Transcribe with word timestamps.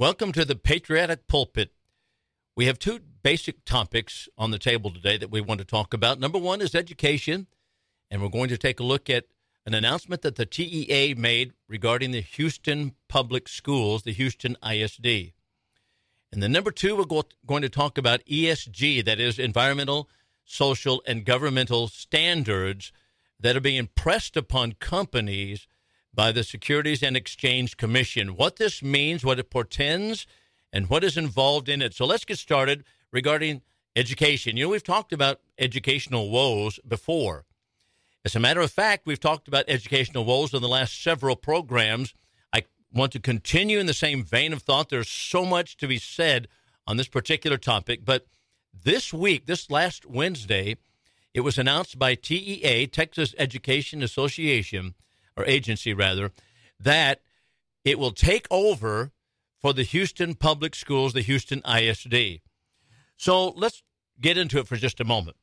Welcome 0.00 0.32
to 0.32 0.46
the 0.46 0.56
Patriotic 0.56 1.26
Pulpit. 1.26 1.72
We 2.56 2.64
have 2.64 2.78
two 2.78 3.00
basic 3.22 3.66
topics 3.66 4.30
on 4.38 4.50
the 4.50 4.58
table 4.58 4.90
today 4.90 5.18
that 5.18 5.30
we 5.30 5.42
want 5.42 5.58
to 5.58 5.66
talk 5.66 5.92
about. 5.92 6.18
Number 6.18 6.38
one 6.38 6.62
is 6.62 6.74
education, 6.74 7.48
and 8.10 8.22
we're 8.22 8.30
going 8.30 8.48
to 8.48 8.56
take 8.56 8.80
a 8.80 8.82
look 8.82 9.10
at 9.10 9.26
an 9.66 9.74
announcement 9.74 10.22
that 10.22 10.36
the 10.36 10.46
TEA 10.46 11.16
made 11.18 11.52
regarding 11.68 12.12
the 12.12 12.22
Houston 12.22 12.94
Public 13.10 13.46
Schools, 13.46 14.04
the 14.04 14.14
Houston 14.14 14.56
ISD. 14.66 15.34
And 16.32 16.42
then 16.42 16.50
number 16.50 16.70
two, 16.70 16.96
we're 16.96 17.24
going 17.46 17.60
to 17.60 17.68
talk 17.68 17.98
about 17.98 18.24
ESG, 18.24 19.04
that 19.04 19.20
is 19.20 19.38
environmental, 19.38 20.08
social, 20.46 21.02
and 21.06 21.26
governmental 21.26 21.88
standards 21.88 22.90
that 23.38 23.54
are 23.54 23.60
being 23.60 23.90
pressed 23.94 24.34
upon 24.34 24.76
companies 24.80 25.66
by 26.12 26.32
the 26.32 26.42
Securities 26.44 27.02
and 27.02 27.16
Exchange 27.16 27.76
Commission. 27.76 28.36
What 28.36 28.56
this 28.56 28.82
means, 28.82 29.24
what 29.24 29.38
it 29.38 29.50
portends, 29.50 30.26
and 30.72 30.88
what 30.88 31.04
is 31.04 31.16
involved 31.16 31.68
in 31.68 31.82
it. 31.82 31.94
So 31.94 32.04
let's 32.04 32.24
get 32.24 32.38
started 32.38 32.84
regarding 33.12 33.62
education. 33.96 34.56
You 34.56 34.64
know, 34.64 34.70
we've 34.70 34.82
talked 34.82 35.12
about 35.12 35.40
educational 35.58 36.30
woes 36.30 36.78
before. 36.86 37.44
As 38.24 38.36
a 38.36 38.40
matter 38.40 38.60
of 38.60 38.70
fact, 38.70 39.06
we've 39.06 39.20
talked 39.20 39.48
about 39.48 39.64
educational 39.66 40.24
woes 40.24 40.52
in 40.52 40.60
the 40.60 40.68
last 40.68 41.02
several 41.02 41.36
programs. 41.36 42.14
I 42.52 42.64
want 42.92 43.12
to 43.12 43.20
continue 43.20 43.78
in 43.78 43.86
the 43.86 43.94
same 43.94 44.22
vein 44.22 44.52
of 44.52 44.62
thought. 44.62 44.90
There's 44.90 45.08
so 45.08 45.44
much 45.44 45.76
to 45.78 45.88
be 45.88 45.98
said 45.98 46.48
on 46.86 46.96
this 46.96 47.08
particular 47.08 47.56
topic, 47.56 48.04
but 48.04 48.26
this 48.72 49.12
week, 49.12 49.46
this 49.46 49.70
last 49.70 50.06
Wednesday, 50.06 50.76
it 51.34 51.40
was 51.40 51.58
announced 51.58 51.98
by 51.98 52.14
TEA, 52.14 52.86
Texas 52.86 53.34
Education 53.38 54.02
Association, 54.02 54.94
or 55.36 55.44
agency 55.46 55.92
rather, 55.92 56.32
that 56.78 57.20
it 57.84 57.98
will 57.98 58.12
take 58.12 58.46
over 58.50 59.12
for 59.60 59.72
the 59.72 59.82
Houston 59.82 60.34
Public 60.34 60.74
Schools, 60.74 61.12
the 61.12 61.20
Houston 61.20 61.62
ISD. 61.66 62.40
So 63.16 63.48
let's 63.50 63.82
get 64.20 64.38
into 64.38 64.58
it 64.58 64.66
for 64.66 64.76
just 64.76 65.00
a 65.00 65.04
moment. 65.04 65.36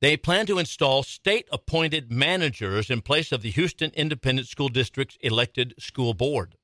They 0.00 0.16
plan 0.16 0.46
to 0.46 0.58
install 0.58 1.02
state 1.02 1.48
appointed 1.50 2.12
managers 2.12 2.88
in 2.88 3.00
place 3.00 3.32
of 3.32 3.42
the 3.42 3.50
Houston 3.50 3.90
Independent 3.94 4.46
School 4.46 4.68
District's 4.68 5.18
elected 5.20 5.74
school 5.78 6.14
board. 6.14 6.54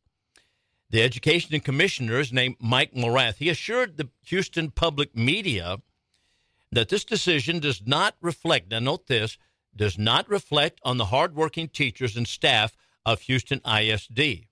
The 0.91 1.03
education 1.03 1.59
commissioner 1.59 2.21
is 2.21 2.33
named 2.33 2.57
Mike 2.61 2.95
Morath. 2.95 3.37
He 3.37 3.49
assured 3.49 3.97
the 3.97 4.11
Houston 4.27 4.71
public 4.71 5.17
media 5.17 5.79
that 6.71 6.89
this 6.89 7.05
decision 7.05 7.59
does 7.59 7.83
not 7.85 8.15
reflect, 8.21 8.71
now 8.71 8.79
note 8.79 9.09
this, 9.09 9.37
does 9.77 9.99
not 9.99 10.29
reflect 10.29 10.81
on 10.85 10.97
the 10.97 11.07
hardworking 11.07 11.69
teachers 11.69 12.17
and 12.17 12.27
staff 12.27 12.77
of 13.05 13.23
Houston 13.23 13.61
ISD. 13.67 14.47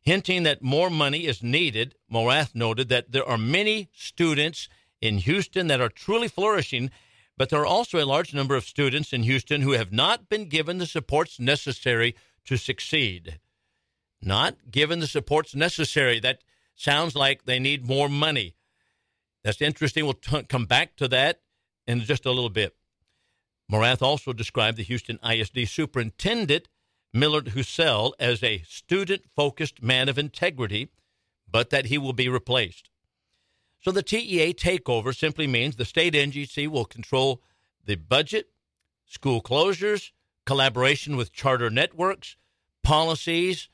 Hinting 0.00 0.44
that 0.44 0.62
more 0.62 0.90
money 0.90 1.26
is 1.26 1.42
needed, 1.42 1.94
Morath 2.12 2.54
noted 2.54 2.88
that 2.88 3.10
there 3.10 3.28
are 3.28 3.38
many 3.38 3.88
students 3.92 4.68
in 5.00 5.18
Houston 5.18 5.66
that 5.66 5.80
are 5.80 5.88
truly 5.88 6.28
flourishing, 6.28 6.90
but 7.36 7.50
there 7.50 7.60
are 7.60 7.66
also 7.66 7.98
a 7.98 8.06
large 8.06 8.32
number 8.32 8.54
of 8.54 8.64
students 8.64 9.12
in 9.12 9.24
Houston 9.24 9.62
who 9.62 9.72
have 9.72 9.92
not 9.92 10.28
been 10.28 10.48
given 10.48 10.78
the 10.78 10.86
supports 10.86 11.40
necessary 11.40 12.14
to 12.44 12.56
succeed. 12.56 13.40
Not 14.22 14.70
given 14.70 15.00
the 15.00 15.06
supports 15.06 15.54
necessary. 15.54 16.20
That 16.20 16.38
sounds 16.74 17.14
like 17.14 17.44
they 17.44 17.58
need 17.58 17.86
more 17.86 18.08
money. 18.08 18.54
That's 19.44 19.60
interesting. 19.60 20.04
We'll 20.04 20.14
t- 20.14 20.42
come 20.44 20.66
back 20.66 20.96
to 20.96 21.08
that 21.08 21.40
in 21.86 22.00
just 22.00 22.26
a 22.26 22.30
little 22.30 22.50
bit. 22.50 22.74
Morath 23.70 24.02
also 24.02 24.32
described 24.32 24.76
the 24.76 24.84
Houston 24.84 25.18
ISD 25.28 25.68
superintendent, 25.68 26.68
Millard 27.12 27.46
Hussell, 27.46 28.12
as 28.18 28.42
a 28.42 28.62
student 28.68 29.22
focused 29.34 29.82
man 29.82 30.08
of 30.08 30.18
integrity, 30.18 30.88
but 31.50 31.70
that 31.70 31.86
he 31.86 31.98
will 31.98 32.12
be 32.12 32.28
replaced. 32.28 32.90
So 33.80 33.90
the 33.90 34.02
TEA 34.02 34.54
takeover 34.54 35.16
simply 35.16 35.46
means 35.46 35.76
the 35.76 35.84
state 35.84 36.14
NGC 36.14 36.68
will 36.68 36.84
control 36.84 37.42
the 37.84 37.94
budget, 37.94 38.50
school 39.04 39.40
closures, 39.40 40.10
collaboration 40.44 41.16
with 41.16 41.32
charter 41.32 41.70
networks, 41.70 42.36
policies, 42.82 43.68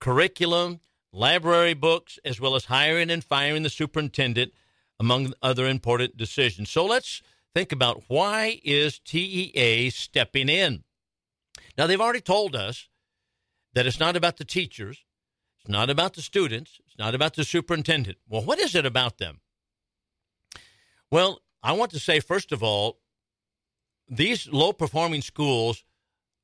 curriculum, 0.00 0.80
library 1.12 1.74
books, 1.74 2.18
as 2.24 2.40
well 2.40 2.54
as 2.54 2.66
hiring 2.66 3.10
and 3.10 3.24
firing 3.24 3.62
the 3.62 3.70
superintendent, 3.70 4.52
among 5.00 5.32
other 5.42 5.66
important 5.66 6.16
decisions. 6.16 6.70
So 6.70 6.84
let's 6.84 7.22
think 7.58 7.72
about 7.72 8.04
why 8.06 8.60
is 8.62 9.00
TEA 9.00 9.90
stepping 9.90 10.48
in? 10.48 10.84
Now 11.76 11.88
they've 11.88 12.00
already 12.00 12.20
told 12.20 12.54
us 12.54 12.88
that 13.74 13.84
it's 13.84 13.98
not 13.98 14.14
about 14.14 14.36
the 14.36 14.44
teachers, 14.44 15.04
it's 15.58 15.68
not 15.68 15.90
about 15.90 16.14
the 16.14 16.22
students, 16.22 16.80
it's 16.86 16.96
not 16.96 17.16
about 17.16 17.34
the 17.34 17.42
superintendent. 17.42 18.18
Well, 18.28 18.44
what 18.44 18.60
is 18.60 18.76
it 18.76 18.86
about 18.86 19.18
them? 19.18 19.40
Well, 21.10 21.40
I 21.60 21.72
want 21.72 21.90
to 21.92 21.98
say 21.98 22.20
first 22.20 22.52
of 22.52 22.62
all, 22.62 23.00
these 24.08 24.48
low 24.48 24.72
performing 24.72 25.22
schools 25.22 25.82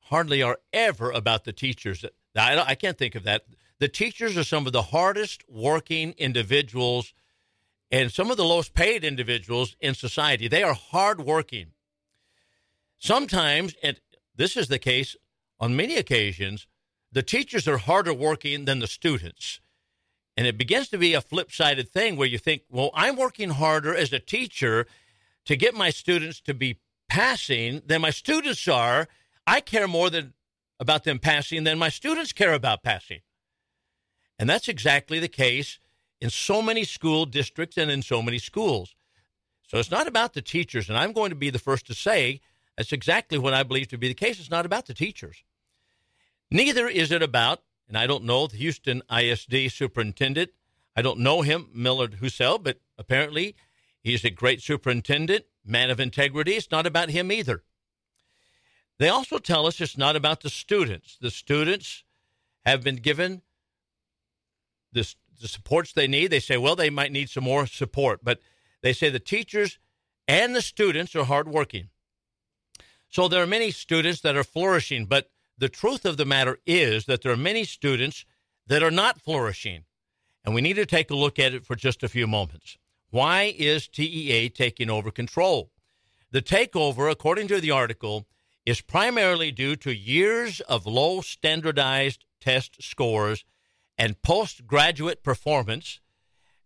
hardly 0.00 0.42
are 0.42 0.58
ever 0.72 1.12
about 1.12 1.44
the 1.44 1.52
teachers. 1.52 2.04
I, 2.34 2.75
can't 2.75 2.98
think 2.98 3.14
of 3.14 3.22
that. 3.22 3.44
The 3.78 3.86
teachers 3.86 4.36
are 4.36 4.42
some 4.42 4.66
of 4.66 4.72
the 4.72 4.82
hardest 4.82 5.44
working 5.48 6.12
individuals 6.19 7.14
and 7.90 8.10
some 8.10 8.30
of 8.30 8.36
the 8.36 8.44
lowest 8.44 8.74
paid 8.74 9.04
individuals 9.04 9.76
in 9.80 9.94
society. 9.94 10.48
They 10.48 10.62
are 10.62 10.74
hardworking. 10.74 11.72
Sometimes, 12.98 13.74
and 13.82 14.00
this 14.34 14.56
is 14.56 14.68
the 14.68 14.78
case 14.78 15.16
on 15.60 15.76
many 15.76 15.96
occasions, 15.96 16.66
the 17.12 17.22
teachers 17.22 17.68
are 17.68 17.78
harder 17.78 18.12
working 18.12 18.64
than 18.64 18.80
the 18.80 18.86
students. 18.86 19.60
And 20.36 20.46
it 20.46 20.58
begins 20.58 20.88
to 20.88 20.98
be 20.98 21.14
a 21.14 21.20
flip 21.20 21.52
sided 21.52 21.88
thing 21.88 22.16
where 22.16 22.26
you 22.26 22.38
think, 22.38 22.62
well, 22.68 22.90
I'm 22.94 23.16
working 23.16 23.50
harder 23.50 23.94
as 23.94 24.12
a 24.12 24.18
teacher 24.18 24.86
to 25.44 25.56
get 25.56 25.74
my 25.74 25.90
students 25.90 26.40
to 26.40 26.54
be 26.54 26.80
passing 27.08 27.82
than 27.86 28.00
my 28.00 28.10
students 28.10 28.66
are. 28.66 29.06
I 29.46 29.60
care 29.60 29.86
more 29.86 30.10
than 30.10 30.32
about 30.80 31.04
them 31.04 31.20
passing 31.20 31.64
than 31.64 31.78
my 31.78 31.88
students 31.88 32.32
care 32.32 32.52
about 32.52 32.82
passing. 32.82 33.20
And 34.38 34.50
that's 34.50 34.66
exactly 34.66 35.20
the 35.20 35.28
case 35.28 35.78
in 36.24 36.30
so 36.30 36.62
many 36.62 36.84
school 36.84 37.26
districts 37.26 37.76
and 37.76 37.90
in 37.90 38.00
so 38.00 38.22
many 38.22 38.38
schools. 38.38 38.96
So 39.68 39.76
it's 39.76 39.90
not 39.90 40.08
about 40.08 40.32
the 40.32 40.40
teachers. 40.40 40.88
And 40.88 40.96
I'm 40.96 41.12
going 41.12 41.28
to 41.28 41.36
be 41.36 41.50
the 41.50 41.58
first 41.58 41.86
to 41.88 41.94
say 41.94 42.40
that's 42.78 42.94
exactly 42.94 43.36
what 43.36 43.52
I 43.52 43.62
believe 43.62 43.88
to 43.88 43.98
be 43.98 44.08
the 44.08 44.14
case. 44.14 44.40
It's 44.40 44.50
not 44.50 44.64
about 44.64 44.86
the 44.86 44.94
teachers. 44.94 45.44
Neither 46.50 46.88
is 46.88 47.12
it 47.12 47.22
about, 47.22 47.60
and 47.86 47.98
I 47.98 48.06
don't 48.06 48.24
know 48.24 48.46
the 48.46 48.56
Houston 48.56 49.02
ISD 49.14 49.70
superintendent. 49.70 50.52
I 50.96 51.02
don't 51.02 51.18
know 51.18 51.42
him, 51.42 51.68
Millard 51.74 52.20
Hussell, 52.22 52.62
but 52.62 52.80
apparently 52.96 53.54
he's 54.00 54.24
a 54.24 54.30
great 54.30 54.62
superintendent, 54.62 55.44
man 55.62 55.90
of 55.90 56.00
integrity. 56.00 56.52
It's 56.52 56.70
not 56.70 56.86
about 56.86 57.10
him 57.10 57.30
either. 57.30 57.64
They 58.98 59.10
also 59.10 59.36
tell 59.36 59.66
us 59.66 59.78
it's 59.78 59.98
not 59.98 60.16
about 60.16 60.40
the 60.40 60.48
students. 60.48 61.18
The 61.20 61.30
students 61.30 62.02
have 62.64 62.82
been 62.82 62.96
given 62.96 63.42
this 64.90 65.16
the 65.40 65.48
supports 65.48 65.92
they 65.92 66.06
need. 66.06 66.28
They 66.28 66.40
say, 66.40 66.56
well, 66.56 66.76
they 66.76 66.90
might 66.90 67.12
need 67.12 67.30
some 67.30 67.44
more 67.44 67.66
support, 67.66 68.20
but 68.22 68.40
they 68.82 68.92
say 68.92 69.10
the 69.10 69.18
teachers 69.18 69.78
and 70.26 70.54
the 70.54 70.62
students 70.62 71.14
are 71.14 71.24
hardworking. 71.24 71.88
So 73.08 73.28
there 73.28 73.42
are 73.42 73.46
many 73.46 73.70
students 73.70 74.20
that 74.22 74.36
are 74.36 74.44
flourishing, 74.44 75.06
but 75.06 75.30
the 75.56 75.68
truth 75.68 76.04
of 76.04 76.16
the 76.16 76.24
matter 76.24 76.58
is 76.66 77.06
that 77.06 77.22
there 77.22 77.32
are 77.32 77.36
many 77.36 77.64
students 77.64 78.24
that 78.66 78.82
are 78.82 78.90
not 78.90 79.20
flourishing. 79.20 79.84
And 80.44 80.54
we 80.54 80.60
need 80.60 80.76
to 80.76 80.86
take 80.86 81.10
a 81.10 81.16
look 81.16 81.38
at 81.38 81.54
it 81.54 81.64
for 81.64 81.76
just 81.76 82.02
a 82.02 82.08
few 82.08 82.26
moments. 82.26 82.76
Why 83.10 83.54
is 83.56 83.86
TEA 83.88 84.48
taking 84.48 84.90
over 84.90 85.10
control? 85.10 85.70
The 86.32 86.42
takeover, 86.42 87.10
according 87.10 87.48
to 87.48 87.60
the 87.60 87.70
article, 87.70 88.26
is 88.66 88.80
primarily 88.80 89.52
due 89.52 89.76
to 89.76 89.94
years 89.94 90.60
of 90.62 90.86
low 90.86 91.20
standardized 91.20 92.24
test 92.40 92.82
scores 92.82 93.44
and 93.99 94.21
postgraduate 94.22 95.22
performance 95.22 96.00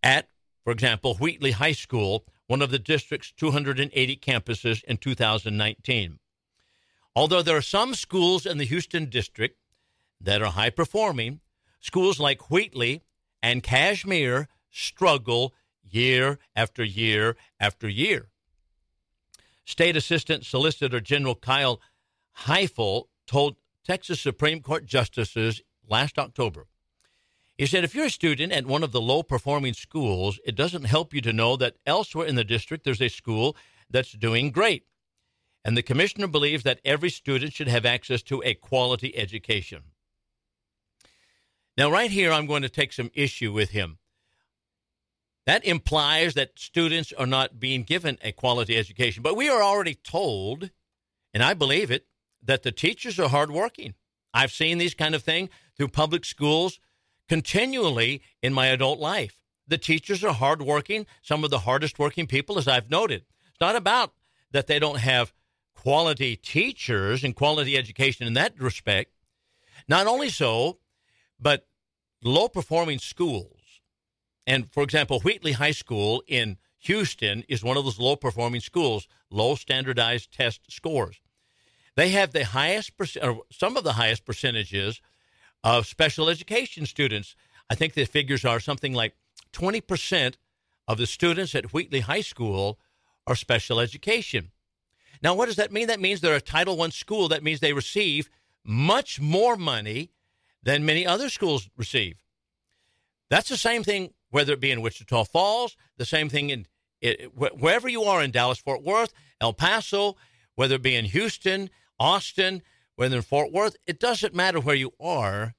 at, 0.03 0.29
for 0.65 0.73
example, 0.73 1.15
Wheatley 1.17 1.53
High 1.53 1.73
School, 1.73 2.25
one 2.47 2.63
of 2.63 2.71
the 2.71 2.79
district's 2.79 3.33
280 3.33 4.17
campuses 4.17 4.83
in 4.85 4.97
2019. 4.97 6.19
Although 7.15 7.43
there 7.43 7.57
are 7.57 7.63
some 7.63 7.95
schools 7.95 8.47
in 8.47 8.59
the 8.59 8.65
Houston 8.65 9.07
district 9.07 9.59
that 10.21 10.43
are 10.43 10.53
high 10.53 10.71
performing, 10.71 11.41
schools 11.81 12.19
like 12.19 12.51
Wheatley 12.51 13.03
and 13.43 13.63
Kashmere 13.63 14.49
struggle 14.71 15.55
year 15.83 16.39
after 16.55 16.85
year 16.85 17.37
after 17.59 17.89
year. 17.89 18.29
State 19.65 19.97
Assistant 19.97 20.45
Solicitor 20.45 21.01
General 21.01 21.35
Kyle 21.35 21.81
Highful 22.33 23.09
told 23.27 23.57
Texas 23.85 24.21
Supreme 24.21 24.61
Court 24.63 24.87
justices 24.87 25.61
last 25.87 26.19
October 26.19 26.67
he 27.59 27.67
said, 27.67 27.83
if 27.83 27.93
you're 27.93 28.07
a 28.07 28.11
student 28.11 28.53
at 28.53 28.67
one 28.67 28.85
of 28.85 28.93
the 28.93 29.01
low 29.01 29.25
performing 29.25 29.75
schools, 29.75 30.39
it 30.47 30.55
doesn't 30.55 30.85
help 30.85 31.13
you 31.13 31.21
to 31.23 31.33
know 31.33 31.57
that 31.57 31.77
elsewhere 31.85 32.27
in 32.27 32.37
the 32.37 32.45
district 32.45 32.85
there's 32.85 33.03
a 33.03 33.09
school 33.09 33.57
that's 33.91 34.13
doing 34.13 34.53
great. 34.53 34.87
And 35.65 35.77
the 35.77 35.83
commissioner 35.83 36.29
believes 36.29 36.63
that 36.63 36.81
every 36.85 37.11
student 37.11 37.53
should 37.53 37.67
have 37.67 37.85
access 37.85 38.23
to 38.23 38.41
a 38.45 38.55
quality 38.55 39.17
education. 39.19 39.83
Now, 41.77 41.91
right 41.91 42.13
here, 42.13 42.31
I'm 42.31 42.47
going 42.47 42.63
to 42.63 42.69
take 42.69 42.93
some 42.93 43.11
issue 43.13 43.53
with 43.53 43.71
him. 43.71 43.99
That 45.45 45.65
implies 45.65 46.35
that 46.35 46.59
students 46.59 47.13
are 47.13 47.27
not 47.27 47.59
being 47.59 47.83
given 47.83 48.19
a 48.23 48.33
quality 48.33 48.77
education. 48.77 49.23
But 49.23 49.37
we 49.37 49.49
are 49.49 49.63
already 49.63 49.95
told, 49.95 50.71
and 51.35 51.43
I 51.43 51.55
believe 51.55 51.91
it, 51.91 52.07
that 52.43 52.63
the 52.63 52.73
teachers 52.73 53.19
are 53.19 53.29
hardworking. 53.29 53.95
I've 54.33 54.53
seen 54.53 54.79
these 54.79 54.95
kind 54.95 55.15
of 55.15 55.23
things 55.25 55.51
through 55.77 55.89
public 55.89 56.25
schools 56.25 56.79
continually 57.29 58.23
in 58.43 58.53
my 58.53 58.67
adult 58.67 58.99
life. 58.99 59.39
The 59.67 59.79
teachers 59.79 60.25
are 60.25 60.33
hardworking, 60.33 61.07
some 61.23 61.45
of 61.45 61.51
the 61.51 61.61
hardest 61.61 61.99
working 61.99 62.27
people, 62.27 62.59
as 62.59 62.67
I've 62.67 62.91
noted. 62.91 63.25
It's 63.51 63.61
not 63.61 63.77
about 63.77 64.15
that 64.51 64.67
they 64.67 64.79
don't 64.79 64.99
have 64.99 65.33
quality 65.75 66.37
teachers 66.37 67.23
and 67.23 67.37
quality 67.37 67.77
education 67.77 68.27
in 68.27 68.35
that 68.35 68.59
respect. 68.61 69.13
Not 69.87 70.07
only 70.07 70.31
so, 70.31 70.79
but 71.39 71.67
low 72.23 72.49
performing 72.49 72.99
schools. 72.99 73.61
And 74.47 74.73
for 74.73 74.83
example, 74.83 75.21
Wheatley 75.21 75.53
High 75.53 75.73
School 75.73 76.23
in 76.27 76.57
Houston 76.81 77.45
is 77.49 77.63
one 77.63 77.77
of 77.77 77.85
those 77.85 77.99
low 77.99 78.17
performing 78.17 78.61
schools, 78.61 79.07
low 79.31 79.55
standardized 79.55 80.33
test 80.33 80.63
scores. 80.71 81.21
They 81.97 82.11
have 82.11 82.33
the 82.33 82.45
highest, 82.45 82.93
or 83.21 83.43
some 83.53 83.77
of 83.77 83.85
the 83.85 83.95
highest 83.95 84.25
percentages 84.25 85.01
of 85.65 85.87
special 85.87 86.29
education 86.29 86.87
students. 86.87 87.35
I 87.71 87.75
think 87.75 87.95
the 87.95 88.05
figures 88.05 88.45
are 88.45 88.61
something 88.61 88.95
like 88.95 89.15
20% 89.53 90.35
of 90.87 90.99
the 90.99 91.07
students 91.07 91.55
at 91.55 91.73
Wheatley 91.73 92.01
High 92.01 92.23
School 92.23 92.79
are 93.27 93.35
special 93.35 93.79
education. 93.81 94.51
Now, 95.23 95.35
what 95.35 95.47
does 95.47 95.57
that 95.57 95.73
mean? 95.73 95.89
That 95.89 96.01
means 96.01 96.21
they're 96.21 96.35
a 96.35 96.41
Title 96.41 96.81
I 96.81 96.89
school. 96.91 97.29
That 97.29 97.43
means 97.43 97.61
they 97.61 97.73
receive 97.73 98.31
much 98.65 99.21
more 99.21 99.57
money 99.57 100.11
than 100.63 100.87
many 100.87 101.07
other 101.07 101.29
schools 101.29 101.69
receive. 101.77 102.23
That's 103.31 103.49
the 103.49 103.57
same 103.57 103.83
thing, 103.83 104.15
whether 104.31 104.53
it 104.53 104.61
be 104.61 104.71
in 104.71 104.81
Wichita 104.81 105.25
Falls, 105.25 105.77
the 105.97 106.05
same 106.05 106.29
thing 106.29 106.51
in 106.51 106.67
it, 107.01 107.33
wherever 107.37 107.89
you 107.89 108.03
are 108.05 108.23
in 108.23 108.33
Dallas, 108.33 108.59
Fort 108.59 108.83
Worth, 108.83 109.13
El 109.41 109.53
Paso, 109.53 110.17
whether 110.57 110.75
it 110.77 110.83
be 110.83 110.97
in 110.97 111.05
Houston, 111.05 111.71
Austin, 112.01 112.63
whether 112.99 113.15
in 113.15 113.23
Fort 113.23 113.53
Worth, 113.53 113.77
it 113.87 114.01
doesn't 114.01 114.35
matter 114.35 114.59
where 114.59 114.75
you 114.75 114.91
are. 114.99 115.55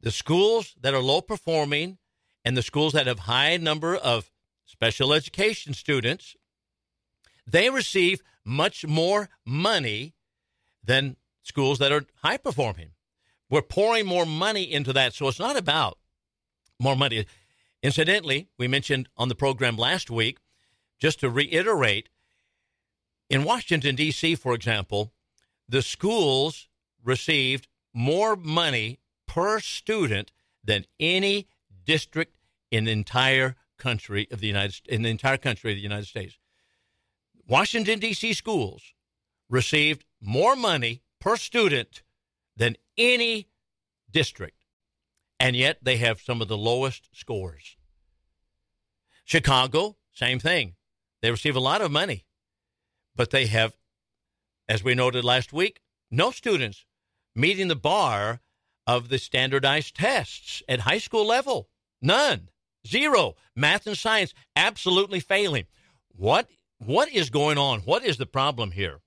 The 0.00 0.10
schools 0.10 0.74
that 0.80 0.94
are 0.94 1.02
low 1.02 1.20
performing 1.20 1.98
and 2.42 2.56
the 2.56 2.62
schools 2.62 2.94
that 2.94 3.06
have 3.06 3.18
high 3.18 3.58
number 3.58 3.94
of 3.94 4.30
special 4.64 5.12
education 5.12 5.74
students, 5.74 6.36
they 7.46 7.68
receive 7.68 8.22
much 8.46 8.86
more 8.86 9.28
money 9.44 10.14
than 10.82 11.16
schools 11.42 11.80
that 11.80 11.92
are 11.92 12.06
high 12.22 12.38
performing. 12.38 12.92
We're 13.50 13.60
pouring 13.60 14.06
more 14.06 14.24
money 14.24 14.72
into 14.72 14.94
that. 14.94 15.12
So 15.12 15.28
it's 15.28 15.38
not 15.38 15.58
about 15.58 15.98
more 16.80 16.96
money. 16.96 17.26
Incidentally, 17.82 18.48
we 18.56 18.68
mentioned 18.68 19.10
on 19.18 19.28
the 19.28 19.34
program 19.34 19.76
last 19.76 20.10
week, 20.10 20.38
just 20.98 21.20
to 21.20 21.28
reiterate, 21.28 22.08
in 23.28 23.44
Washington, 23.44 23.96
D.C., 23.96 24.34
for 24.36 24.54
example, 24.54 25.12
the 25.68 25.82
schools 25.82 26.68
received 27.04 27.68
more 27.94 28.36
money 28.36 28.98
per 29.26 29.60
student 29.60 30.32
than 30.64 30.84
any 30.98 31.48
district 31.84 32.36
in 32.70 32.84
the 32.84 32.92
entire 32.92 33.56
country 33.78 34.26
of 34.30 34.40
the 34.40 34.46
United 34.46 34.80
in 34.88 35.02
the 35.02 35.08
entire 35.08 35.36
country 35.36 35.72
of 35.72 35.76
the 35.76 35.82
United 35.82 36.06
States. 36.06 36.38
Washington 37.46 37.98
D.C. 37.98 38.34
schools 38.34 38.92
received 39.48 40.04
more 40.20 40.54
money 40.54 41.02
per 41.20 41.36
student 41.36 42.02
than 42.56 42.76
any 42.98 43.48
district, 44.10 44.64
and 45.40 45.56
yet 45.56 45.78
they 45.82 45.96
have 45.96 46.20
some 46.20 46.42
of 46.42 46.48
the 46.48 46.58
lowest 46.58 47.08
scores. 47.12 47.76
Chicago, 49.24 49.96
same 50.12 50.38
thing. 50.38 50.74
They 51.22 51.30
receive 51.30 51.56
a 51.56 51.60
lot 51.60 51.80
of 51.80 51.90
money, 51.90 52.24
but 53.14 53.30
they 53.30 53.46
have, 53.46 53.76
as 54.68 54.84
we 54.84 54.94
noted 54.94 55.24
last 55.24 55.52
week, 55.52 55.80
no 56.10 56.30
students 56.30 56.84
meeting 57.34 57.68
the 57.68 57.76
bar 57.76 58.40
of 58.86 59.08
the 59.08 59.18
standardized 59.18 59.94
tests 59.94 60.62
at 60.68 60.80
high 60.80 60.98
school 60.98 61.26
level. 61.26 61.68
None. 62.00 62.48
Zero. 62.86 63.36
Math 63.54 63.86
and 63.86 63.96
science 63.96 64.34
absolutely 64.56 65.20
failing. 65.20 65.64
What 66.14 66.48
what 66.78 67.12
is 67.12 67.28
going 67.30 67.58
on? 67.58 67.80
What 67.80 68.04
is 68.04 68.18
the 68.18 68.26
problem 68.26 68.70
here? 68.70 69.00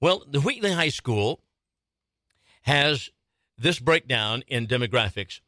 Well, 0.00 0.24
the 0.26 0.40
Wheatley 0.40 0.72
High 0.72 0.88
School 0.88 1.40
has 2.62 3.10
this 3.58 3.78
breakdown 3.78 4.42
in 4.48 4.66
demographics. 4.66 5.40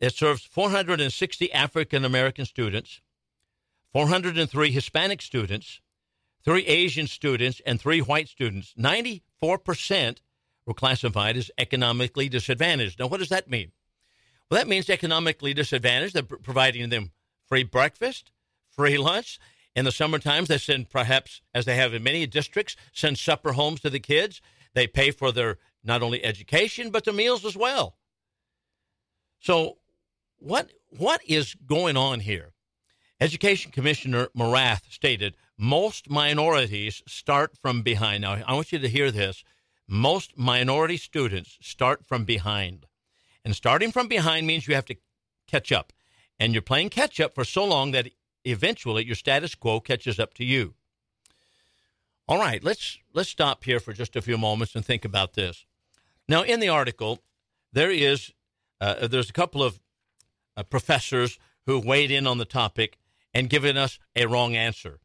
It 0.00 0.14
serves 0.14 0.42
460 0.42 1.52
African 1.52 2.04
American 2.04 2.44
students, 2.44 3.00
403 3.92 4.72
Hispanic 4.72 5.22
students, 5.22 5.80
three 6.44 6.66
Asian 6.66 7.06
students, 7.06 7.60
and 7.66 7.80
three 7.80 8.00
white 8.00 8.28
students. 8.28 8.74
94% 8.78 10.18
were 10.66 10.74
classified 10.74 11.36
as 11.36 11.50
economically 11.58 12.28
disadvantaged. 12.28 12.98
Now, 12.98 13.06
what 13.06 13.20
does 13.20 13.28
that 13.28 13.50
mean? 13.50 13.72
Well, 14.50 14.60
that 14.60 14.68
means 14.68 14.90
economically 14.90 15.54
disadvantaged. 15.54 16.14
They're 16.14 16.22
providing 16.22 16.90
them 16.90 17.12
free 17.46 17.64
breakfast, 17.64 18.30
free 18.68 18.98
lunch. 18.98 19.38
In 19.74 19.84
the 19.84 19.92
summer 19.92 20.18
times, 20.18 20.48
they 20.48 20.58
send 20.58 20.90
perhaps, 20.90 21.40
as 21.54 21.64
they 21.64 21.76
have 21.76 21.94
in 21.94 22.02
many 22.02 22.26
districts, 22.26 22.76
send 22.92 23.18
supper 23.18 23.52
homes 23.52 23.80
to 23.80 23.90
the 23.90 24.00
kids. 24.00 24.42
They 24.74 24.86
pay 24.86 25.10
for 25.10 25.32
their 25.32 25.58
not 25.84 26.02
only 26.02 26.24
education 26.24 26.90
but 26.90 27.04
their 27.04 27.14
meals 27.14 27.44
as 27.44 27.56
well. 27.56 27.96
So, 29.40 29.78
what 30.38 30.70
what 30.90 31.20
is 31.26 31.54
going 31.66 31.96
on 31.96 32.20
here? 32.20 32.52
Education 33.20 33.72
Commissioner 33.72 34.28
Morath 34.36 34.90
stated 34.90 35.36
most 35.58 36.10
minorities 36.10 37.02
start 37.06 37.56
from 37.60 37.82
behind. 37.82 38.22
Now, 38.22 38.42
I 38.46 38.54
want 38.54 38.72
you 38.72 38.78
to 38.78 38.88
hear 38.88 39.10
this. 39.10 39.44
Most 39.88 40.38
minority 40.38 40.96
students 40.96 41.58
start 41.60 42.06
from 42.06 42.24
behind. 42.24 42.86
And 43.44 43.54
starting 43.54 43.92
from 43.92 44.08
behind 44.08 44.46
means 44.46 44.66
you 44.66 44.74
have 44.74 44.86
to 44.86 44.96
catch 45.46 45.72
up. 45.72 45.92
And 46.38 46.52
you're 46.52 46.62
playing 46.62 46.90
catch 46.90 47.20
up 47.20 47.34
for 47.34 47.44
so 47.44 47.64
long 47.64 47.90
that 47.92 48.08
eventually 48.44 49.04
your 49.04 49.14
status 49.14 49.54
quo 49.54 49.80
catches 49.80 50.18
up 50.18 50.34
to 50.34 50.44
you. 50.44 50.74
All 52.28 52.38
right, 52.38 52.62
let's 52.62 52.98
let's 53.12 53.28
stop 53.28 53.64
here 53.64 53.80
for 53.80 53.92
just 53.92 54.16
a 54.16 54.22
few 54.22 54.38
moments 54.38 54.74
and 54.74 54.84
think 54.84 55.04
about 55.04 55.34
this. 55.34 55.66
Now, 56.28 56.42
in 56.42 56.60
the 56.60 56.68
article, 56.68 57.20
there 57.72 57.90
is 57.90 58.32
uh, 58.80 59.06
there's 59.06 59.30
a 59.30 59.34
couple 59.34 59.62
of 59.62 59.80
uh, 60.56 60.62
professors 60.62 61.38
who 61.66 61.78
weighed 61.78 62.10
in 62.10 62.26
on 62.26 62.38
the 62.38 62.44
topic 62.44 62.98
and 63.34 63.50
given 63.50 63.76
us 63.76 63.98
a 64.16 64.26
wrong 64.26 64.56
answer. 64.56 65.00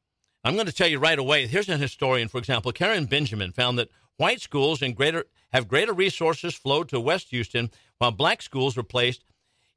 I'm 0.48 0.54
going 0.54 0.68
to 0.68 0.72
tell 0.72 0.88
you 0.88 0.98
right 0.98 1.20
away. 1.20 1.46
Here's 1.46 1.68
an 1.68 1.82
historian, 1.82 2.30
for 2.30 2.38
example, 2.38 2.72
Karen 2.72 3.04
Benjamin 3.04 3.52
found 3.52 3.78
that 3.78 3.90
white 4.16 4.40
schools 4.40 4.82
in 4.82 4.94
greater 4.94 5.26
have 5.52 5.68
greater 5.68 5.92
resources 5.92 6.56
flowed 6.56 6.88
to 6.88 7.02
West 7.02 7.32
Houston, 7.32 7.70
while 7.98 8.12
black 8.12 8.42
schools 8.42 8.78
were 8.78 8.84
placed 8.84 9.26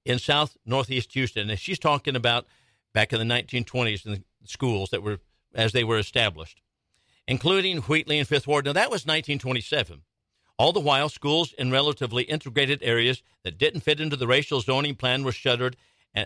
in 0.05 0.21
South 0.21 0.57
Northeast 0.65 1.13
Houston. 1.15 1.51
And 1.51 1.59
she's 1.59 1.81
talking 1.81 2.15
about 2.15 2.47
back 2.95 3.13
in 3.13 3.19
the 3.19 3.35
1920s 3.35 4.07
in 4.07 4.13
the 4.13 4.23
schools 4.45 4.91
that 4.91 5.03
were 5.03 5.19
as 5.57 5.73
they 5.73 5.83
were 5.83 5.99
established, 5.99 6.63
including 7.27 7.79
Wheatley 7.79 8.21
and 8.21 8.29
Fifth 8.29 8.47
Ward. 8.47 8.65
Now 8.65 8.73
that 8.75 8.93
was 8.93 9.05
1927. 9.05 10.03
All 10.57 10.73
the 10.73 10.79
while, 10.79 11.09
schools 11.09 11.53
in 11.55 11.73
relatively 11.73 12.23
integrated 12.23 12.81
areas 12.81 13.25
that 13.43 13.59
didn't 13.59 13.81
fit 13.81 13.99
into 13.99 14.15
the 14.15 14.29
racial 14.29 14.61
zoning 14.61 14.95
plan 14.95 15.25
were 15.25 15.33
shuttered 15.33 15.77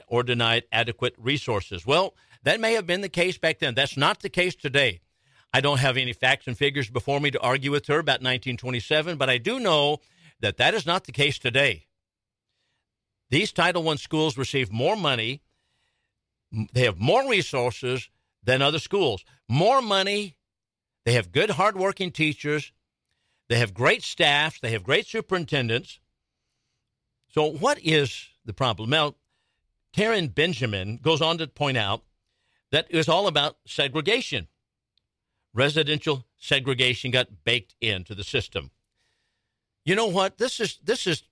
or 0.07 0.23
denied 0.23 0.65
adequate 0.71 1.15
resources. 1.17 1.87
Well, 1.87 2.15
that 2.45 2.61
may 2.61 2.75
have 2.75 2.87
been 2.87 3.01
the 3.01 3.09
case 3.09 3.37
back 3.37 3.59
then. 3.59 3.75
That's 3.75 3.97
not 3.97 4.21
the 4.21 4.29
case 4.29 4.55
today. 4.55 5.01
I 5.53 5.61
don't 5.61 5.79
have 5.79 5.97
any 5.97 6.13
facts 6.13 6.47
and 6.47 6.57
figures 6.57 6.91
before 6.91 7.21
me 7.21 7.31
to 7.31 7.41
argue 7.41 7.71
with 7.71 7.87
her 7.87 7.99
about 7.99 8.21
1927, 8.21 9.17
but 9.17 9.31
I 9.31 9.39
do 9.39 9.61
know 9.61 9.99
that 10.41 10.57
that 10.57 10.75
is 10.75 10.85
not 10.85 11.05
the 11.05 11.13
case 11.13 11.39
today. 11.39 11.87
These 13.31 13.53
Title 13.53 13.89
I 13.89 13.97
schools 13.97 14.37
receive 14.37 14.71
more 14.71 14.97
money, 14.97 15.43
they 16.73 16.85
have 16.85 16.99
more 16.99 17.29
resources 17.29 18.11
than 18.43 18.63
other 18.63 18.79
schools. 18.79 19.25
More 19.49 19.81
money, 19.81 20.37
they 21.05 21.13
have 21.13 21.33
good, 21.33 21.51
hardworking 21.51 22.11
teachers, 22.11 22.73
they 23.49 23.59
have 23.59 23.75
great 23.75 24.03
staffs, 24.03 24.61
they 24.61 24.71
have 24.73 24.85
great 24.85 25.07
superintendents. 25.07 26.01
So, 27.29 27.47
what 27.47 27.79
is 27.83 28.29
the 28.45 28.53
problem? 28.53 28.91
Now, 28.91 29.15
Karen 29.93 30.29
Benjamin 30.29 30.99
goes 30.99 31.21
on 31.21 31.39
to 31.39 31.47
point 31.47 31.77
out 31.77 32.03
that 32.75 32.93
was 32.93 33.09
all 33.09 33.27
about 33.27 33.57
segregation 33.67 34.49
residential 35.55 36.27
segregation 36.37 37.11
got 37.13 37.45
baked 37.45 37.75
into 37.81 38.15
the 38.15 38.25
system. 38.25 38.71
You 39.85 39.95
know 39.95 40.09
what? 40.09 40.39
This 40.39 40.61
is 40.61 40.79
this 40.85 41.07
is 41.07 41.23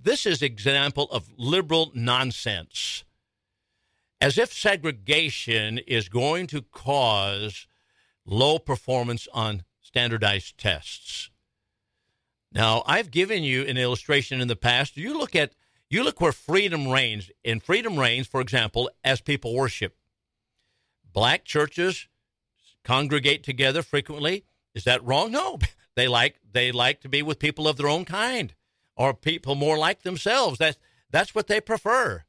this 0.00 0.26
is 0.26 0.42
example 0.42 1.08
of 1.10 1.28
liberal 1.36 1.90
nonsense. 1.94 3.04
As 4.20 4.38
if 4.38 4.52
segregation 4.52 5.78
is 5.78 6.08
going 6.08 6.46
to 6.48 6.62
cause 6.62 7.66
low 8.24 8.58
performance 8.58 9.26
on 9.32 9.64
standardized 9.80 10.56
tests. 10.58 11.30
Now, 12.52 12.82
I've 12.86 13.10
given 13.10 13.42
you 13.42 13.62
an 13.62 13.76
illustration 13.76 14.40
in 14.40 14.48
the 14.48 14.56
past. 14.56 14.96
You 14.96 15.18
look 15.18 15.34
at 15.34 15.52
You 15.90 16.04
look 16.04 16.20
where 16.20 16.32
freedom 16.32 16.88
reigns. 16.88 17.30
And 17.44 17.62
freedom 17.62 17.98
reigns, 17.98 18.26
for 18.26 18.40
example, 18.40 18.90
as 19.02 19.20
people 19.20 19.54
worship. 19.54 19.96
Black 21.14 21.44
churches 21.44 22.08
congregate 22.82 23.42
together 23.42 23.82
frequently. 23.82 24.44
Is 24.74 24.84
that 24.84 25.02
wrong? 25.02 25.32
No. 25.32 25.58
They 25.96 26.08
like 26.08 26.40
they 26.50 26.72
like 26.72 27.02
to 27.02 27.08
be 27.08 27.22
with 27.22 27.38
people 27.38 27.68
of 27.68 27.76
their 27.76 27.86
own 27.86 28.04
kind 28.04 28.52
or 28.96 29.14
people 29.14 29.54
more 29.54 29.78
like 29.78 30.02
themselves. 30.02 30.58
That's 30.58 30.76
that's 31.08 31.36
what 31.36 31.46
they 31.46 31.60
prefer. 31.60 32.24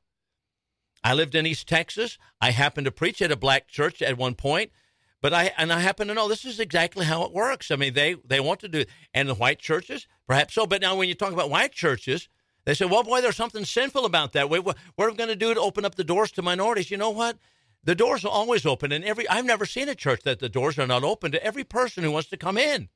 I 1.04 1.16
lived 1.16 1.34
in 1.34 1.48
East 1.48 1.68
Texas. 1.68 2.20
I 2.40 2.52
happened 2.52 2.86
to 2.86 2.92
preach 2.92 3.24
at 3.24 3.32
a 3.32 3.36
black 3.36 3.68
church 3.68 4.04
at 4.04 4.20
one 4.20 4.36
point, 4.36 4.72
but 5.20 5.34
I 5.34 5.52
and 5.58 5.74
I 5.74 5.80
happen 5.80 6.08
to 6.10 6.14
know 6.14 6.28
this 6.28 6.46
is 6.46 6.60
exactly 6.60 7.06
how 7.06 7.24
it 7.24 7.34
works. 7.34 7.72
I 7.72 7.76
mean, 7.76 7.96
they 7.96 8.18
they 8.24 8.40
want 8.40 8.60
to 8.60 8.68
do 8.68 8.86
and 9.16 9.28
the 9.28 9.34
white 9.34 9.58
churches, 9.58 10.08
perhaps 10.28 10.54
so. 10.54 10.68
But 10.68 10.82
now 10.82 10.96
when 10.96 11.10
you 11.10 11.16
talk 11.16 11.34
about 11.34 11.50
white 11.50 11.72
churches, 11.72 12.30
they 12.66 12.76
say, 12.76 12.86
"Well, 12.86 13.02
boy, 13.02 13.22
there's 13.22 13.36
something 13.36 13.66
sinful 13.66 14.06
about 14.06 14.34
that. 14.34 14.48
We, 14.48 14.60
what 14.60 14.78
are 15.00 15.10
we 15.10 15.16
going 15.16 15.30
to 15.30 15.36
do 15.36 15.56
to 15.56 15.60
open 15.60 15.86
up 15.86 15.96
the 15.96 16.04
doors 16.04 16.32
to 16.34 16.44
minorities?" 16.44 16.92
You 16.92 16.98
know 16.98 17.10
what? 17.10 17.40
The 17.86 17.96
doors 17.96 18.26
are 18.26 18.32
always 18.32 18.66
open, 18.66 18.92
and 18.92 19.06
every 19.06 19.30
I've 19.30 19.46
never 19.46 19.66
seen 19.66 19.88
a 19.88 19.96
church 19.96 20.24
that 20.24 20.40
the 20.40 20.50
doors 20.50 20.78
are 20.80 20.88
not 20.88 21.04
open 21.04 21.32
to 21.32 21.44
every 21.44 21.64
person 21.64 22.04
who 22.04 22.12
wants 22.12 22.30
to 22.30 22.38
come 22.38 22.58
in. 22.58 22.90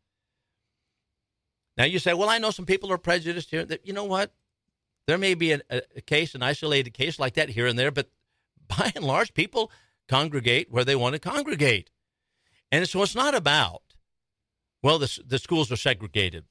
Now 1.78 1.86
you 1.86 2.00
say, 2.00 2.14
well, 2.14 2.30
I 2.30 2.40
know 2.40 2.52
some 2.52 2.66
people 2.66 2.92
are 2.92 2.98
prejudiced 2.98 3.52
here. 3.52 3.64
That 3.64 3.86
you 3.86 3.94
know 3.94 4.04
what? 4.04 4.34
There 5.06 5.20
may 5.20 5.36
be 5.36 5.54
a, 5.54 5.62
a 5.70 6.02
case, 6.02 6.36
an 6.36 6.44
isolated 6.44 6.92
case 6.92 7.20
like 7.20 7.36
that 7.36 7.50
here 7.50 7.68
and 7.68 7.78
there, 7.78 7.92
but 7.92 8.10
by 8.68 8.92
and 8.96 9.06
large, 9.06 9.34
people 9.34 9.72
congregate 10.08 10.72
where 10.72 10.84
they 10.84 10.96
want 10.96 11.14
to 11.14 11.20
congregate, 11.20 11.92
and 12.72 12.88
so 12.90 13.04
it's 13.04 13.16
not 13.16 13.36
about 13.36 13.84
well, 14.82 14.98
the 14.98 15.20
the 15.26 15.40
schools 15.40 15.72
are 15.72 15.78
segregated. 15.78 16.46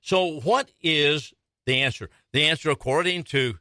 So 0.00 0.40
what 0.40 0.72
is 0.82 1.32
the 1.64 1.80
answer? 1.80 2.10
The 2.32 2.44
answer, 2.44 2.70
according 2.70 3.24
to 3.24 3.58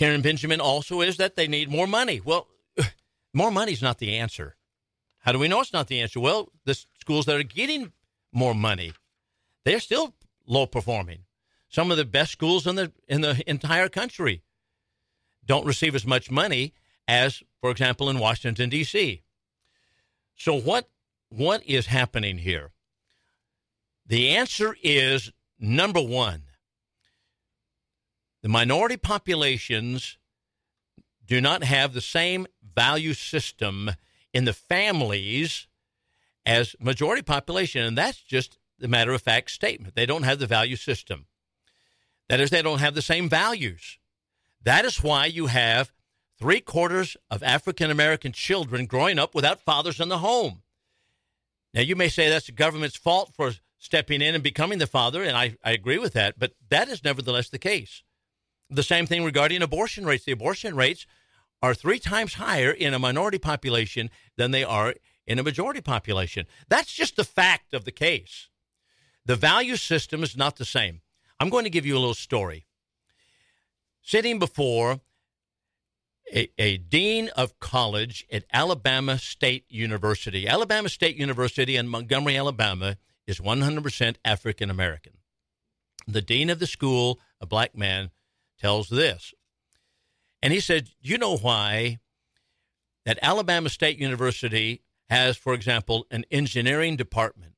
Karen 0.00 0.22
Benjamin 0.22 0.62
also 0.62 1.02
is 1.02 1.18
that 1.18 1.36
they 1.36 1.46
need 1.46 1.68
more 1.68 1.86
money. 1.86 2.22
Well, 2.24 2.48
more 3.34 3.50
money 3.50 3.72
is 3.72 3.82
not 3.82 3.98
the 3.98 4.16
answer. 4.16 4.56
How 5.18 5.30
do 5.30 5.38
we 5.38 5.46
know 5.46 5.60
it's 5.60 5.74
not 5.74 5.88
the 5.88 6.00
answer? 6.00 6.18
Well, 6.18 6.48
the 6.64 6.74
schools 6.98 7.26
that 7.26 7.36
are 7.36 7.42
getting 7.42 7.92
more 8.32 8.54
money, 8.54 8.94
they're 9.62 9.78
still 9.78 10.14
low 10.46 10.64
performing. 10.64 11.24
Some 11.68 11.90
of 11.90 11.98
the 11.98 12.06
best 12.06 12.32
schools 12.32 12.66
in 12.66 12.76
the 12.76 12.92
in 13.08 13.20
the 13.20 13.44
entire 13.46 13.90
country 13.90 14.40
don't 15.44 15.66
receive 15.66 15.94
as 15.94 16.06
much 16.06 16.30
money 16.30 16.72
as, 17.06 17.42
for 17.60 17.70
example, 17.70 18.08
in 18.08 18.18
Washington 18.18 18.70
D.C. 18.70 19.20
So 20.34 20.58
what 20.58 20.88
what 21.28 21.62
is 21.66 21.88
happening 21.88 22.38
here? 22.38 22.70
The 24.06 24.30
answer 24.30 24.74
is 24.82 25.30
number 25.58 26.00
one 26.00 26.44
the 28.42 28.48
minority 28.48 28.96
populations 28.96 30.18
do 31.26 31.40
not 31.40 31.62
have 31.62 31.92
the 31.92 32.00
same 32.00 32.46
value 32.74 33.14
system 33.14 33.90
in 34.32 34.44
the 34.44 34.52
families 34.52 35.66
as 36.46 36.74
majority 36.80 37.22
population 37.22 37.82
and 37.82 37.96
that's 37.96 38.20
just 38.20 38.58
the 38.78 38.88
matter 38.88 39.12
of 39.12 39.22
fact 39.22 39.50
statement. 39.50 39.94
They 39.94 40.06
don't 40.06 40.22
have 40.22 40.38
the 40.38 40.46
value 40.46 40.76
system. 40.76 41.26
That 42.28 42.40
is 42.40 42.50
they 42.50 42.62
don't 42.62 42.80
have 42.80 42.94
the 42.94 43.02
same 43.02 43.28
values. 43.28 43.98
That 44.62 44.84
is 44.84 45.02
why 45.02 45.26
you 45.26 45.46
have 45.46 45.92
three 46.38 46.60
quarters 46.60 47.16
of 47.30 47.42
african 47.42 47.90
american 47.90 48.32
children 48.32 48.86
growing 48.86 49.18
up 49.18 49.34
without 49.34 49.60
fathers 49.60 50.00
in 50.00 50.08
the 50.08 50.18
home. 50.18 50.62
Now 51.74 51.82
you 51.82 51.94
may 51.94 52.08
say 52.08 52.28
that's 52.28 52.46
the 52.46 52.52
government's 52.52 52.96
fault 52.96 53.34
for 53.34 53.52
stepping 53.78 54.22
in 54.22 54.34
and 54.34 54.42
becoming 54.42 54.78
the 54.78 54.86
father 54.86 55.22
and 55.22 55.36
i, 55.36 55.56
I 55.62 55.72
agree 55.72 55.98
with 55.98 56.14
that 56.14 56.38
but 56.38 56.52
that 56.70 56.88
is 56.88 57.04
nevertheless 57.04 57.48
the 57.48 57.58
case 57.58 58.02
the 58.70 58.82
same 58.82 59.06
thing 59.06 59.24
regarding 59.24 59.62
abortion 59.62 60.06
rates. 60.06 60.24
The 60.24 60.32
abortion 60.32 60.76
rates 60.76 61.06
are 61.62 61.74
three 61.74 61.98
times 61.98 62.34
higher 62.34 62.70
in 62.70 62.94
a 62.94 62.98
minority 62.98 63.38
population 63.38 64.10
than 64.36 64.50
they 64.50 64.64
are 64.64 64.94
in 65.26 65.38
a 65.38 65.42
majority 65.42 65.80
population. 65.80 66.46
That's 66.68 66.92
just 66.92 67.16
the 67.16 67.24
fact 67.24 67.74
of 67.74 67.84
the 67.84 67.92
case. 67.92 68.48
The 69.26 69.36
value 69.36 69.76
system 69.76 70.22
is 70.22 70.36
not 70.36 70.56
the 70.56 70.64
same. 70.64 71.02
I'm 71.38 71.50
going 71.50 71.64
to 71.64 71.70
give 71.70 71.86
you 71.86 71.96
a 71.96 72.00
little 72.00 72.14
story. 72.14 72.66
Sitting 74.02 74.38
before 74.38 75.00
a, 76.32 76.50
a, 76.58 76.78
dean 76.78 77.28
of 77.36 77.58
college 77.60 78.26
at 78.30 78.44
Alabama 78.52 79.18
State 79.18 79.64
University. 79.68 80.46
Alabama 80.46 80.88
State 80.88 81.16
University 81.16 81.76
in 81.76 81.88
Montgomery, 81.88 82.36
Alabama, 82.36 82.96
is 83.26 83.40
100% 83.40 84.16
African 84.24 84.70
American. 84.70 85.14
The 86.06 86.22
dean 86.22 86.50
of 86.50 86.58
the 86.58 86.66
school, 86.66 87.18
a 87.40 87.46
black 87.46 87.76
man, 87.76 88.10
tells 88.60 88.88
this. 88.88 89.32
And 90.42 90.52
he 90.52 90.60
said, 90.60 90.90
You 91.00 91.18
know 91.18 91.36
why 91.36 91.98
that 93.04 93.18
Alabama 93.22 93.68
State 93.68 93.98
University 93.98 94.82
has, 95.08 95.36
for 95.36 95.54
example, 95.54 96.06
an 96.10 96.24
engineering 96.30 96.96
department, 96.96 97.54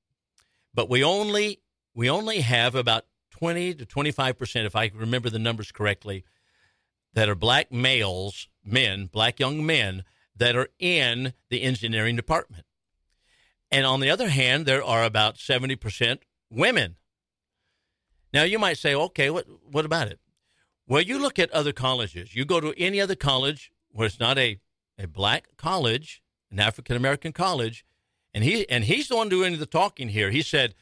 but 0.74 0.88
we 0.88 1.04
only 1.04 1.60
we 1.94 2.08
only 2.08 2.40
have 2.40 2.74
about 2.74 3.04
20 3.30 3.74
to 3.74 3.86
25 3.86 4.38
percent, 4.38 4.66
if 4.66 4.76
I 4.76 4.90
remember 4.94 5.28
the 5.28 5.38
numbers 5.38 5.72
correctly, 5.72 6.24
that 7.12 7.28
are 7.28 7.34
black 7.34 7.70
males, 7.70 8.48
men, 8.64 9.06
black 9.06 9.38
young 9.38 9.64
men 9.64 10.04
that 10.36 10.56
are 10.56 10.68
in 10.78 11.34
the 11.50 11.62
engineering 11.62 12.16
department. 12.16 12.64
And 13.70 13.84
on 13.86 14.00
the 14.00 14.10
other 14.10 14.28
hand, 14.28 14.66
there 14.66 14.82
are 14.82 15.04
about 15.04 15.38
70 15.38 15.76
percent 15.76 16.22
women. 16.50 16.96
Now 18.32 18.44
you 18.44 18.58
might 18.58 18.78
say, 18.78 18.94
okay, 18.94 19.28
what 19.28 19.46
what 19.70 19.84
about 19.84 20.08
it? 20.08 20.21
Well, 20.92 21.00
you 21.00 21.18
look 21.18 21.38
at 21.38 21.50
other 21.52 21.72
colleges. 21.72 22.36
You 22.36 22.44
go 22.44 22.60
to 22.60 22.74
any 22.76 23.00
other 23.00 23.14
college 23.14 23.72
where 23.92 24.06
it's 24.06 24.20
not 24.20 24.36
a, 24.36 24.60
a 24.98 25.06
black 25.06 25.48
college, 25.56 26.22
an 26.50 26.60
African 26.60 26.98
American 26.98 27.32
college, 27.32 27.86
and 28.34 28.44
he 28.44 28.68
and 28.68 28.84
he's 28.84 29.08
the 29.08 29.16
one 29.16 29.30
doing 29.30 29.58
the 29.58 29.64
talking 29.64 30.10
here. 30.10 30.30
He 30.30 30.42
said, 30.42 30.74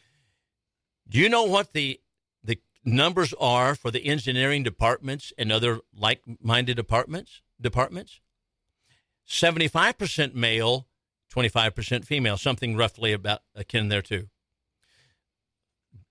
"Do 1.09 1.21
you 1.21 1.29
know 1.29 1.45
what 1.45 1.75
the 1.75 2.01
the 2.43 2.59
numbers 2.85 3.33
are 3.35 3.77
for 3.77 3.93
the 3.93 4.05
engineering 4.05 4.65
departments 4.65 5.33
and 5.39 5.53
other 5.53 5.79
like-minded 5.97 6.75
departments? 6.75 7.41
Departments, 7.61 8.21
seventy-five 9.27 9.97
percent 9.97 10.35
male, 10.35 10.89
twenty-five 11.29 11.73
percent 11.77 12.05
female, 12.05 12.37
something 12.37 12.75
roughly 12.75 13.13
about 13.13 13.43
akin 13.55 13.91
there 13.91 14.03
too. 14.03 14.27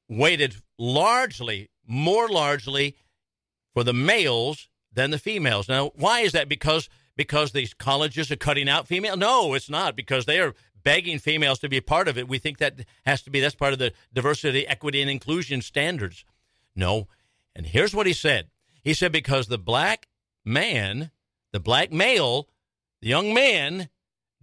Weighted 0.07 0.55
largely, 0.77 1.69
more 1.85 2.29
largely." 2.29 2.95
For 3.73 3.83
the 3.83 3.93
males 3.93 4.69
than 4.91 5.11
the 5.11 5.19
females. 5.19 5.69
Now, 5.69 5.91
why 5.95 6.21
is 6.21 6.31
that? 6.33 6.49
Because 6.49 6.89
because 7.15 7.51
these 7.51 7.73
colleges 7.73 8.31
are 8.31 8.37
cutting 8.37 8.69
out 8.69 8.87
female? 8.87 9.17
No, 9.17 9.53
it's 9.53 9.69
not 9.69 9.95
because 9.95 10.25
they 10.25 10.39
are 10.39 10.55
begging 10.83 11.19
females 11.19 11.59
to 11.59 11.69
be 11.69 11.81
part 11.81 12.07
of 12.07 12.17
it. 12.17 12.29
We 12.29 12.39
think 12.39 12.59
that 12.59 12.85
has 13.05 13.21
to 13.23 13.29
be 13.29 13.39
that's 13.39 13.55
part 13.55 13.73
of 13.73 13.79
the 13.79 13.91
diversity, 14.13 14.65
equity, 14.65 15.01
and 15.01 15.11
inclusion 15.11 15.61
standards. 15.61 16.23
No. 16.75 17.07
And 17.55 17.65
here's 17.65 17.93
what 17.93 18.07
he 18.07 18.13
said. 18.13 18.47
He 18.83 18.93
said 18.93 19.11
because 19.11 19.47
the 19.47 19.57
black 19.57 20.07
man, 20.45 21.11
the 21.51 21.59
black 21.59 21.91
male, 21.91 22.47
the 23.01 23.09
young 23.09 23.33
man 23.33 23.89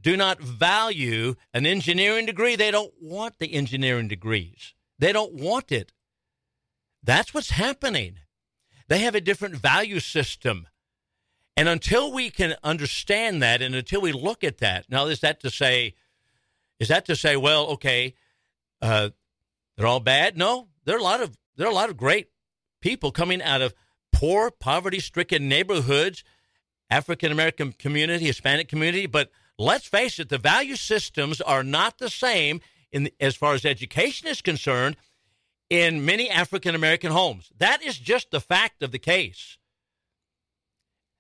do 0.00 0.16
not 0.16 0.40
value 0.40 1.35
an 1.54 1.66
engineering 1.66 2.26
degree. 2.26 2.56
They 2.56 2.71
don't 2.71 2.92
want 3.00 3.38
the 3.38 3.54
engineering 3.54 4.09
degrees. 4.09 4.75
They 4.99 5.12
don't 5.12 5.35
want 5.35 5.73
it. 5.73 5.92
That's 7.02 7.33
what's 7.33 7.50
happening. 7.50 8.18
They 8.88 9.00
have 9.00 9.14
a 9.14 9.20
different 9.20 9.56
value 9.56 10.00
system. 10.00 10.68
And 11.56 11.68
until 11.68 12.12
we 12.12 12.30
can 12.30 12.54
understand 12.62 13.42
that 13.42 13.62
and 13.62 13.74
until 13.74 14.00
we 14.00 14.12
look 14.12 14.44
at 14.44 14.58
that, 14.58 14.90
now 14.90 15.06
is 15.06 15.20
that 15.20 15.40
to 15.40 15.50
say, 15.50 15.94
is 16.78 16.88
that 16.88 17.06
to 17.06 17.16
say, 17.16 17.36
well, 17.36 17.66
okay, 17.68 18.14
uh, 18.82 19.10
they're 19.76 19.86
all 19.86 20.00
bad? 20.00 20.36
No, 20.36 20.68
there 20.84 20.96
are 20.96 21.00
a 21.00 21.02
lot 21.02 21.22
of 21.22 21.36
there 21.56 21.66
are 21.66 21.70
a 21.70 21.74
lot 21.74 21.88
of 21.88 21.96
great 21.96 22.28
people 22.82 23.10
coming 23.10 23.40
out 23.40 23.62
of 23.62 23.74
poor, 24.12 24.50
poverty-stricken 24.50 25.48
neighborhoods, 25.48 26.22
African 26.90 27.32
American 27.32 27.72
community, 27.72 28.26
Hispanic 28.26 28.68
community. 28.68 29.06
But 29.06 29.30
let's 29.58 29.86
face 29.86 30.18
it, 30.18 30.28
the 30.28 30.38
value 30.38 30.76
systems 30.76 31.40
are 31.40 31.64
not 31.64 31.98
the 31.98 32.10
same 32.10 32.60
in 32.92 33.10
as 33.18 33.34
far 33.34 33.54
as 33.54 33.64
education 33.64 34.28
is 34.28 34.42
concerned 34.42 34.96
in 35.70 36.04
many 36.04 36.30
African 36.30 36.75
American 36.75 37.12
homes. 37.12 37.50
That 37.58 37.82
is 37.82 37.99
just 37.99 38.30
the 38.30 38.40
fact 38.40 38.82
of 38.82 38.92
the 38.92 38.99
case. 38.99 39.58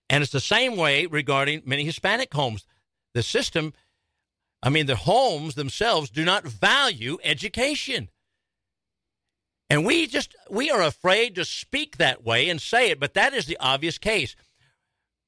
And 0.08 0.22
it's 0.22 0.32
the 0.32 0.40
same 0.40 0.76
way 0.76 1.06
regarding 1.06 1.62
many 1.64 1.84
Hispanic 1.84 2.32
homes. 2.32 2.64
The 3.12 3.22
system, 3.22 3.72
I 4.62 4.70
mean, 4.70 4.86
the 4.86 4.96
homes 4.96 5.54
themselves 5.54 6.10
do 6.10 6.24
not 6.24 6.44
value 6.44 7.18
education. 7.24 8.10
And 9.68 9.84
we 9.84 10.06
just, 10.06 10.36
we 10.48 10.70
are 10.70 10.82
afraid 10.82 11.34
to 11.34 11.44
speak 11.44 11.96
that 11.96 12.24
way 12.24 12.48
and 12.48 12.60
say 12.60 12.90
it, 12.90 13.00
but 13.00 13.14
that 13.14 13.34
is 13.34 13.46
the 13.46 13.56
obvious 13.58 13.98
case. 13.98 14.36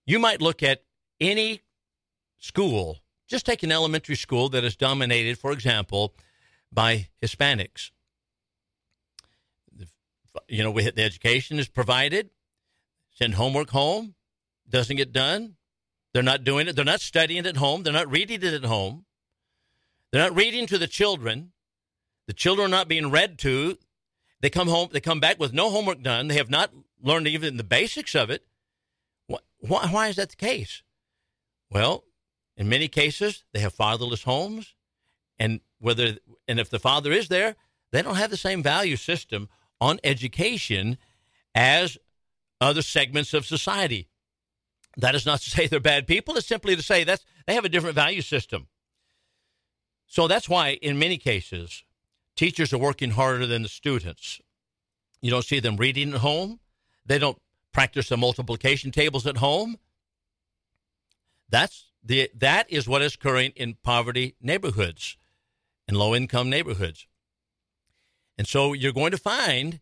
You 0.07 0.21
might 0.21 0.41
look 0.41 0.63
at 0.63 0.85
any 1.21 1.63
school, 2.39 2.99
just 3.27 3.45
take 3.45 3.65
an 3.65 3.73
elementary 3.73 4.15
school 4.15 4.49
that 4.51 4.63
is 4.63 4.77
dominated, 4.77 5.39
for 5.39 5.51
example, 5.51 6.15
by 6.73 7.09
Hispanics 7.21 7.91
you 10.49 10.63
know, 10.63 10.71
we, 10.71 10.89
the 10.91 11.03
education 11.03 11.59
is 11.59 11.69
provided. 11.69 12.31
send 13.11 13.35
homework 13.35 13.71
home, 13.71 14.15
doesn't 14.69 14.97
get 14.97 15.13
done. 15.13 15.57
They're 16.13 16.23
not 16.23 16.45
doing 16.45 16.69
it. 16.69 16.77
They're 16.77 16.85
not 16.85 17.01
studying 17.01 17.47
at 17.47 17.57
home. 17.57 17.83
They're 17.83 17.93
not 17.93 18.11
reading 18.11 18.43
it 18.43 18.55
at 18.55 18.65
home. 18.65 19.05
They're 20.11 20.23
not 20.23 20.37
reading 20.37 20.67
to 20.69 20.79
the 20.79 20.87
children. 20.87 21.53
The 22.27 22.33
children 22.33 22.67
are 22.67 22.77
not 22.77 22.89
being 22.89 23.11
read 23.11 23.39
to. 23.41 23.79
They 24.41 24.51
come 24.51 24.69
home, 24.69 24.89
they 24.93 25.01
come 25.01 25.21
back 25.21 25.39
with 25.41 25.53
no 25.53 25.71
homework 25.71 26.03
done. 26.03 26.29
They 26.29 26.37
have 26.37 26.51
not 26.51 26.71
learned 27.03 27.27
even 27.27 27.57
the 27.57 27.65
basics 27.65 28.15
of 28.15 28.31
it. 28.31 28.45
Why, 29.27 29.89
why 29.91 30.09
is 30.09 30.17
that 30.17 30.31
the 30.31 30.37
case? 30.37 30.83
Well, 31.71 32.05
in 32.57 32.69
many 32.69 32.89
cases, 32.89 33.45
they 33.53 33.61
have 33.61 33.75
fatherless 33.75 34.23
homes, 34.23 34.75
and 35.39 35.61
whether 35.81 36.19
and 36.47 36.61
if 36.61 36.71
the 36.71 36.79
father 36.79 37.13
is 37.13 37.29
there, 37.29 37.57
they 37.91 38.03
don't 38.03 38.17
have 38.17 38.31
the 38.31 38.37
same 38.37 38.63
value 38.63 38.97
system 38.97 39.49
on 39.81 39.99
education 40.05 40.99
as 41.55 41.99
other 42.61 42.83
segments 42.83 43.35
of 43.35 43.47
society. 43.47 44.09
That 44.97 45.15
is 45.15 45.27
not 45.27 45.41
to 45.41 45.51
say 45.51 45.67
they're 45.67 45.81
bad 45.81 46.07
people. 46.07 46.37
It's 46.37 46.47
simply 46.47 46.77
to 46.77 46.83
say 46.83 47.05
that 47.05 47.25
they 47.47 47.55
have 47.55 47.65
a 47.65 47.69
different 47.69 47.95
value 47.95 48.23
system. 48.23 48.69
So 50.07 50.27
that's 50.27 50.49
why, 50.49 50.79
in 50.81 50.99
many 50.99 51.19
cases, 51.19 51.85
teachers 52.35 52.73
are 52.73 52.79
working 52.79 53.11
harder 53.11 53.47
than 53.47 53.63
the 53.63 53.69
students. 53.69 54.41
You 55.21 55.31
don't 55.31 55.45
see 55.45 55.61
them 55.61 55.77
reading 55.77 56.15
at 56.15 56.21
home. 56.21 56.61
They 57.05 57.19
don't 57.19 57.39
practice 57.73 58.09
the 58.09 58.17
multiplication 58.17 58.91
tables 58.91 59.27
at 59.27 59.37
home. 59.37 59.77
That's 61.51 61.93
the 62.03 62.31
that 62.37 62.71
is 62.71 62.89
what 62.89 63.03
is 63.03 63.15
occurring 63.15 63.53
in 63.57 63.77
poverty 63.83 64.37
neighborhoods 64.41 65.17
and 65.87 65.97
low 65.97 66.15
income 66.15 66.49
neighborhoods. 66.49 67.07
And 68.39 68.47
so 68.47 68.73
you're 68.73 68.93
going 68.93 69.11
to 69.11 69.19
find 69.19 69.81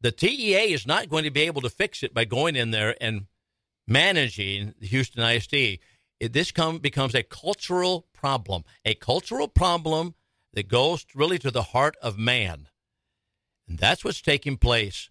the 0.00 0.12
TEA 0.12 0.72
is 0.72 0.86
not 0.86 1.08
going 1.08 1.24
to 1.24 1.30
be 1.30 1.40
able 1.40 1.62
to 1.62 1.70
fix 1.70 2.02
it 2.02 2.14
by 2.14 2.24
going 2.24 2.54
in 2.54 2.70
there 2.70 2.94
and 3.00 3.26
managing 3.86 4.74
the 4.78 4.86
Houston 4.86 5.22
ISD. 5.22 5.80
It, 6.20 6.32
this 6.32 6.52
come, 6.52 6.78
becomes 6.78 7.14
a 7.14 7.22
cultural 7.22 8.06
problem, 8.12 8.64
a 8.84 8.94
cultural 8.94 9.48
problem 9.48 10.14
that 10.52 10.68
goes 10.68 11.06
really 11.14 11.38
to 11.38 11.50
the 11.50 11.62
heart 11.62 11.96
of 12.02 12.18
man. 12.18 12.68
And 13.66 13.78
that's 13.78 14.04
what's 14.04 14.22
taking 14.22 14.56
place 14.56 15.10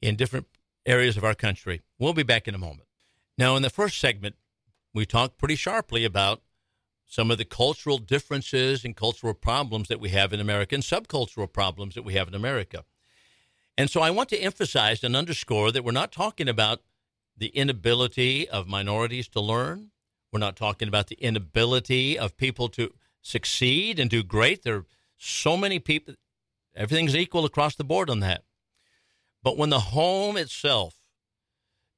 in 0.00 0.16
different 0.16 0.46
areas 0.86 1.16
of 1.16 1.24
our 1.24 1.34
country. 1.34 1.82
We'll 1.98 2.12
be 2.12 2.22
back 2.22 2.46
in 2.46 2.54
a 2.54 2.58
moment. 2.58 2.88
Now, 3.38 3.56
in 3.56 3.62
the 3.62 3.70
first 3.70 3.98
segment, 3.98 4.36
we 4.94 5.06
talked 5.06 5.38
pretty 5.38 5.56
sharply 5.56 6.04
about 6.04 6.42
some 7.12 7.30
of 7.30 7.36
the 7.36 7.44
cultural 7.44 7.98
differences 7.98 8.86
and 8.86 8.96
cultural 8.96 9.34
problems 9.34 9.88
that 9.88 10.00
we 10.00 10.08
have 10.08 10.32
in 10.32 10.40
America 10.40 10.74
and 10.74 10.82
subcultural 10.82 11.52
problems 11.52 11.94
that 11.94 12.04
we 12.04 12.14
have 12.14 12.26
in 12.26 12.34
America. 12.34 12.86
And 13.76 13.90
so 13.90 14.00
I 14.00 14.08
want 14.08 14.30
to 14.30 14.38
emphasize 14.38 15.04
and 15.04 15.14
underscore 15.14 15.70
that 15.72 15.84
we're 15.84 15.92
not 15.92 16.10
talking 16.10 16.48
about 16.48 16.80
the 17.36 17.48
inability 17.48 18.48
of 18.48 18.66
minorities 18.66 19.28
to 19.28 19.42
learn. 19.42 19.90
We're 20.32 20.38
not 20.38 20.56
talking 20.56 20.88
about 20.88 21.08
the 21.08 21.16
inability 21.16 22.18
of 22.18 22.38
people 22.38 22.68
to 22.70 22.94
succeed 23.20 24.00
and 24.00 24.08
do 24.08 24.22
great. 24.22 24.62
There 24.62 24.76
are 24.76 24.86
so 25.18 25.58
many 25.58 25.80
people, 25.80 26.14
everything's 26.74 27.14
equal 27.14 27.44
across 27.44 27.74
the 27.74 27.84
board 27.84 28.08
on 28.08 28.20
that. 28.20 28.44
But 29.42 29.58
when 29.58 29.68
the 29.68 29.80
home 29.80 30.38
itself 30.38 30.94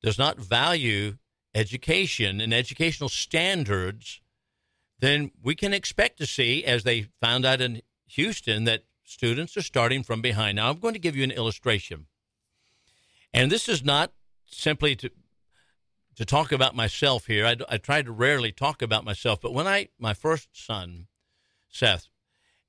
does 0.02 0.18
not 0.18 0.40
value 0.40 1.18
education 1.54 2.40
and 2.40 2.52
educational 2.52 3.08
standards, 3.08 4.20
then 5.04 5.30
we 5.42 5.54
can 5.54 5.74
expect 5.74 6.18
to 6.18 6.26
see, 6.26 6.64
as 6.64 6.84
they 6.84 7.08
found 7.20 7.44
out 7.44 7.60
in 7.60 7.82
Houston, 8.06 8.64
that 8.64 8.84
students 9.04 9.56
are 9.56 9.62
starting 9.62 10.02
from 10.02 10.22
behind. 10.22 10.56
Now, 10.56 10.70
I'm 10.70 10.78
going 10.78 10.94
to 10.94 11.00
give 11.00 11.16
you 11.16 11.24
an 11.24 11.30
illustration. 11.30 12.06
And 13.32 13.50
this 13.50 13.68
is 13.68 13.84
not 13.84 14.12
simply 14.46 14.96
to 14.96 15.10
to 16.16 16.24
talk 16.24 16.52
about 16.52 16.76
myself 16.76 17.26
here. 17.26 17.44
I, 17.44 17.56
I 17.68 17.76
try 17.76 18.00
to 18.00 18.12
rarely 18.12 18.52
talk 18.52 18.82
about 18.82 19.04
myself, 19.04 19.40
but 19.40 19.52
when 19.52 19.66
I 19.66 19.88
my 19.98 20.14
first 20.14 20.48
son, 20.52 21.08
Seth, 21.68 22.06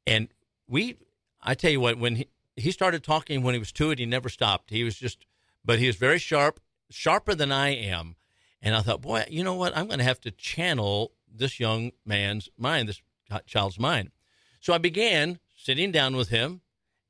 and 0.07 0.29
we, 0.67 0.97
I 1.41 1.53
tell 1.53 1.69
you 1.69 1.79
what, 1.79 1.99
when 1.99 2.15
he, 2.15 2.27
he 2.55 2.71
started 2.71 3.03
talking 3.03 3.43
when 3.43 3.53
he 3.53 3.59
was 3.59 3.71
two, 3.71 3.91
and 3.91 3.99
he 3.99 4.05
never 4.05 4.29
stopped. 4.29 4.71
He 4.71 4.83
was 4.83 4.95
just, 4.95 5.27
but 5.63 5.77
he 5.77 5.87
was 5.87 5.95
very 5.95 6.17
sharp, 6.17 6.59
sharper 6.89 7.35
than 7.35 7.51
I 7.51 7.69
am. 7.69 8.15
And 8.61 8.75
I 8.75 8.81
thought, 8.81 9.01
boy, 9.01 9.25
you 9.29 9.43
know 9.43 9.53
what? 9.53 9.77
I'm 9.77 9.85
going 9.87 9.99
to 9.99 10.05
have 10.05 10.21
to 10.21 10.31
channel 10.31 11.11
this 11.37 11.59
young 11.59 11.91
man's 12.05 12.49
mind, 12.57 12.89
this 12.89 13.01
child's 13.45 13.79
mind. 13.79 14.11
So 14.59 14.73
I 14.73 14.77
began 14.77 15.39
sitting 15.55 15.91
down 15.91 16.15
with 16.15 16.29
him 16.29 16.61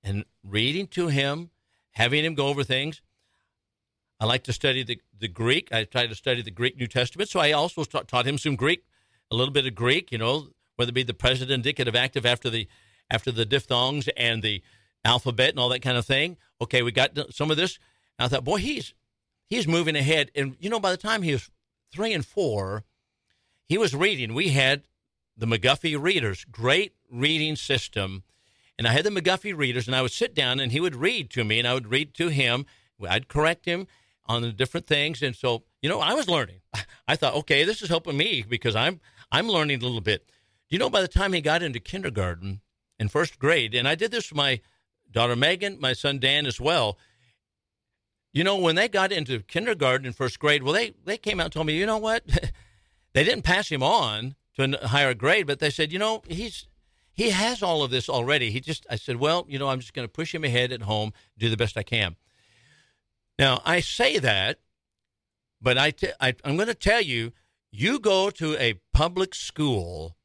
and 0.03 0.25
reading 0.43 0.87
to 0.87 1.07
him, 1.07 1.49
having 1.91 2.23
him 2.23 2.35
go 2.35 2.47
over 2.47 2.63
things. 2.63 3.01
I 4.19 4.25
like 4.25 4.43
to 4.45 4.53
study 4.53 4.83
the, 4.83 5.01
the 5.17 5.27
Greek. 5.27 5.73
I 5.73 5.83
try 5.83 6.07
to 6.07 6.15
study 6.15 6.41
the 6.41 6.51
Greek 6.51 6.77
New 6.77 6.87
Testament. 6.87 7.29
So 7.29 7.39
I 7.39 7.51
also 7.51 7.83
taught, 7.83 8.07
taught 8.07 8.27
him 8.27 8.37
some 8.37 8.55
Greek, 8.55 8.85
a 9.31 9.35
little 9.35 9.53
bit 9.53 9.65
of 9.65 9.75
Greek, 9.75 10.11
you 10.11 10.17
know, 10.17 10.49
whether 10.75 10.89
it 10.89 10.95
be 10.95 11.03
the 11.03 11.13
present 11.13 11.51
indicative 11.51 11.95
active 11.95 12.25
after 12.25 12.49
the 12.49 12.67
after 13.09 13.31
the 13.31 13.45
diphthongs 13.45 14.07
and 14.17 14.41
the 14.41 14.63
alphabet 15.03 15.51
and 15.51 15.59
all 15.59 15.69
that 15.69 15.81
kind 15.81 15.97
of 15.97 16.05
thing. 16.05 16.37
Okay, 16.59 16.81
we 16.81 16.91
got 16.91 17.17
some 17.31 17.51
of 17.51 17.57
this. 17.57 17.77
And 18.17 18.25
I 18.25 18.29
thought, 18.29 18.43
boy, 18.43 18.57
he's 18.57 18.93
he's 19.47 19.67
moving 19.67 19.95
ahead. 19.95 20.31
And 20.35 20.55
you 20.59 20.69
know, 20.69 20.79
by 20.79 20.91
the 20.91 20.97
time 20.97 21.21
he 21.21 21.33
was 21.33 21.49
three 21.91 22.13
and 22.13 22.25
four, 22.25 22.83
he 23.67 23.77
was 23.77 23.95
reading. 23.95 24.33
We 24.33 24.49
had 24.49 24.83
the 25.37 25.45
McGuffey 25.45 26.01
readers, 26.01 26.45
great 26.45 26.93
reading 27.11 27.55
system. 27.55 28.23
And 28.77 28.87
I 28.87 28.91
had 28.91 29.05
the 29.05 29.09
McGuffey 29.09 29.55
readers, 29.55 29.87
and 29.87 29.95
I 29.95 30.01
would 30.01 30.11
sit 30.11 30.35
down 30.35 30.59
and 30.59 30.71
he 30.71 30.79
would 30.79 30.95
read 30.95 31.29
to 31.31 31.43
me, 31.43 31.59
and 31.59 31.67
I 31.67 31.73
would 31.73 31.87
read 31.87 32.13
to 32.15 32.27
him. 32.27 32.65
I'd 33.07 33.27
correct 33.27 33.65
him 33.65 33.87
on 34.25 34.41
the 34.41 34.51
different 34.51 34.87
things. 34.87 35.21
And 35.21 35.35
so, 35.35 35.63
you 35.81 35.89
know, 35.89 35.99
I 35.99 36.13
was 36.13 36.27
learning. 36.27 36.61
I 37.07 37.15
thought, 37.15 37.35
okay, 37.35 37.63
this 37.63 37.81
is 37.81 37.89
helping 37.89 38.17
me 38.17 38.43
because 38.47 38.75
I'm 38.75 38.99
I'm 39.31 39.47
learning 39.47 39.81
a 39.81 39.83
little 39.83 40.01
bit. 40.01 40.29
You 40.69 40.79
know, 40.79 40.89
by 40.89 41.01
the 41.01 41.07
time 41.07 41.33
he 41.33 41.41
got 41.41 41.63
into 41.63 41.79
kindergarten 41.79 42.61
and 42.99 43.11
first 43.11 43.39
grade, 43.39 43.75
and 43.75 43.87
I 43.87 43.95
did 43.95 44.11
this 44.11 44.25
for 44.25 44.35
my 44.35 44.61
daughter 45.11 45.35
Megan, 45.35 45.79
my 45.79 45.93
son 45.93 46.19
Dan 46.19 46.45
as 46.45 46.59
well. 46.59 46.97
You 48.33 48.43
know, 48.43 48.57
when 48.57 48.75
they 48.75 48.89
got 48.89 49.11
into 49.11 49.39
kindergarten 49.39 50.05
and 50.05 50.15
first 50.15 50.39
grade, 50.39 50.63
well, 50.63 50.73
they, 50.73 50.93
they 51.05 51.17
came 51.17 51.39
out 51.39 51.45
and 51.45 51.53
told 51.53 51.67
me, 51.67 51.77
you 51.77 51.85
know 51.85 51.97
what? 51.97 52.23
they 53.15 53.23
didn't 53.23 53.43
pass 53.43 53.69
him 53.69 53.81
on 53.81 54.35
to 54.55 54.83
a 54.83 54.87
higher 54.89 55.13
grade, 55.13 55.47
but 55.47 55.59
they 55.59 55.69
said, 55.69 55.91
you 55.91 55.97
know, 55.97 56.21
he's 56.27 56.67
he 57.13 57.29
has 57.29 57.63
all 57.63 57.81
of 57.81 57.89
this 57.89 58.09
already. 58.09 58.51
He 58.51 58.59
just, 58.59 58.85
I 58.89 58.97
said, 58.97 59.15
well, 59.15 59.45
you 59.47 59.57
know, 59.57 59.69
I'm 59.69 59.79
just 59.79 59.93
going 59.93 60.05
to 60.05 60.11
push 60.11 60.35
him 60.35 60.43
ahead 60.43 60.73
at 60.73 60.81
home, 60.81 61.13
do 61.37 61.49
the 61.49 61.55
best 61.55 61.77
I 61.77 61.83
can. 61.83 62.17
Now, 63.39 63.61
I 63.63 63.79
say 63.79 64.19
that, 64.19 64.59
but 65.61 65.77
I 65.77 65.91
t- 65.91 66.11
I, 66.19 66.35
I'm 66.43 66.57
going 66.57 66.67
to 66.67 66.73
tell 66.73 66.99
you, 66.99 67.31
you 67.71 67.99
go 67.99 68.29
to 68.31 68.57
a 68.57 68.81
public 68.93 69.33
school 69.33 70.17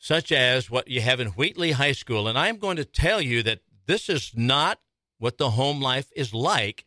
such 0.00 0.32
as 0.32 0.68
what 0.68 0.88
you 0.88 1.00
have 1.02 1.20
in 1.20 1.28
Wheatley 1.28 1.72
High 1.72 1.92
School, 1.92 2.26
and 2.26 2.36
I'm 2.36 2.56
going 2.56 2.76
to 2.76 2.84
tell 2.84 3.20
you 3.20 3.44
that 3.44 3.60
this 3.86 4.08
is 4.08 4.32
not 4.34 4.80
what 5.18 5.38
the 5.38 5.50
home 5.50 5.80
life 5.80 6.10
is 6.16 6.34
like 6.34 6.86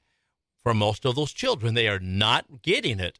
for 0.62 0.74
most 0.74 1.06
of 1.06 1.16
those 1.16 1.32
children. 1.32 1.76
They 1.76 1.88
are 1.88 2.00
not 2.00 2.62
getting 2.62 3.00
it. 3.00 3.20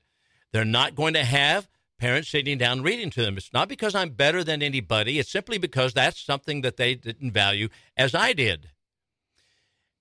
They're 0.52 0.66
not 0.66 0.96
going 0.96 1.14
to 1.14 1.24
have 1.24 1.70
parents 2.00 2.30
sitting 2.30 2.58
down 2.58 2.82
reading 2.82 3.10
to 3.12 3.22
them. 3.22 3.38
It's 3.38 3.54
not 3.54 3.70
because 3.70 3.96
I'm 3.96 4.10
better 4.10 4.44
than 4.44 4.62
anybody. 4.62 5.20
It's 5.20 5.32
simply 5.32 5.58
because 5.58 5.94
that's 5.94 6.20
something 6.20 6.62
that 6.62 6.78
they 6.78 6.96
didn't 6.96 7.32
value 7.32 7.70
as 7.96 8.14
I 8.14 8.34
did. 8.34 8.70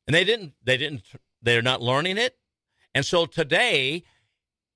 And 0.07 0.15
they 0.15 0.25
didn't 0.25 0.55
they 0.65 0.77
didn't 0.77 1.03
they're 1.41 1.63
not 1.63 1.83
learning 1.83 2.19
it. 2.19 2.37
And 2.95 3.07
so 3.07 3.27
today 3.27 4.05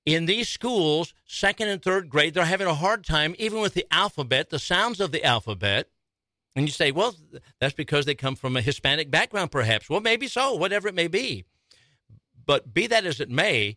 in 0.05 0.25
these 0.25 0.47
schools, 0.47 1.13
second 1.25 1.67
and 1.67 1.81
third 1.81 2.09
grade, 2.09 2.33
they're 2.33 2.45
having 2.45 2.67
a 2.67 2.73
hard 2.73 3.03
time 3.03 3.35
even 3.37 3.59
with 3.59 3.73
the 3.73 3.85
alphabet, 3.91 4.49
the 4.49 4.59
sounds 4.59 5.01
of 5.01 5.11
the 5.11 5.23
alphabet. 5.23 5.89
And 6.55 6.65
you 6.65 6.71
say, 6.71 6.91
well, 6.91 7.13
that's 7.59 7.75
because 7.75 8.05
they 8.05 8.15
come 8.15 8.35
from 8.35 8.55
a 8.55 8.61
Hispanic 8.61 9.11
background, 9.11 9.51
perhaps. 9.51 9.89
Well, 9.89 9.99
maybe 9.99 10.27
so, 10.27 10.55
whatever 10.55 10.87
it 10.87 10.95
may 10.95 11.07
be. 11.07 11.43
But 12.45 12.73
be 12.73 12.87
that 12.87 13.05
as 13.05 13.19
it 13.19 13.29
may, 13.29 13.75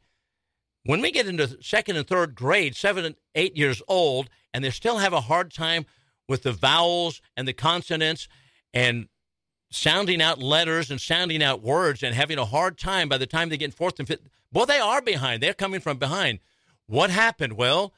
when 0.84 1.00
we 1.00 1.10
get 1.10 1.26
into 1.26 1.62
second 1.62 1.96
and 1.96 2.06
third 2.06 2.34
grade, 2.34 2.74
seven 2.74 3.04
and 3.04 3.16
eight 3.34 3.56
years 3.56 3.82
old, 3.88 4.28
and 4.52 4.64
they 4.64 4.70
still 4.70 4.98
have 4.98 5.12
a 5.12 5.22
hard 5.22 5.52
time 5.52 5.86
with 6.28 6.42
the 6.42 6.52
vowels 6.52 7.20
and 7.36 7.46
the 7.46 7.52
consonants 7.52 8.28
and 8.72 9.08
sounding 9.70 10.20
out 10.20 10.40
letters 10.40 10.90
and 10.90 11.00
sounding 11.00 11.42
out 11.42 11.62
words 11.62 12.02
and 12.02 12.14
having 12.14 12.38
a 12.38 12.44
hard 12.44 12.78
time 12.78 13.08
by 13.08 13.18
the 13.18 13.26
time 13.26 13.48
they 13.48 13.56
get 13.56 13.66
in 13.66 13.70
fourth 13.70 13.98
and 13.98 14.08
fifth, 14.08 14.28
well, 14.52 14.66
they 14.66 14.78
are 14.78 15.02
behind. 15.02 15.42
They're 15.42 15.54
coming 15.54 15.80
from 15.80 15.98
behind. 15.98 16.40
What 16.86 17.10
happened? 17.10 17.52
Well, 17.52 17.92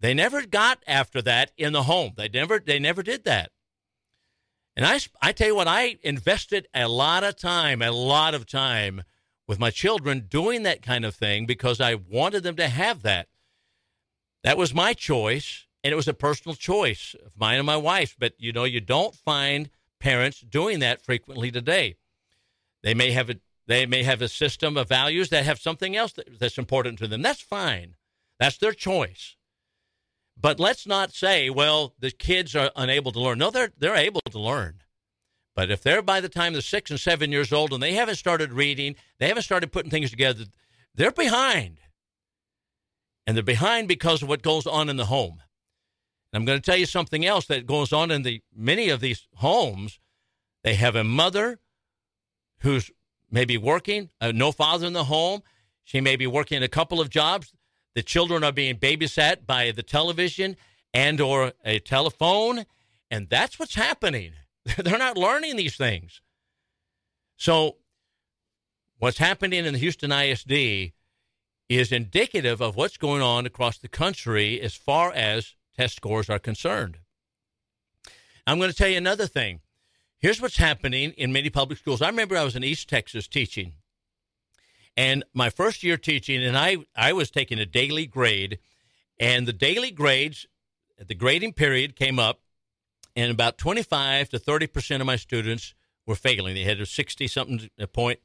they 0.00 0.12
never 0.12 0.44
got 0.44 0.82
after 0.86 1.22
that 1.22 1.52
in 1.56 1.72
the 1.72 1.84
home. 1.84 2.12
They 2.16 2.28
never 2.28 2.58
they 2.58 2.78
never 2.78 3.02
did 3.02 3.24
that. 3.24 3.52
And 4.76 4.84
I, 4.84 4.98
I 5.22 5.32
tell 5.32 5.46
you 5.46 5.54
what, 5.54 5.68
I 5.68 5.98
invested 6.02 6.66
a 6.74 6.88
lot 6.88 7.22
of 7.22 7.36
time, 7.36 7.80
a 7.80 7.92
lot 7.92 8.34
of 8.34 8.44
time 8.44 9.02
with 9.46 9.58
my 9.58 9.70
children 9.70 10.26
doing 10.28 10.62
that 10.62 10.82
kind 10.82 11.04
of 11.04 11.14
thing 11.14 11.46
because 11.46 11.80
I 11.80 11.94
wanted 11.94 12.42
them 12.42 12.56
to 12.56 12.68
have 12.68 13.02
that. 13.02 13.28
That 14.42 14.56
was 14.56 14.74
my 14.74 14.92
choice, 14.92 15.66
and 15.82 15.92
it 15.92 15.96
was 15.96 16.08
a 16.08 16.14
personal 16.14 16.54
choice 16.54 17.14
of 17.24 17.32
mine 17.36 17.58
and 17.58 17.66
my 17.66 17.76
wife's. 17.76 18.14
But 18.18 18.34
you 18.38 18.52
know, 18.52 18.64
you 18.64 18.80
don't 18.80 19.14
find 19.14 19.70
parents 20.00 20.40
doing 20.40 20.80
that 20.80 21.02
frequently 21.02 21.50
today. 21.50 21.96
They 22.82 22.94
may 22.94 23.12
have 23.12 23.30
a 23.30 23.36
They 23.66 23.86
may 23.86 24.02
have 24.02 24.20
a 24.20 24.28
system 24.28 24.76
of 24.76 24.88
values 24.88 25.30
that 25.30 25.44
have 25.46 25.58
something 25.58 25.96
else 25.96 26.12
that, 26.12 26.38
that's 26.38 26.58
important 26.58 26.98
to 26.98 27.08
them. 27.08 27.22
That's 27.22 27.40
fine. 27.40 27.94
That's 28.38 28.58
their 28.58 28.74
choice. 28.74 29.36
But 30.36 30.60
let's 30.60 30.86
not 30.86 31.14
say, 31.14 31.48
well, 31.48 31.94
the 31.98 32.10
kids 32.10 32.54
are 32.54 32.70
unable 32.76 33.12
to 33.12 33.20
learn. 33.20 33.38
No, 33.38 33.50
they're 33.50 33.72
they're 33.78 33.96
able 33.96 34.20
to 34.30 34.38
learn. 34.38 34.82
But 35.54 35.70
if 35.70 35.82
they're 35.82 36.02
by 36.02 36.20
the 36.20 36.28
time 36.28 36.52
they're 36.52 36.62
six 36.62 36.90
and 36.90 36.98
seven 36.98 37.30
years 37.30 37.52
old 37.52 37.72
and 37.72 37.82
they 37.82 37.94
haven't 37.94 38.16
started 38.16 38.52
reading, 38.52 38.96
they 39.18 39.28
haven't 39.28 39.44
started 39.44 39.72
putting 39.72 39.90
things 39.90 40.10
together, 40.10 40.44
they're 40.94 41.12
behind. 41.12 41.78
And 43.26 43.36
they're 43.36 43.44
behind 43.44 43.88
because 43.88 44.22
of 44.22 44.28
what 44.28 44.42
goes 44.42 44.66
on 44.66 44.88
in 44.88 44.96
the 44.96 45.06
home. 45.06 45.40
And 46.32 46.40
I'm 46.40 46.44
going 46.44 46.60
to 46.60 46.64
tell 46.64 46.76
you 46.76 46.86
something 46.86 47.24
else 47.24 47.46
that 47.46 47.66
goes 47.66 47.92
on 47.92 48.10
in 48.10 48.22
the 48.22 48.42
many 48.54 48.88
of 48.88 49.00
these 49.00 49.28
homes. 49.36 50.00
They 50.62 50.74
have 50.74 50.96
a 50.96 51.04
mother 51.04 51.60
who's 52.58 52.90
maybe 53.30 53.56
working, 53.56 54.10
uh, 54.20 54.32
no 54.34 54.50
father 54.50 54.86
in 54.86 54.92
the 54.92 55.04
home. 55.04 55.42
She 55.84 56.00
may 56.00 56.16
be 56.16 56.26
working 56.26 56.62
a 56.62 56.68
couple 56.68 57.00
of 57.00 57.10
jobs. 57.10 57.52
The 57.94 58.02
children 58.02 58.42
are 58.42 58.52
being 58.52 58.76
babysat 58.76 59.46
by 59.46 59.70
the 59.70 59.82
television 59.82 60.56
and 60.92 61.20
or 61.20 61.52
a 61.64 61.78
telephone, 61.78 62.64
and 63.10 63.28
that's 63.28 63.58
what's 63.58 63.74
happening. 63.74 64.32
They're 64.78 64.98
not 64.98 65.18
learning 65.18 65.56
these 65.56 65.76
things. 65.76 66.20
So, 67.36 67.76
what's 68.98 69.18
happening 69.18 69.64
in 69.64 69.72
the 69.72 69.78
Houston 69.78 70.12
ISD 70.12 70.92
is 71.68 71.92
indicative 71.92 72.60
of 72.60 72.76
what's 72.76 72.96
going 72.96 73.22
on 73.22 73.46
across 73.46 73.78
the 73.78 73.88
country 73.88 74.60
as 74.60 74.74
far 74.74 75.12
as 75.12 75.54
test 75.76 75.96
scores 75.96 76.30
are 76.30 76.38
concerned. 76.38 76.98
I'm 78.46 78.58
going 78.58 78.70
to 78.70 78.76
tell 78.76 78.88
you 78.88 78.98
another 78.98 79.26
thing. 79.26 79.60
Here's 80.18 80.40
what's 80.40 80.56
happening 80.56 81.12
in 81.12 81.32
many 81.32 81.50
public 81.50 81.78
schools. 81.78 82.00
I 82.00 82.08
remember 82.08 82.36
I 82.36 82.44
was 82.44 82.56
in 82.56 82.64
East 82.64 82.88
Texas 82.88 83.28
teaching, 83.28 83.74
and 84.96 85.24
my 85.34 85.50
first 85.50 85.82
year 85.82 85.96
teaching, 85.96 86.42
and 86.42 86.56
I, 86.56 86.78
I 86.94 87.12
was 87.12 87.30
taking 87.30 87.58
a 87.58 87.66
daily 87.66 88.06
grade, 88.06 88.58
and 89.18 89.46
the 89.46 89.52
daily 89.52 89.90
grades, 89.90 90.46
the 90.98 91.14
grading 91.14 91.54
period 91.54 91.96
came 91.96 92.18
up, 92.18 92.40
and 93.16 93.30
about 93.30 93.58
25 93.58 94.28
to 94.30 94.38
30 94.38 94.66
percent 94.66 95.00
of 95.00 95.06
my 95.06 95.16
students 95.16 95.74
were 96.06 96.14
failing. 96.14 96.54
They 96.54 96.62
had 96.62 96.80
a 96.80 96.86
60 96.86 97.26
something 97.28 97.70
point 97.92 98.20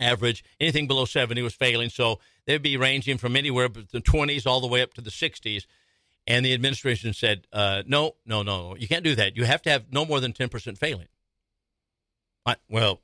average. 0.00 0.44
Anything 0.60 0.86
below 0.86 1.04
70 1.04 1.40
was 1.42 1.54
failing. 1.54 1.90
So 1.90 2.20
they'd 2.46 2.62
be 2.62 2.76
ranging 2.76 3.18
from 3.18 3.36
anywhere 3.36 3.68
but 3.68 3.90
the 3.90 4.00
20s 4.00 4.46
all 4.46 4.60
the 4.60 4.66
way 4.66 4.82
up 4.82 4.94
to 4.94 5.00
the 5.00 5.10
60s. 5.10 5.66
And 6.26 6.44
the 6.44 6.52
administration 6.52 7.14
said, 7.14 7.46
uh, 7.52 7.82
no, 7.86 8.16
no, 8.26 8.42
no, 8.42 8.76
you 8.76 8.86
can't 8.86 9.04
do 9.04 9.14
that. 9.14 9.36
You 9.36 9.44
have 9.44 9.62
to 9.62 9.70
have 9.70 9.86
no 9.90 10.04
more 10.04 10.20
than 10.20 10.34
10% 10.34 10.76
failing. 10.76 11.08
I, 12.44 12.56
well, 12.68 13.00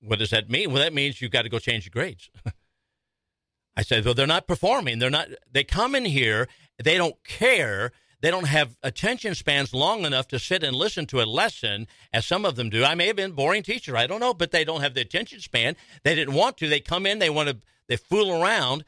what 0.00 0.18
does 0.18 0.30
that 0.30 0.48
mean? 0.48 0.72
Well, 0.72 0.82
that 0.82 0.94
means 0.94 1.20
you've 1.20 1.30
got 1.30 1.42
to 1.42 1.50
go 1.50 1.58
change 1.58 1.84
your 1.84 1.90
grades. 1.92 2.30
I 3.76 3.82
said, 3.82 4.04
well, 4.04 4.14
they're 4.14 4.26
not 4.26 4.46
performing. 4.46 4.98
They're 4.98 5.10
not, 5.10 5.28
they 5.50 5.64
come 5.64 5.94
in 5.94 6.06
here, 6.06 6.48
they 6.82 6.96
don't 6.96 7.22
care 7.24 7.92
they 8.22 8.30
don't 8.30 8.46
have 8.46 8.78
attention 8.84 9.34
spans 9.34 9.74
long 9.74 10.04
enough 10.04 10.28
to 10.28 10.38
sit 10.38 10.62
and 10.62 10.76
listen 10.76 11.06
to 11.06 11.20
a 11.20 11.26
lesson 11.26 11.88
as 12.12 12.24
some 12.24 12.44
of 12.44 12.54
them 12.54 12.70
do. 12.70 12.84
I 12.84 12.94
may 12.94 13.08
have 13.08 13.16
been 13.16 13.32
boring 13.32 13.64
teacher, 13.64 13.96
I 13.96 14.06
don't 14.06 14.20
know, 14.20 14.32
but 14.32 14.52
they 14.52 14.64
don't 14.64 14.80
have 14.80 14.94
the 14.94 15.00
attention 15.00 15.40
span. 15.40 15.76
They 16.04 16.14
didn't 16.14 16.34
want 16.34 16.56
to. 16.58 16.68
They 16.68 16.78
come 16.78 17.04
in, 17.04 17.18
they 17.18 17.30
want 17.30 17.48
to, 17.48 17.58
they 17.88 17.96
fool 17.96 18.40
around. 18.40 18.84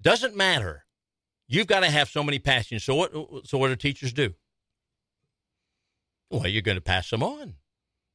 Doesn't 0.00 0.34
matter. 0.34 0.86
You've 1.46 1.66
got 1.66 1.80
to 1.80 1.90
have 1.90 2.08
so 2.08 2.24
many 2.24 2.38
passions. 2.38 2.84
So 2.84 2.94
what? 2.94 3.12
So 3.44 3.58
what 3.58 3.68
do 3.68 3.76
teachers 3.76 4.12
do? 4.12 4.34
Well, 6.30 6.46
you're 6.46 6.62
going 6.62 6.76
to 6.76 6.82
pass 6.82 7.10
them 7.10 7.22
on. 7.22 7.54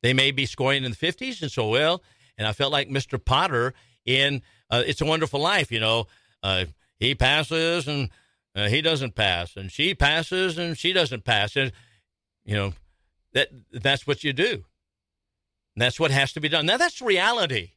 They 0.01 0.13
may 0.13 0.31
be 0.31 0.45
scoring 0.45 0.83
in 0.83 0.91
the 0.91 0.97
50s, 0.97 1.41
and 1.41 1.51
so 1.51 1.69
well. 1.69 2.03
And 2.37 2.47
I 2.47 2.53
felt 2.53 2.71
like 2.71 2.89
Mr. 2.89 3.23
Potter 3.23 3.73
in 4.05 4.41
uh, 4.69 4.83
"It's 4.85 5.01
a 5.01 5.05
Wonderful 5.05 5.39
Life." 5.39 5.71
You 5.71 5.79
know, 5.79 6.07
uh, 6.41 6.65
he 6.99 7.15
passes 7.15 7.87
and 7.87 8.09
uh, 8.55 8.67
he 8.67 8.81
doesn't 8.81 9.15
pass, 9.15 9.55
and 9.55 9.71
she 9.71 9.95
passes, 9.95 10.57
and 10.57 10.77
she 10.77 10.93
doesn't 10.93 11.23
pass. 11.23 11.55
And 11.55 11.71
you 12.45 12.55
know 12.55 12.73
that 13.33 13.49
that's 13.71 14.05
what 14.05 14.23
you 14.23 14.33
do. 14.33 14.65
And 15.75 15.81
that's 15.81 15.99
what 15.99 16.11
has 16.11 16.33
to 16.33 16.41
be 16.41 16.49
done. 16.49 16.65
Now 16.65 16.77
that's 16.77 17.01
reality. 17.01 17.71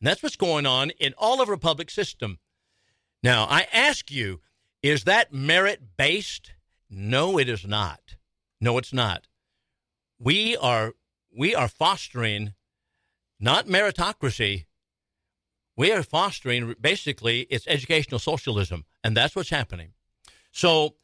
And 0.00 0.08
that's 0.08 0.22
what's 0.22 0.36
going 0.36 0.66
on 0.66 0.90
in 0.90 1.14
all 1.16 1.40
of 1.40 1.48
our 1.48 1.56
public 1.56 1.90
system. 1.90 2.38
Now 3.22 3.44
I 3.44 3.66
ask 3.72 4.10
you, 4.10 4.40
is 4.82 5.04
that 5.04 5.32
merit 5.32 5.96
based? 5.96 6.52
No, 6.90 7.38
it 7.38 7.48
is 7.48 7.66
not. 7.66 8.16
No, 8.60 8.78
it's 8.78 8.92
not. 8.92 9.26
We 10.18 10.56
are 10.56 10.94
we 11.36 11.54
are 11.54 11.68
fostering 11.68 12.54
not 13.40 13.66
meritocracy. 13.66 14.66
We 15.76 15.90
are 15.90 16.02
fostering 16.02 16.76
basically 16.80 17.40
it's 17.50 17.66
educational 17.66 18.20
socialism, 18.20 18.84
and 19.02 19.16
that's 19.16 19.34
what's 19.34 19.50
happening. 19.50 19.94
So, 20.52 20.94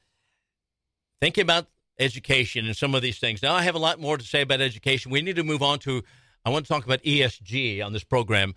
thinking 1.20 1.42
about 1.42 1.66
education 1.98 2.66
and 2.66 2.76
some 2.76 2.94
of 2.94 3.02
these 3.02 3.18
things. 3.18 3.42
Now, 3.42 3.54
I 3.54 3.62
have 3.62 3.74
a 3.74 3.78
lot 3.78 4.00
more 4.00 4.16
to 4.16 4.24
say 4.24 4.42
about 4.42 4.60
education. 4.60 5.10
We 5.10 5.22
need 5.22 5.36
to 5.36 5.42
move 5.42 5.62
on 5.62 5.78
to, 5.80 6.02
I 6.44 6.50
want 6.50 6.64
to 6.64 6.68
talk 6.72 6.84
about 6.84 7.02
ESG 7.02 7.84
on 7.84 7.92
this 7.92 8.04
program. 8.04 8.54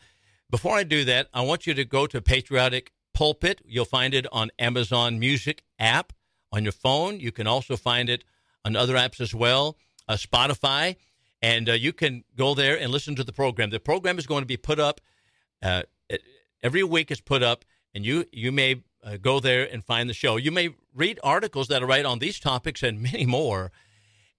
Before 0.50 0.76
I 0.76 0.84
do 0.84 1.04
that, 1.06 1.28
I 1.34 1.42
want 1.42 1.66
you 1.66 1.74
to 1.74 1.86
go 1.86 2.06
to 2.08 2.22
Patriotic 2.22 2.92
Pulpit. 3.14 3.62
You'll 3.66 3.86
find 3.86 4.14
it 4.14 4.28
on 4.32 4.52
Amazon 4.60 5.18
Music 5.18 5.64
app 5.80 6.14
on 6.52 6.64
your 6.64 6.74
phone. 6.74 7.20
You 7.20 7.32
can 7.32 7.48
also 7.48 7.78
find 7.78 8.10
it 8.10 8.24
on 8.66 8.76
other 8.76 8.96
apps 8.96 9.20
as 9.22 9.34
well, 9.34 9.78
uh, 10.08 10.16
Spotify, 10.16 10.98
and 11.42 11.70
uh, 11.70 11.74
you 11.74 11.94
can 11.94 12.24
go 12.36 12.54
there 12.54 12.78
and 12.78 12.92
listen 12.92 13.16
to 13.16 13.24
the 13.24 13.34
program. 13.34 13.70
The 13.70 13.80
program 13.80 14.20
is 14.20 14.28
going 14.28 14.42
to 14.44 14.48
be 14.48 14.58
put 14.58 14.80
up 14.80 15.02
uh, 15.64 15.84
every 16.62 16.84
week. 16.84 17.10
Is 17.12 17.22
put 17.22 17.42
up, 17.42 17.66
and 17.96 18.06
you 18.06 18.26
you 18.32 18.52
may 18.52 18.84
uh, 19.04 19.18
go 19.18 19.40
there 19.40 19.68
and 19.72 19.84
find 19.84 20.08
the 20.10 20.14
show. 20.14 20.38
You 20.38 20.52
may 20.52 20.70
read 20.94 21.20
articles 21.24 21.70
that 21.70 21.82
are 21.82 21.88
right 21.88 22.06
on 22.06 22.20
these 22.20 22.40
topics 22.40 22.84
and 22.84 23.02
many 23.02 23.26
more, 23.26 23.72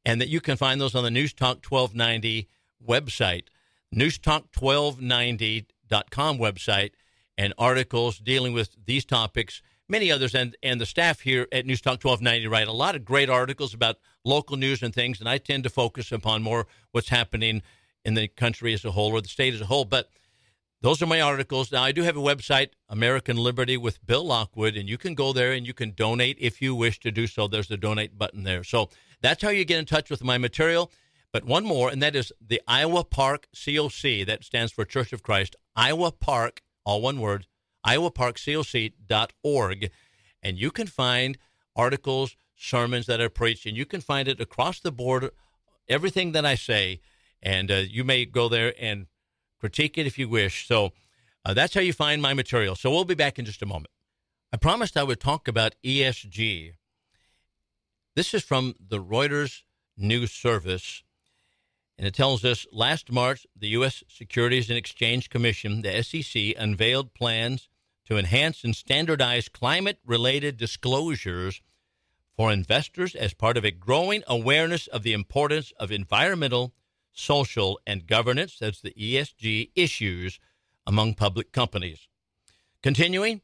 and 0.05 0.21
that 0.21 0.29
you 0.29 0.41
can 0.41 0.57
find 0.57 0.81
those 0.81 0.95
on 0.95 1.03
the 1.05 1.11
News 1.11 1.33
Talk 1.33 1.65
1290 1.69 2.49
website, 2.87 3.47
newstalk1290.com 3.95 6.39
website, 6.39 6.91
and 7.39 7.55
articles 7.57 8.19
dealing 8.19 8.53
with 8.53 8.77
these 8.85 9.05
topics, 9.05 9.63
many 9.89 10.11
others. 10.13 10.35
And, 10.35 10.57
and 10.63 10.81
the 10.81 10.87
staff 10.87 11.21
here 11.21 11.47
at 11.53 11.67
News 11.67 11.81
Talk 11.81 12.05
1290 12.05 12.49
write 12.49 12.67
a 12.69 12.73
lot 12.73 12.97
of 12.97 13.05
great 13.05 13.31
articles 13.31 13.75
about 13.75 13.99
local 14.25 14.57
news 14.57 14.83
and 14.83 14.95
things, 14.95 15.21
and 15.21 15.29
I 15.29 15.39
tend 15.39 15.65
to 15.65 15.71
focus 15.71 16.13
upon 16.13 16.43
more 16.43 16.67
what's 16.93 17.09
happening 17.09 17.63
in 18.05 18.15
the 18.15 18.29
country 18.29 18.73
as 18.75 18.85
a 18.85 18.91
whole 18.91 19.13
or 19.13 19.21
the 19.21 19.29
state 19.29 19.55
as 19.55 19.61
a 19.61 19.67
whole. 19.67 19.85
But 19.85 20.11
those 20.83 21.01
are 21.01 21.07
my 21.07 21.21
articles. 21.21 21.71
Now, 21.71 21.85
I 21.85 21.93
do 21.93 22.03
have 22.03 22.17
a 22.17 22.21
website, 22.21 22.71
American 22.89 23.37
Liberty 23.37 23.77
with 23.77 24.05
Bill 24.05 24.25
Lockwood, 24.25 24.77
and 24.77 24.89
you 24.89 24.99
can 24.99 25.15
go 25.15 25.33
there 25.33 25.53
and 25.53 25.65
you 25.65 25.73
can 25.73 25.93
donate 25.93 26.37
if 26.41 26.61
you 26.61 26.75
wish 26.75 26.99
to 27.01 27.13
do 27.13 27.29
so. 27.29 27.47
There's 27.47 27.69
the 27.69 27.77
donate 27.77 28.19
button 28.19 28.43
there. 28.43 28.65
So 28.65 28.91
that's 29.21 29.43
how 29.43 29.51
you 29.51 29.65
get 29.65 29.79
in 29.79 29.87
touch 29.87 30.11
with 30.11 30.25
my 30.25 30.39
material. 30.39 30.91
But 31.33 31.45
one 31.45 31.65
more, 31.65 31.89
and 31.89 32.03
that 32.03 32.17
is 32.17 32.33
the 32.45 32.61
Iowa 32.67 33.05
Park 33.05 33.47
COC. 33.55 34.27
That 34.27 34.43
stands 34.43 34.73
for 34.73 34.85
Church 34.85 35.13
of 35.13 35.23
Christ. 35.23 35.55
Iowa 35.77 36.11
Park, 36.11 36.63
all 36.85 37.01
one 37.01 37.21
word, 37.21 37.47
iowaparkcoc.org. 37.87 39.91
And 40.43 40.59
you 40.59 40.73
can 40.73 40.89
find 40.89 41.39
articles, 41.77 42.35
sermons 42.57 43.07
that 43.07 43.21
are 43.21 43.31
preached, 43.31 43.67
and 43.67 43.77
you 43.77 43.87
can 43.87 44.01
find 44.01 44.27
it 44.27 44.41
across 44.41 44.81
the 44.81 44.91
board, 44.91 45.31
everything 45.89 46.33
that 46.33 46.45
I 46.45 46.57
say. 46.57 47.01
And 47.41 47.71
uh, 47.71 47.83
you 47.89 48.03
may 48.03 48.25
go 48.25 48.49
there 48.49 48.75
and 48.79 49.07
critique 49.63 49.97
it 49.97 50.09
if 50.09 50.19
you 50.19 50.29
wish. 50.29 50.67
So 50.67 50.91
uh, 51.45 51.55
that's 51.55 51.73
how 51.73 51.81
you 51.81 51.93
find 51.93 52.21
my 52.21 52.35
material. 52.35 52.75
So 52.75 52.91
we'll 52.91 53.05
be 53.05 53.15
back 53.15 53.39
in 53.39 53.45
just 53.45 53.63
a 53.63 53.67
moment. 53.67 53.93
I 54.53 54.57
promised 54.57 54.97
I 54.97 55.05
would 55.05 55.21
talk 55.21 55.47
about 55.47 55.77
ESG. 55.85 56.73
This 58.17 58.35
is 58.35 58.43
from 58.43 58.75
the 58.85 59.01
Reuters 59.01 59.63
News 59.97 60.33
Service, 60.33 61.05
and 61.97 62.09
it 62.09 62.13
tells 62.13 62.45
us 62.45 62.67
last 62.73 63.13
March, 63.13 63.47
the 63.57 63.69
U.S. 63.69 64.03
Securities 64.09 64.69
and 64.69 64.77
Exchange 64.77 65.31
Commission, 65.31 65.83
the 65.83 66.03
SEC, 66.03 66.55
unveiled 66.59 67.15
plans 67.15 67.69
to 68.07 68.19
enhance 68.19 68.65
and 68.65 68.75
standardize 68.75 69.49
climate 69.49 70.01
related 70.05 70.57
disclosures 70.57 71.63
for 72.37 72.51
investors 72.51 73.15
as 73.15 73.33
part 73.33 73.57
of 73.57 73.65
a 73.65 73.71
growing 73.71 74.25
awareness 74.27 74.89
of 74.89 75.05
the 75.05 75.13
importance 75.13 75.73
of 75.79 75.93
environmental 75.93 76.75
social, 77.13 77.79
and 77.87 78.07
governance, 78.07 78.59
that's 78.59 78.81
the 78.81 78.93
ESG 78.93 79.71
issues 79.75 80.41
among 80.87 81.15
public 81.15 81.53
companies. 81.53 82.09
Continuing, 82.83 83.43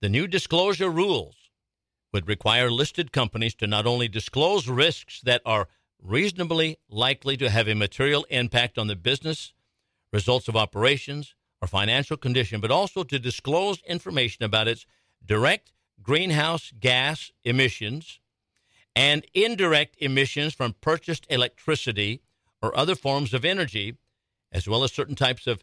the 0.00 0.08
new 0.08 0.26
disclosure 0.26 0.90
rules 0.90 1.36
would 2.12 2.28
require 2.28 2.70
listed 2.70 3.12
companies 3.12 3.54
to 3.54 3.66
not 3.66 3.86
only 3.86 4.08
disclose 4.08 4.68
risks 4.68 5.20
that 5.22 5.42
are 5.46 5.68
reasonably 6.02 6.78
likely 6.88 7.36
to 7.36 7.48
have 7.48 7.66
a 7.66 7.74
material 7.74 8.26
impact 8.30 8.78
on 8.78 8.86
the 8.86 8.96
business, 8.96 9.54
results 10.12 10.46
of 10.46 10.56
operations, 10.56 11.34
or 11.62 11.66
financial 11.66 12.16
condition, 12.16 12.60
but 12.60 12.70
also 12.70 13.02
to 13.02 13.18
disclose 13.18 13.82
information 13.88 14.44
about 14.44 14.68
its 14.68 14.86
direct 15.24 15.72
greenhouse 16.02 16.72
gas 16.78 17.32
emissions 17.44 18.20
and 18.94 19.24
indirect 19.32 19.96
emissions 19.98 20.52
from 20.52 20.74
purchased 20.80 21.26
electricity 21.30 22.20
or 22.64 22.76
other 22.76 22.94
forms 22.94 23.34
of 23.34 23.44
energy, 23.44 23.96
as 24.50 24.66
well 24.66 24.84
as 24.84 24.92
certain 24.92 25.14
types 25.14 25.46
of 25.46 25.62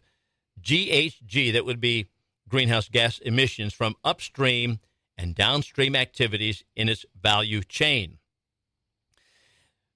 GHG, 0.60 1.52
that 1.52 1.64
would 1.64 1.80
be 1.80 2.06
greenhouse 2.48 2.88
gas 2.88 3.18
emissions 3.18 3.74
from 3.74 3.96
upstream 4.04 4.78
and 5.18 5.34
downstream 5.34 5.96
activities 5.96 6.62
in 6.76 6.88
its 6.88 7.04
value 7.20 7.62
chain. 7.62 8.18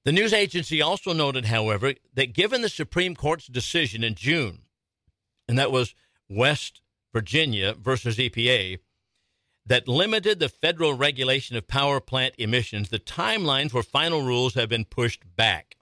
The 0.05 0.13
news 0.13 0.33
agency 0.33 0.83
also 0.83 1.13
noted, 1.13 1.47
however, 1.47 1.95
that 2.15 2.33
given 2.33 2.63
the 2.63 2.69
Supreme 2.69 3.15
Court's 3.15 3.47
decision 3.47 4.03
in 4.03 4.15
June, 4.15 4.63
and 5.49 5.59
that 5.59 5.73
was 5.73 5.95
West 6.29 6.81
Virginia 7.13 7.75
versus 7.75 8.17
EPA, 8.17 8.79
that 9.65 9.89
limited 9.89 10.39
the 10.39 10.49
federal 10.49 10.95
regulation 10.95 11.57
of 11.57 11.67
power 11.67 12.01
plant 12.01 12.35
emissions, 12.39 12.89
the 12.89 12.99
timeline 12.99 13.71
for 13.71 13.83
final 13.83 14.23
rules 14.23 14.55
have 14.55 14.69
been 14.69 14.85
pushed 14.85 15.23
back. 15.37 15.76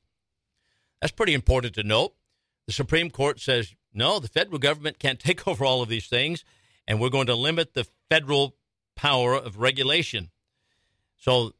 That's 1.05 1.13
pretty 1.13 1.35
important 1.35 1.75
to 1.75 1.83
note. 1.83 2.15
The 2.67 2.73
Supreme 2.73 3.11
Court 3.11 3.39
says, 3.39 3.75
no, 3.93 4.19
the 4.19 4.27
federal 4.27 4.59
government 4.59 4.99
can't 4.99 5.21
take 5.21 5.47
over 5.47 5.63
all 5.63 5.83
of 5.83 5.91
these 5.91 6.07
things, 6.07 6.47
and 6.89 6.99
we're 6.99 7.11
going 7.11 7.27
to 7.27 7.35
limit 7.35 7.75
the 7.75 7.87
federal 8.09 8.57
power 8.97 9.35
of 9.35 9.59
regulation. 9.59 10.31
So 11.19 11.53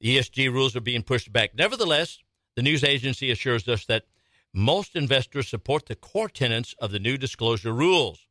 ESG 0.00 0.52
rules 0.52 0.76
are 0.76 0.80
being 0.80 1.02
pushed 1.02 1.32
back. 1.32 1.56
Nevertheless, 1.56 2.20
the 2.54 2.62
news 2.62 2.84
agency 2.84 3.32
assures 3.32 3.66
us 3.66 3.84
that 3.86 4.04
most 4.52 4.94
investors 4.94 5.48
support 5.48 5.86
the 5.86 5.96
core 5.96 6.28
tenets 6.28 6.76
of 6.78 6.92
the 6.92 7.00
new 7.00 7.18
disclosure 7.18 7.72
rules. 7.72 8.28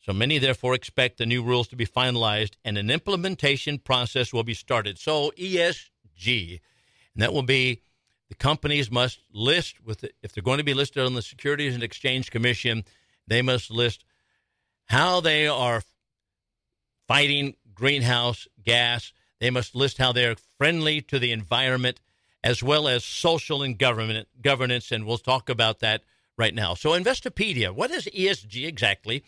So 0.00 0.14
many, 0.14 0.38
therefore, 0.38 0.72
expect 0.72 1.18
the 1.18 1.26
new 1.26 1.42
rules 1.42 1.68
to 1.68 1.76
be 1.76 1.84
finalized 1.84 2.54
and 2.64 2.78
an 2.78 2.88
implementation 2.88 3.80
process 3.80 4.32
will 4.32 4.44
be 4.44 4.54
started. 4.54 4.98
So, 4.98 5.30
ESG, 5.36 6.60
and 7.12 7.22
that 7.22 7.34
will 7.34 7.42
be 7.42 7.82
the 8.28 8.34
companies 8.34 8.90
must 8.90 9.20
list 9.32 9.76
with 9.84 10.00
the, 10.00 10.10
if 10.22 10.32
they're 10.32 10.42
going 10.42 10.58
to 10.58 10.64
be 10.64 10.74
listed 10.74 11.04
on 11.04 11.14
the 11.14 11.22
Securities 11.22 11.74
and 11.74 11.82
Exchange 11.82 12.30
Commission, 12.30 12.84
they 13.26 13.42
must 13.42 13.70
list 13.70 14.04
how 14.86 15.20
they 15.20 15.46
are 15.46 15.82
fighting 17.06 17.56
greenhouse 17.74 18.46
gas. 18.62 19.12
They 19.40 19.50
must 19.50 19.74
list 19.74 19.98
how 19.98 20.12
they're 20.12 20.36
friendly 20.58 21.00
to 21.02 21.18
the 21.18 21.32
environment 21.32 22.00
as 22.44 22.62
well 22.62 22.86
as 22.86 23.04
social 23.04 23.62
and 23.62 23.78
government 23.78 24.28
governance, 24.40 24.92
and 24.92 25.04
we'll 25.04 25.18
talk 25.18 25.48
about 25.48 25.80
that 25.80 26.02
right 26.36 26.54
now. 26.54 26.74
So, 26.74 26.90
Investopedia, 26.90 27.74
what 27.74 27.90
is 27.90 28.06
ESG 28.06 28.66
exactly? 28.66 29.24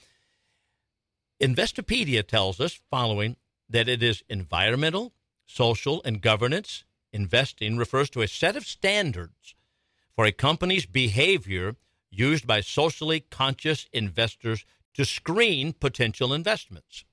Investopedia 1.42 2.26
tells 2.26 2.60
us 2.60 2.80
following 2.90 3.36
that 3.68 3.88
it 3.88 4.02
is 4.02 4.22
environmental, 4.28 5.12
social, 5.46 6.02
and 6.04 6.20
governance 6.20 6.84
investing 7.12 7.76
refers 7.76 8.10
to 8.10 8.22
a 8.22 8.28
set 8.28 8.56
of 8.56 8.66
standards 8.66 9.54
for 10.14 10.24
a 10.24 10.32
company's 10.32 10.86
behavior 10.86 11.76
used 12.10 12.46
by 12.46 12.60
socially 12.60 13.20
conscious 13.20 13.86
investors 13.92 14.64
to 14.94 15.04
screen 15.04 15.72
potential 15.72 16.34
investments. 16.34 17.04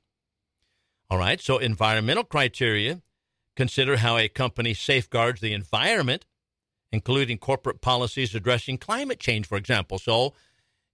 All 1.09 1.17
right, 1.17 1.39
so 1.39 1.57
environmental 1.57 2.23
criteria 2.23 3.01
consider 3.55 3.97
how 3.97 4.17
a 4.17 4.27
company 4.27 4.73
safeguards 4.73 5.41
the 5.41 5.53
environment, 5.53 6.25
including 6.91 7.37
corporate 7.37 7.81
policies 7.81 8.35
addressing 8.35 8.77
climate 8.77 9.19
change, 9.19 9.47
for 9.47 9.57
example. 9.57 9.99
So, 9.99 10.33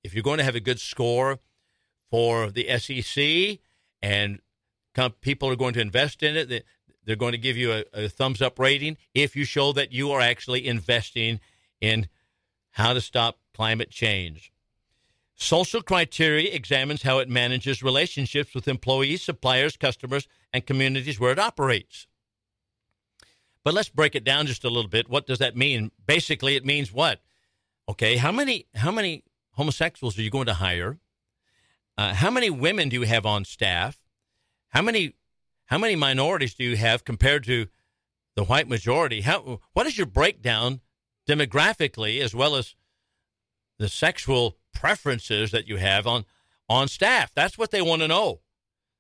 if 0.04 0.14
you're 0.14 0.24
going 0.24 0.38
to 0.38 0.44
have 0.44 0.56
a 0.56 0.60
good 0.60 0.80
score 0.80 1.40
for 2.12 2.52
the 2.52 2.68
SEC 2.78 3.60
and 4.02 4.40
people 5.22 5.50
are 5.50 5.56
going 5.56 5.74
to 5.74 5.82
invest 5.82 6.22
in 6.22 6.36
it, 6.36 6.66
they're 7.06 7.16
going 7.16 7.32
to 7.34 7.38
give 7.38 7.58
you 7.58 7.72
a, 7.72 7.84
a 7.94 8.10
thumbs 8.10 8.42
up 8.42 8.60
rating 8.60 8.98
if 9.14 9.36
you 9.36 9.46
show 9.46 9.72
that 9.74 9.92
you 9.92 10.12
are 10.12 10.22
actually 10.22 10.68
investing 10.68 11.40
in 11.82 12.08
how 12.72 12.94
to 12.94 13.02
stop 13.02 13.40
climate 13.54 13.90
change. 13.90 14.52
Social 15.36 15.82
criteria 15.82 16.54
examines 16.54 17.02
how 17.02 17.20
it 17.20 17.30
manages 17.30 17.84
relationships 17.84 18.54
with 18.54 18.68
employees, 18.68 19.22
suppliers, 19.22 19.76
customers, 19.76 20.28
and 20.52 20.66
communities 20.66 21.20
where 21.20 21.32
it 21.32 21.40
operates. 21.40 22.08
But 23.64 23.74
let's 23.74 23.90
break 23.90 24.16
it 24.16 24.24
down 24.24 24.46
just 24.46 24.64
a 24.64 24.70
little 24.70 24.90
bit. 24.90 25.10
What 25.10 25.26
does 25.26 25.40
that 25.40 25.56
mean? 25.56 25.92
Basically, 26.06 26.56
it 26.56 26.66
means 26.66 26.92
what? 26.92 27.22
Okay, 27.88 28.18
how 28.18 28.32
many 28.32 28.68
how 28.76 28.92
many 28.92 29.24
homosexuals 29.52 30.18
are 30.18 30.22
you 30.22 30.30
going 30.30 30.46
to 30.46 30.54
hire? 30.54 31.00
Uh, 31.98 32.14
how 32.14 32.32
many 32.32 32.50
women 32.50 32.90
do 32.90 33.00
you 33.00 33.06
have 33.06 33.26
on 33.26 33.46
staff? 33.46 33.98
How 34.70 34.82
many 34.82 35.14
how 35.74 35.80
many 35.80 35.96
minorities 35.96 36.54
do 36.54 36.64
you 36.64 36.78
have 36.78 37.04
compared 37.04 37.44
to 37.46 37.66
the 38.36 38.44
white 38.44 38.70
majority? 38.70 39.22
How 39.22 39.60
what 39.74 39.88
is 39.88 39.98
your 39.98 40.06
breakdown 40.06 40.82
demographically 41.28 42.22
as 42.22 42.36
well 42.36 42.56
as 42.56 42.76
the 43.80 43.90
sexual 43.90 44.56
preferences 44.72 45.50
that 45.50 45.68
you 45.68 45.78
have 45.78 46.06
on 46.06 46.26
on 46.70 46.88
staff? 46.90 47.32
That's 47.34 47.58
what 47.58 47.72
they 47.72 47.82
want 47.82 48.04
to 48.04 48.08
know. 48.08 48.42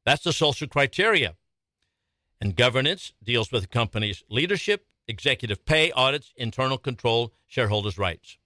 That's 0.03 0.23
the 0.23 0.33
social 0.33 0.67
criteria. 0.67 1.36
And 2.41 2.55
governance 2.55 3.13
deals 3.23 3.51
with 3.51 3.62
the 3.62 3.67
company's 3.67 4.23
leadership, 4.27 4.88
executive 5.07 5.65
pay, 5.65 5.91
audits, 5.91 6.33
internal 6.38 6.79
control, 6.79 7.33
shareholders' 7.45 7.99
rights. 7.99 8.39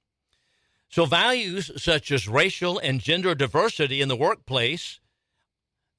So, 0.90 1.06
values 1.06 1.72
such 1.82 2.12
as 2.12 2.28
racial 2.28 2.78
and 2.78 3.00
gender 3.00 3.36
diversity 3.36 4.02
in 4.02 4.10
the 4.10 4.18
workplace, 4.18 5.00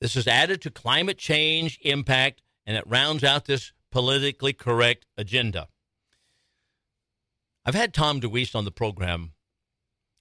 this 0.01 0.17
is 0.17 0.27
added 0.27 0.63
to 0.63 0.71
climate 0.71 1.19
change 1.19 1.79
impact, 1.83 2.43
and 2.67 2.77
it 2.77 2.85
rounds 2.87 3.25
out 3.25 3.47
this 3.47 3.73
politically 3.91 4.53
correct 4.53 5.07
agenda. 5.17 5.69
I've 7.65 7.75
had 7.75 7.93
Tom 7.93 8.21
DeWeese 8.21 8.55
on 8.55 8.65
the 8.65 8.71
program, 8.71 9.33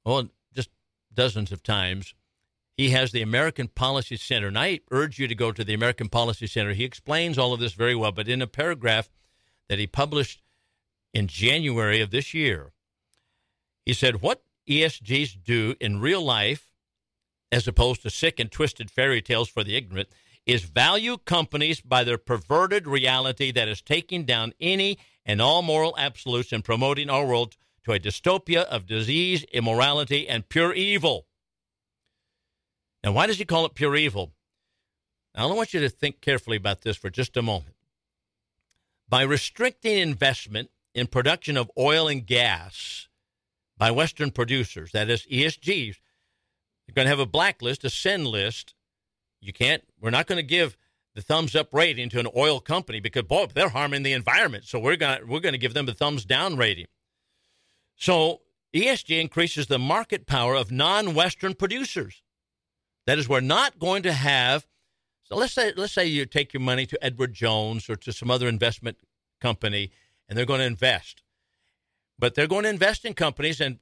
well, 0.04 0.30
just 0.54 0.70
dozens 1.13 1.52
of 1.52 1.63
times. 1.63 2.13
He 2.76 2.90
has 2.90 3.12
the 3.12 3.22
American 3.22 3.68
Policy 3.68 4.18
Center, 4.18 4.48
and 4.48 4.58
I 4.58 4.82
urge 4.92 5.18
you 5.18 5.28
to 5.28 5.36
go 5.36 5.52
to 5.52 5.63
the 5.63 5.74
American 5.74 6.10
Policy 6.10 6.46
Center. 6.46 6.74
He 6.74 6.84
explains 6.84 7.38
all 7.38 7.54
of 7.54 7.60
this 7.60 7.74
very 7.74 7.96
well, 7.96 8.12
but 8.12 8.28
in 8.28 8.42
a 8.42 8.48
paragraph 8.48 9.10
that 9.70 9.80
he 9.80 9.88
published 9.88 10.42
in 11.13 11.28
January 11.28 12.02
of 12.02 12.12
this 12.12 12.34
year, 12.34 12.72
he 13.86 13.94
said, 13.94 14.22
What 14.22 14.44
ESGs 14.70 15.42
do 15.44 15.76
in 15.80 16.02
real 16.02 16.22
life, 16.22 16.66
as 17.52 17.68
opposed 17.68 18.02
to 18.02 18.10
sick 18.10 18.40
and 18.40 18.52
twisted 18.52 18.92
fairy 18.92 19.22
tales 19.22 19.50
for 19.50 19.64
the 19.64 19.76
ignorant, 19.76 20.10
is 20.46 20.64
value 20.64 21.18
companies 21.18 21.82
by 21.82 22.04
their 22.04 22.18
perverted 22.18 22.88
reality 22.88 23.52
that 23.52 23.68
is 23.68 23.82
taking 23.82 24.24
down 24.24 24.54
any 24.60 24.98
and 25.26 25.42
all 25.42 25.62
moral 25.62 25.96
absolutes 25.98 26.54
and 26.54 26.64
promoting 26.64 27.10
our 27.10 27.26
world 27.26 27.58
to 27.84 27.92
a 27.92 28.00
dystopia 28.00 28.64
of 28.64 28.86
disease, 28.86 29.44
immorality, 29.52 30.28
and 30.28 30.50
pure 30.50 30.74
evil. 30.74 31.26
Now, 33.04 33.12
why 33.12 33.28
does 33.28 33.38
he 33.38 33.46
call 33.46 33.66
it 33.66 33.76
pure 33.76 33.96
evil? 33.96 34.34
Now, 35.36 35.50
I 35.50 35.54
want 35.54 35.74
you 35.74 35.80
to 35.82 35.90
think 35.90 36.22
carefully 36.22 36.58
about 36.58 36.82
this 36.82 36.98
for 36.98 37.10
just 37.10 37.38
a 37.38 37.42
moment. 37.42 37.76
By 39.10 39.22
restricting 39.22 39.98
investment 39.98 40.70
in 40.94 41.08
production 41.08 41.56
of 41.56 41.72
oil 41.78 42.08
and 42.08 42.26
gas 42.26 43.08
by 43.78 43.92
Western 43.92 44.32
producers, 44.32 44.92
that 44.92 45.10
is 45.10 45.26
ESGs, 45.28 45.98
you're 46.88 46.93
going 46.93 47.06
to 47.06 47.10
have 47.10 47.19
a 47.19 47.26
blacklist, 47.26 47.84
a 47.84 47.89
send 47.89 48.28
list. 48.28 48.73
You 49.41 49.54
can't, 49.54 49.84
we're 50.00 50.10
not 50.10 50.28
going 50.28 50.38
to 50.38 50.43
give 50.43 50.78
the 51.15 51.21
thumbs 51.21 51.56
up 51.56 51.73
rating 51.73 52.10
to 52.10 52.19
an 52.19 52.28
oil 52.36 52.60
company 52.60 53.00
because, 53.00 53.23
boy, 53.23 53.47
they're 53.54 53.69
harming 53.69 54.04
the 54.04 54.13
environment. 54.13 54.65
So 54.65 54.80
we're 54.80 54.95
going 54.95 55.19
to, 55.19 55.26
we're 55.26 55.39
going 55.39 55.54
to 55.54 55.60
give 55.60 55.73
them 55.73 55.86
the 55.86 55.93
thumbs 55.93 56.26
down 56.26 56.58
rating. 56.58 56.88
So 57.95 58.41
ESG 58.73 59.19
increases 59.19 59.67
the 59.67 59.80
market 59.80 60.26
power 60.26 60.56
of 60.56 60.71
non 60.71 61.13
Western 61.13 61.56
producers. 61.56 62.21
That 63.06 63.17
is, 63.17 63.28
we're 63.28 63.39
not 63.39 63.80
going 63.80 64.04
to 64.04 64.13
have. 64.13 64.67
So 65.23 65.36
let's 65.36 65.54
say 65.54 65.73
let's 65.76 65.93
say 65.93 66.06
you 66.06 66.26
take 66.26 66.54
your 66.54 66.62
money 66.62 66.86
to 66.86 67.04
Edward 67.04 67.34
Jones 67.34 67.89
or 67.89 67.95
to 67.97 68.13
some 68.13 68.30
other 68.30 68.47
investment 68.47 68.97
company, 69.41 69.91
and 70.28 70.38
they're 70.38 70.45
going 70.45 70.60
to 70.60 70.65
invest, 70.65 71.23
but 72.17 72.36
they're 72.36 72.47
going 72.47 72.63
to 72.63 72.69
invest 72.69 73.06
in 73.06 73.13
companies, 73.13 73.60
and 73.60 73.80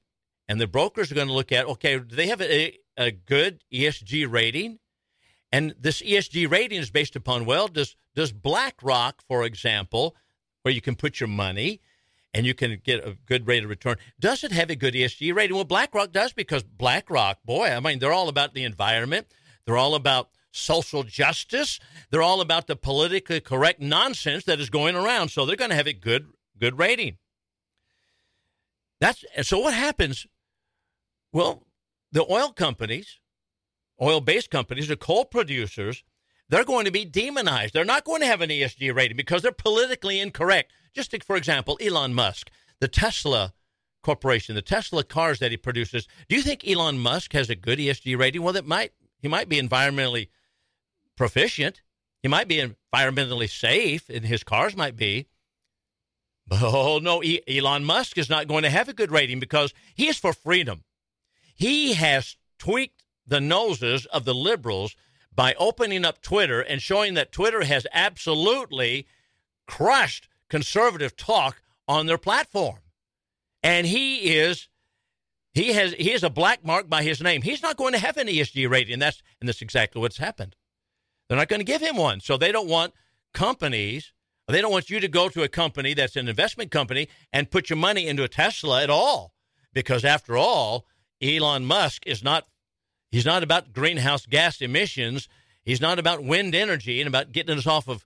and 0.47 0.61
the 0.61 0.67
brokers 0.67 1.11
are 1.11 1.15
going 1.15 1.27
to 1.27 1.33
look 1.33 1.51
at 1.51 1.65
okay, 1.65 1.99
do 1.99 2.15
they 2.15 2.27
have 2.27 2.41
a, 2.41 2.77
a 2.97 3.11
good 3.11 3.63
ESG 3.73 4.29
rating? 4.29 4.79
And 5.51 5.75
this 5.79 6.01
ESG 6.01 6.49
rating 6.49 6.79
is 6.79 6.89
based 6.89 7.15
upon 7.15 7.45
well, 7.45 7.67
does 7.67 7.95
does 8.15 8.31
BlackRock, 8.31 9.21
for 9.27 9.43
example, 9.43 10.15
where 10.63 10.73
you 10.73 10.81
can 10.81 10.95
put 10.95 11.19
your 11.19 11.29
money, 11.29 11.81
and 12.33 12.45
you 12.45 12.53
can 12.53 12.81
get 12.83 13.05
a 13.05 13.17
good 13.25 13.47
rate 13.47 13.63
of 13.63 13.69
return. 13.69 13.95
Does 14.19 14.43
it 14.43 14.51
have 14.51 14.69
a 14.69 14.75
good 14.75 14.93
ESG 14.93 15.33
rating? 15.33 15.55
Well, 15.55 15.63
BlackRock 15.63 16.11
does 16.11 16.33
because 16.33 16.63
BlackRock, 16.63 17.43
boy, 17.45 17.67
I 17.67 17.79
mean, 17.79 17.99
they're 17.99 18.11
all 18.11 18.27
about 18.27 18.53
the 18.53 18.65
environment. 18.65 19.27
They're 19.65 19.77
all 19.77 19.95
about 19.95 20.29
social 20.51 21.03
justice. 21.03 21.79
They're 22.09 22.21
all 22.21 22.41
about 22.41 22.67
the 22.67 22.75
politically 22.75 23.39
correct 23.39 23.79
nonsense 23.79 24.43
that 24.45 24.59
is 24.59 24.69
going 24.69 24.95
around. 24.95 25.29
So 25.29 25.45
they're 25.45 25.55
going 25.55 25.69
to 25.69 25.77
have 25.77 25.87
a 25.87 25.93
good 25.93 26.27
good 26.59 26.77
rating. 26.77 27.17
That's 28.99 29.23
so 29.43 29.59
what 29.59 29.73
happens? 29.73 30.25
Well, 31.31 31.64
the 32.15 32.25
oil 32.31 32.53
companies, 32.53 33.19
oil-based 34.01 34.49
companies, 34.49 34.87
the 34.87 34.95
coal 34.95 35.25
producers, 35.25 36.01
they're 36.47 36.63
going 36.63 36.85
to 36.85 36.91
be 36.91 37.03
demonized. 37.03 37.73
They're 37.73 37.83
not 37.83 38.05
going 38.05 38.21
to 38.21 38.27
have 38.27 38.39
an 38.39 38.49
ESG 38.49 38.95
rating 38.95 39.17
because 39.17 39.41
they're 39.41 39.51
politically 39.51 40.21
incorrect. 40.21 40.71
Just 40.93 41.11
take, 41.11 41.25
for 41.25 41.35
example, 41.35 41.77
Elon 41.81 42.13
Musk, 42.13 42.49
the 42.79 42.87
Tesla 42.87 43.53
Corporation, 44.01 44.55
the 44.55 44.61
Tesla 44.61 45.03
cars 45.03 45.39
that 45.39 45.51
he 45.51 45.57
produces, 45.57 46.07
do 46.29 46.37
you 46.37 46.41
think 46.41 46.65
Elon 46.65 46.99
Musk 46.99 47.33
has 47.33 47.49
a 47.49 47.55
good 47.55 47.79
ESG 47.79 48.17
rating? 48.17 48.43
Well, 48.43 48.55
it 48.55 48.65
might. 48.65 48.93
He 49.19 49.27
might 49.27 49.49
be 49.49 49.61
environmentally 49.61 50.29
proficient. 51.17 51.81
He 52.21 52.29
might 52.29 52.47
be 52.47 52.63
environmentally 52.63 53.49
safe, 53.49 54.09
and 54.09 54.23
his 54.23 54.43
cars 54.43 54.73
might 54.77 54.95
be. 54.95 55.27
But 56.47 56.61
oh 56.61 56.99
no, 56.99 57.21
Elon 57.21 57.83
Musk 57.83 58.17
is 58.17 58.29
not 58.29 58.47
going 58.47 58.63
to 58.63 58.69
have 58.69 58.87
a 58.87 58.93
good 58.93 59.11
rating 59.11 59.41
because 59.41 59.73
he 59.95 60.07
is 60.07 60.17
for 60.17 60.31
freedom. 60.31 60.85
He 61.55 61.93
has 61.93 62.37
tweaked 62.59 63.03
the 63.25 63.41
noses 63.41 64.05
of 64.07 64.25
the 64.25 64.35
liberals 64.35 64.95
by 65.33 65.53
opening 65.55 66.05
up 66.05 66.21
Twitter 66.21 66.61
and 66.61 66.81
showing 66.81 67.15
that 67.15 67.31
Twitter 67.31 67.63
has 67.63 67.87
absolutely 67.91 69.07
crushed 69.65 70.29
conservative 70.49 71.15
talk 71.15 71.61
on 71.87 72.05
their 72.05 72.17
platform. 72.17 72.79
And 73.63 73.87
he 73.87 74.35
is 74.35 74.69
he 75.53 75.73
has 75.73 75.93
he 75.93 76.11
is 76.11 76.23
a 76.23 76.29
black 76.29 76.63
mark 76.63 76.87
by 76.87 77.01
his 77.03 77.21
name. 77.21 77.41
He's 77.41 77.63
not 77.63 77.77
going 77.77 77.93
to 77.93 77.99
have 77.99 78.17
an 78.17 78.27
ESG 78.27 78.69
rating. 78.69 78.93
And 78.93 79.01
that's 79.01 79.23
and 79.39 79.47
that's 79.47 79.61
exactly 79.61 80.01
what's 80.01 80.17
happened. 80.17 80.55
They're 81.27 81.37
not 81.37 81.47
going 81.47 81.61
to 81.61 81.65
give 81.65 81.81
him 81.81 81.97
one. 81.97 82.19
So 82.19 82.37
they 82.37 82.51
don't 82.51 82.69
want 82.69 82.93
companies 83.33 84.13
they 84.47 84.61
don't 84.61 84.71
want 84.71 84.89
you 84.89 84.99
to 84.99 85.07
go 85.07 85.27
to 85.29 85.43
a 85.43 85.47
company 85.47 85.93
that's 85.93 86.15
an 86.15 86.27
investment 86.27 86.69
company 86.69 87.09
and 87.33 87.49
put 87.49 87.69
your 87.69 87.77
money 87.77 88.07
into 88.07 88.23
a 88.23 88.27
Tesla 88.27 88.83
at 88.83 88.89
all. 88.89 89.33
Because 89.73 90.05
after 90.05 90.37
all, 90.37 90.85
Elon 91.21 91.65
Musk 91.65 92.03
is 92.05 92.23
not 92.23 92.45
he's 93.11 93.25
not 93.25 93.43
about 93.43 93.73
greenhouse 93.73 94.25
gas 94.25 94.61
emissions. 94.61 95.27
He's 95.63 95.81
not 95.81 95.97
about 95.97 96.23
wind 96.23 96.53
energy 96.53 97.01
and 97.01 97.07
about 97.07 97.31
getting 97.31 97.57
us 97.57 97.65
off 97.65 97.87
of 97.87 98.05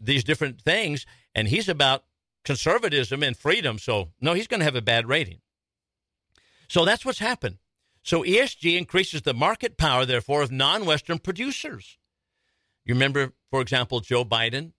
these 0.00 0.24
different 0.24 0.60
things. 0.60 1.06
And 1.34 1.48
he's 1.48 1.68
about 1.68 2.04
conservatism 2.44 3.22
and 3.22 3.36
freedom. 3.36 3.78
So, 3.78 4.10
no, 4.20 4.34
he's 4.34 4.48
going 4.48 4.60
to 4.60 4.64
have 4.64 4.76
a 4.76 4.82
bad 4.82 5.08
rating. 5.08 5.40
So 6.68 6.84
that's 6.84 7.04
what's 7.04 7.20
happened. 7.20 7.58
So 8.02 8.22
ESG 8.22 8.78
increases 8.78 9.22
the 9.22 9.34
market 9.34 9.76
power, 9.76 10.04
therefore, 10.04 10.42
of 10.42 10.52
non 10.52 10.84
Western 10.86 11.18
producers. 11.18 11.98
You 12.84 12.94
remember, 12.94 13.32
for 13.50 13.60
example, 13.60 14.00
Joe 14.00 14.24
Biden 14.24 14.72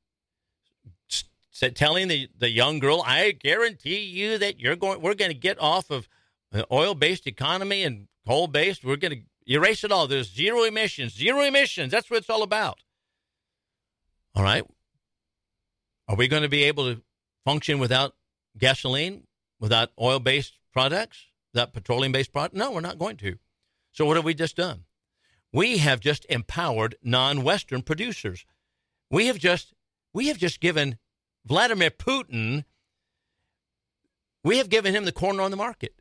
said, 1.52 1.76
telling 1.76 2.08
the, 2.08 2.30
the 2.38 2.50
young 2.50 2.80
girl, 2.80 3.04
I 3.06 3.32
guarantee 3.32 4.00
you 4.00 4.38
that 4.38 4.60
you're 4.60 4.76
going, 4.76 5.02
we're 5.02 5.14
going 5.14 5.32
to 5.32 5.38
get 5.38 5.60
off 5.60 5.90
of 5.90 6.08
oil 6.72 6.96
based 6.96 7.28
economy 7.28 7.84
and 7.84 8.08
coal 8.26 8.48
based. 8.48 8.84
We're 8.84 8.98
going 8.98 9.14
to 9.14 9.54
erase 9.54 9.84
it 9.84 9.92
all. 9.92 10.08
There's 10.08 10.32
zero 10.32 10.64
emissions, 10.64 11.14
zero 11.14 11.42
emissions. 11.42 11.92
That's 11.92 12.10
what 12.10 12.18
it's 12.18 12.30
all 12.30 12.44
about. 12.44 12.80
All 14.36 14.44
right. 14.44 14.66
Are 16.08 16.16
we 16.16 16.28
going 16.28 16.44
to 16.44 16.50
be 16.50 16.64
able 16.64 16.94
to 16.94 17.02
function 17.44 17.80
without 17.80 18.16
gasoline, 18.58 19.24
without 19.60 19.90
oil 20.00 20.20
based 20.20 20.58
products, 20.72 21.26
without 21.54 21.74
petroleum 21.74 22.12
based 22.12 22.32
products? 22.32 22.56
No, 22.56 22.72
we're 22.72 22.82
not 22.82 23.00
going 23.00 23.18
to. 23.18 23.38
So, 23.92 24.06
what 24.06 24.16
have 24.16 24.26
we 24.26 24.34
just 24.34 24.56
done? 24.56 24.84
We 25.52 25.80
have 25.80 26.00
just 26.00 26.26
empowered 26.30 26.96
non 27.02 27.44
Western 27.44 27.82
producers. 27.82 28.46
We 29.10 29.28
have 29.28 29.38
just 29.38 29.74
we 30.14 30.28
have 30.28 30.38
just 30.38 30.60
given 30.60 30.98
Vladimir 31.46 31.90
Putin, 31.90 32.66
we 34.44 34.58
have 34.58 34.70
given 34.70 34.94
him 34.94 35.06
the 35.06 35.12
corner 35.12 35.42
on 35.42 35.52
the 35.52 35.58
market. 35.58 35.97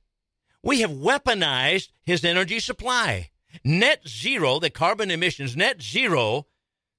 We 0.66 0.80
have 0.80 0.90
weaponized 0.90 1.90
his 2.02 2.24
energy 2.24 2.58
supply. 2.58 3.30
Net 3.62 4.08
zero, 4.08 4.58
the 4.58 4.68
carbon 4.68 5.12
emissions, 5.12 5.56
net 5.56 5.80
zero, 5.80 6.48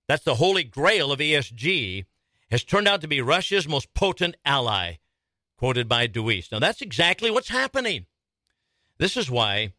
that's 0.07 0.23
the 0.23 0.35
holy 0.35 0.63
grail 0.63 1.11
of 1.11 1.19
ESG, 1.19 2.05
has 2.49 2.63
turned 2.63 2.87
out 2.87 3.01
to 3.01 3.09
be 3.09 3.19
Russia's 3.19 3.67
most 3.67 3.93
potent 3.93 4.37
ally, 4.45 4.99
quoted 5.57 5.89
by 5.89 6.07
Deweese. 6.07 6.49
Now, 6.49 6.59
that's 6.59 6.81
exactly 6.81 7.29
what's 7.29 7.49
happening. 7.49 8.05
This 8.99 9.17
is 9.17 9.29
why 9.29 9.73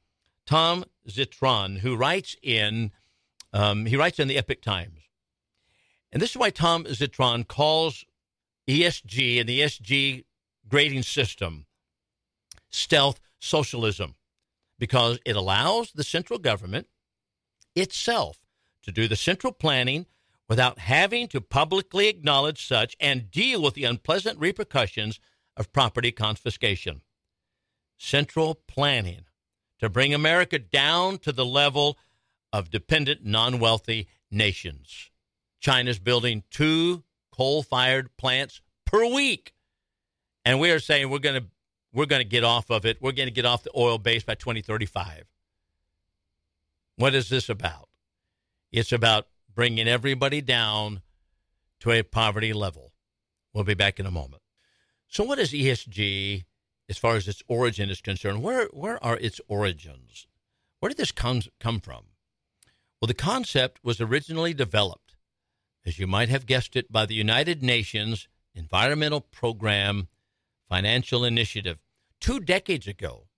Tom 0.45 0.85
Zitron, 1.09 1.79
who 1.79 1.97
writes 1.97 2.37
in, 2.43 2.91
um, 3.55 3.87
he 3.87 3.97
writes 3.97 4.19
in 4.19 4.29
the 4.29 4.37
Epoch 4.37 4.61
Times, 4.61 5.01
and 6.13 6.21
this 6.21 6.33
is 6.33 6.37
why 6.37 6.51
Tom 6.51 6.85
Zitron 6.85 7.49
calls 7.49 8.05
ESG 8.69 9.41
and 9.41 9.49
the 9.49 9.61
ESG 9.61 10.27
grading 10.69 11.05
system 11.05 11.65
stealth 12.69 13.19
socialism 13.39 14.15
because 14.79 15.19
it 15.25 15.37
allows 15.37 15.93
the 15.93 16.05
central 16.05 16.39
government 16.39 16.87
itself 17.75 18.39
to 18.83 18.93
do 18.93 19.09
the 19.09 19.17
central 19.17 19.53
planning 19.53 20.07
without 20.49 20.79
having 20.79 21.29
to 21.29 21.41
publicly 21.41 22.09
acknowledge 22.09 22.67
such 22.67 22.97
and 23.01 23.31
deal 23.31 23.61
with 23.63 23.75
the 23.75 23.85
unpleasant 23.85 24.39
repercussions 24.39 25.21
of 25.57 25.73
property 25.73 26.11
confiscation. 26.11 27.03
Central 27.99 28.55
planning 28.55 29.25
to 29.79 29.89
bring 29.89 30.15
America 30.15 30.59
down 30.59 31.19
to 31.19 31.33
the 31.33 31.45
level 31.45 31.99
of 32.53 32.71
dependent, 32.71 33.25
non 33.25 33.59
wealthy 33.59 34.09
nations. 34.31 35.11
China's 35.61 35.99
building 35.99 36.45
two 36.51 37.03
coal 37.33 37.63
fired 37.63 38.17
plants 38.17 38.61
per 38.87 39.05
week. 39.07 39.53
And 40.45 40.61
we 40.61 40.71
are 40.71 40.81
saying 40.81 41.11
we're 41.11 41.19
going 41.19 41.43
to 41.43 41.49
we're 41.93 42.07
going 42.07 42.23
to 42.23 42.29
get 42.29 42.45
off 42.45 42.71
of 42.71 42.85
it. 42.85 42.99
We're 43.01 43.13
going 43.13 43.29
to 43.29 43.35
get 43.35 43.45
off 43.45 43.63
the 43.63 43.71
oil 43.77 43.99
base 43.99 44.23
by 44.23 44.35
2035. 44.35 45.25
What 46.97 47.15
is 47.15 47.29
this 47.29 47.49
about? 47.49 47.89
It's 48.73 48.93
about 48.93 49.29
bringing 49.55 49.89
everybody 49.89 50.41
down 50.41 51.03
to 51.81 51.93
a 51.93 52.03
poverty 52.03 52.53
level. 52.53 52.93
We'll 53.53 53.65
be 53.65 53.75
back 53.75 53.99
in 53.99 54.07
a 54.07 54.11
moment. 54.11 54.43
So, 55.09 55.25
what 55.25 55.39
is 55.39 55.53
ESG 55.53 56.45
as 56.89 56.99
far 56.99 57.17
as 57.17 57.27
its 57.27 57.43
origin 57.49 57.89
is 57.89 58.01
concerned? 58.01 58.43
Where, 58.43 58.67
where 58.67 59.03
are 59.03 59.17
its 59.17 59.41
origins? 59.49 60.27
Where 60.81 60.89
did 60.89 60.99
this 60.99 61.13
come, 61.13 61.43
come 61.59 61.81
from? 61.81 62.05
Well, 63.01 63.07
the 63.07 63.15
concept 63.15 63.81
was 63.83 64.01
originally 64.01 64.53
developed, 64.53 65.15
as 65.87 65.99
you 65.99 66.07
might 66.07 66.29
have 66.29 66.47
guessed 66.47 66.77
it, 66.77 66.93
by 66.93 67.07
the 67.07 67.15
United 67.15 67.63
Nations 67.63 68.29
Environmental 68.55 69.21
Program 69.21 70.09
Financial 70.69 71.25
Initiative 71.25 71.79
two 72.21 72.41
decades 72.41 72.87
ago. 72.87 73.29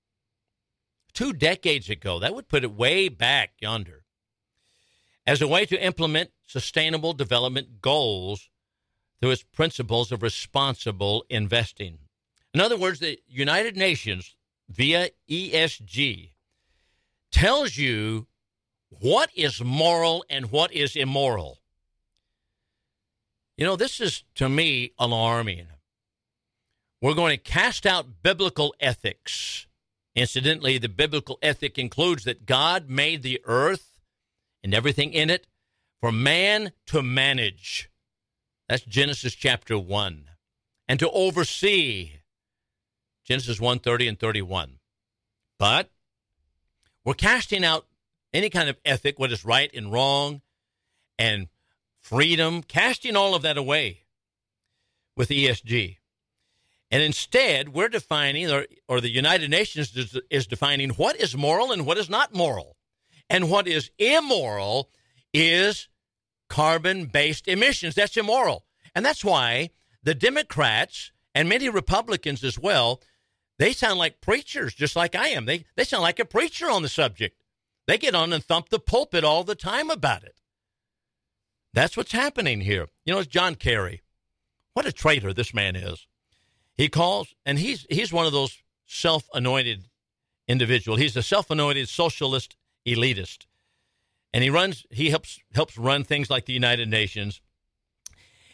Two 1.12 1.32
decades 1.32 1.90
ago. 1.90 2.18
That 2.18 2.34
would 2.34 2.48
put 2.48 2.64
it 2.64 2.72
way 2.72 3.08
back 3.08 3.52
yonder 3.60 4.04
as 5.26 5.42
a 5.42 5.48
way 5.48 5.66
to 5.66 5.84
implement 5.84 6.30
sustainable 6.46 7.12
development 7.12 7.80
goals 7.80 8.48
through 9.20 9.30
its 9.30 9.42
principles 9.42 10.10
of 10.10 10.22
responsible 10.22 11.24
investing. 11.28 11.98
In 12.54 12.60
other 12.60 12.76
words, 12.76 13.00
the 13.00 13.18
United 13.28 13.76
Nations, 13.76 14.34
via 14.68 15.10
ESG, 15.28 16.32
tells 17.30 17.76
you 17.76 18.26
what 18.88 19.30
is 19.36 19.62
moral 19.62 20.24
and 20.28 20.50
what 20.50 20.72
is 20.72 20.96
immoral. 20.96 21.58
You 23.56 23.66
know, 23.66 23.76
this 23.76 24.00
is 24.00 24.24
to 24.36 24.48
me 24.48 24.92
alarming. 24.98 25.68
We're 27.02 27.14
going 27.14 27.36
to 27.36 27.42
cast 27.42 27.86
out 27.86 28.22
biblical 28.22 28.74
ethics. 28.78 29.66
Incidentally, 30.14 30.76
the 30.76 30.88
biblical 30.88 31.38
ethic 31.40 31.78
includes 31.78 32.24
that 32.24 32.44
God 32.44 32.90
made 32.90 33.22
the 33.22 33.40
earth 33.44 33.98
and 34.62 34.74
everything 34.74 35.12
in 35.14 35.30
it 35.30 35.46
for 36.00 36.12
man 36.12 36.72
to 36.86 37.02
manage. 37.02 37.90
That's 38.68 38.82
Genesis 38.82 39.34
chapter 39.34 39.78
1. 39.78 40.26
And 40.88 40.98
to 40.98 41.10
oversee. 41.10 42.12
Genesis 43.24 43.60
1 43.60 43.78
30 43.78 44.08
and 44.08 44.18
31. 44.18 44.78
But 45.58 45.90
we're 47.04 47.14
casting 47.14 47.64
out 47.64 47.86
any 48.34 48.50
kind 48.50 48.68
of 48.68 48.76
ethic, 48.84 49.18
what 49.18 49.32
is 49.32 49.44
right 49.44 49.70
and 49.72 49.92
wrong, 49.92 50.42
and 51.18 51.48
freedom, 52.00 52.62
casting 52.62 53.16
all 53.16 53.34
of 53.34 53.42
that 53.42 53.56
away 53.56 54.00
with 55.16 55.28
ESG. 55.28 55.98
And 56.90 57.02
instead, 57.02 57.70
we're 57.70 57.88
defining, 57.88 58.50
or, 58.50 58.66
or 58.88 59.00
the 59.00 59.10
United 59.10 59.50
Nations 59.50 59.96
is, 59.96 60.18
is 60.30 60.46
defining 60.46 60.90
what 60.90 61.16
is 61.16 61.36
moral 61.36 61.70
and 61.70 61.86
what 61.86 61.98
is 61.98 62.10
not 62.10 62.34
moral. 62.34 62.76
And 63.28 63.48
what 63.48 63.68
is 63.68 63.90
immoral 63.98 64.90
is 65.32 65.88
carbon 66.48 67.06
based 67.06 67.46
emissions. 67.46 67.94
That's 67.94 68.16
immoral. 68.16 68.64
And 68.94 69.06
that's 69.06 69.24
why 69.24 69.70
the 70.02 70.14
Democrats 70.14 71.12
and 71.32 71.48
many 71.48 71.68
Republicans 71.68 72.42
as 72.42 72.58
well, 72.58 73.00
they 73.58 73.72
sound 73.72 74.00
like 74.00 74.20
preachers, 74.20 74.74
just 74.74 74.96
like 74.96 75.14
I 75.14 75.28
am. 75.28 75.44
They, 75.44 75.64
they 75.76 75.84
sound 75.84 76.02
like 76.02 76.18
a 76.18 76.24
preacher 76.24 76.68
on 76.68 76.82
the 76.82 76.88
subject. 76.88 77.40
They 77.86 77.98
get 77.98 78.16
on 78.16 78.32
and 78.32 78.42
thump 78.42 78.68
the 78.68 78.80
pulpit 78.80 79.22
all 79.22 79.44
the 79.44 79.54
time 79.54 79.90
about 79.90 80.24
it. 80.24 80.34
That's 81.72 81.96
what's 81.96 82.12
happening 82.12 82.62
here. 82.62 82.88
You 83.04 83.14
know, 83.14 83.20
it's 83.20 83.28
John 83.28 83.54
Kerry. 83.54 84.02
What 84.74 84.86
a 84.86 84.92
traitor 84.92 85.32
this 85.32 85.54
man 85.54 85.76
is. 85.76 86.06
He 86.76 86.88
calls, 86.88 87.34
and 87.44 87.58
he's 87.58 87.86
he's 87.90 88.12
one 88.12 88.26
of 88.26 88.32
those 88.32 88.62
self-anointed 88.86 89.88
individual. 90.48 90.96
He's 90.96 91.16
a 91.16 91.22
self-anointed 91.22 91.88
socialist 91.88 92.56
elitist. 92.86 93.46
And 94.32 94.42
he 94.44 94.50
runs 94.50 94.86
he 94.90 95.10
helps 95.10 95.38
helps 95.54 95.76
run 95.76 96.04
things 96.04 96.30
like 96.30 96.46
the 96.46 96.52
United 96.52 96.88
Nations. 96.88 97.40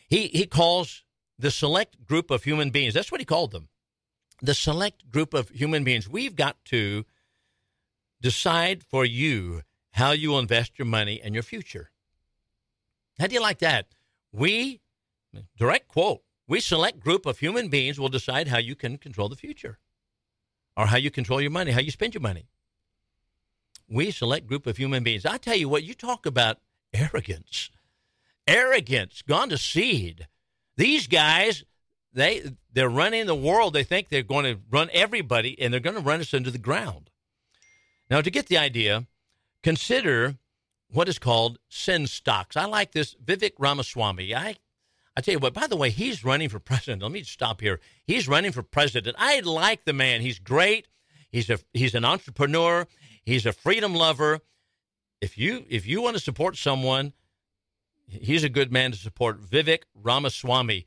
He 0.09 0.29
he 0.29 0.47
calls 0.47 1.05
the 1.39 1.51
select 1.51 2.05
group 2.07 2.31
of 2.31 2.45
human 2.45 2.71
beings. 2.71 2.95
That's 2.95 3.12
what 3.12 3.21
he 3.21 3.25
called 3.27 3.53
them. 3.53 3.69
the 4.43 4.55
select 4.55 5.11
group 5.11 5.35
of 5.35 5.49
human 5.51 5.85
beings. 5.85 6.09
We've 6.09 6.37
got 6.37 6.57
to 6.67 7.05
decide 8.21 8.83
for 8.85 9.05
you 9.05 9.62
how 9.93 10.12
you 10.12 10.31
will 10.31 10.39
invest 10.39 10.79
your 10.79 10.87
money 10.87 11.21
and 11.23 11.35
your 11.35 11.43
future. 11.43 11.91
How 13.19 13.27
do 13.27 13.35
you 13.35 13.41
like 13.41 13.61
that? 13.61 13.87
We, 14.33 14.81
direct 15.57 15.89
quote, 15.89 16.23
we 16.49 16.61
select 16.61 17.01
group 17.01 17.26
of 17.26 17.38
human 17.38 17.68
beings 17.68 17.99
will 17.99 18.09
decide 18.09 18.49
how 18.49 18.59
you 18.59 18.74
can 18.74 18.99
control 18.99 19.28
the 19.28 19.36
future 19.36 19.78
or 20.76 20.86
how 20.86 20.97
you 20.97 21.11
control 21.11 21.40
your 21.40 21.51
money, 21.51 21.72
how 21.72 21.80
you 21.80 21.90
spend 21.90 22.14
your 22.14 22.20
money. 22.20 22.47
We 23.88 24.11
select 24.11 24.47
group 24.47 24.66
of 24.66 24.76
human 24.76 25.03
beings. 25.03 25.24
I 25.24 25.38
tell 25.38 25.57
you 25.57 25.68
what, 25.68 25.84
you 25.84 25.94
talk 25.94 26.26
about 26.26 26.59
arrogance. 26.92 27.70
Arrogance 28.47 29.22
gone 29.22 29.49
to 29.49 29.59
seed. 29.59 30.28
These 30.76 31.07
guys, 31.07 31.64
they 32.12 32.53
they're 32.72 32.88
running 32.88 33.26
the 33.26 33.34
world. 33.34 33.72
They 33.72 33.84
think 33.84 34.09
they're 34.09 34.22
going 34.22 34.44
to 34.44 34.61
run 34.70 34.88
everybody 34.92 35.61
and 35.61 35.72
they're 35.72 35.80
going 35.80 35.97
to 35.97 36.03
run 36.03 36.20
us 36.20 36.34
into 36.34 36.51
the 36.51 36.59
ground. 36.59 37.11
Now, 38.09 38.20
to 38.20 38.30
get 38.30 38.47
the 38.47 38.59
idea, 38.59 39.07
consider 39.62 40.36
what 40.90 41.09
is 41.09 41.18
called 41.18 41.59
sin 41.68 42.07
stocks. 42.07 42.57
I 42.57 42.66
like 42.66 42.92
this 42.92 43.14
Vivek 43.14 43.53
Ramaswamy. 43.59 44.34
I 44.34 44.57
I 45.17 45.23
tell 45.23 45.33
you 45.33 45.39
what, 45.39 45.55
by 45.55 45.67
the 45.67 45.77
way, 45.77 45.89
he's 45.89 46.25
running 46.25 46.51
for 46.51 46.59
president. 46.59 47.03
Let 47.03 47.11
me 47.11 47.23
stop 47.23 47.62
here. 47.62 47.81
He's 48.05 48.29
running 48.29 48.53
for 48.53 48.62
president. 48.62 49.17
I 49.19 49.41
like 49.41 49.85
the 49.85 49.95
man. 49.95 50.21
He's 50.21 50.39
great. 50.39 50.89
He's 51.31 51.49
a 51.49 51.59
he's 51.73 51.95
an 51.95 52.05
entrepreneur. 52.05 52.87
He's 53.25 53.47
a 53.47 53.53
freedom 53.53 53.95
lover. 53.95 54.41
If 55.21 55.39
you 55.39 55.64
if 55.69 55.87
you 55.87 56.03
want 56.03 56.17
to 56.17 56.23
support 56.23 56.57
someone, 56.57 57.14
he's 58.07 58.45
a 58.45 58.51
good 58.51 58.71
man 58.71 58.93
to 58.93 58.99
support. 58.99 59.41
Vivek 59.41 59.83
Ramaswamy. 59.95 60.87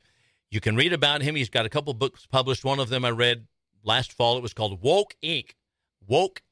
You 0.50 0.60
can 0.60 0.76
read 0.76 0.92
about 0.92 1.22
him. 1.22 1.34
He's 1.34 1.50
got 1.50 1.66
a 1.66 1.68
couple 1.68 1.92
books 1.94 2.26
published. 2.26 2.64
One 2.64 2.80
of 2.80 2.88
them 2.88 3.04
I 3.04 3.10
read 3.10 3.46
last 3.82 4.12
fall. 4.12 4.36
It 4.36 4.42
was 4.42 4.54
called 4.54 4.80
Woke 4.80 5.14
Inc. 5.22 5.50
Woke 6.06 6.42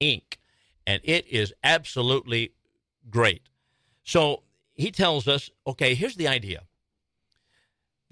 Inc. 0.00 0.38
And 0.86 1.00
it 1.04 1.26
is 1.28 1.52
absolutely 1.62 2.52
great. 3.10 3.42
So 4.02 4.42
he 4.74 4.90
tells 4.90 5.28
us, 5.28 5.50
okay, 5.66 5.94
here's 5.94 6.16
the 6.16 6.28
idea. 6.28 6.62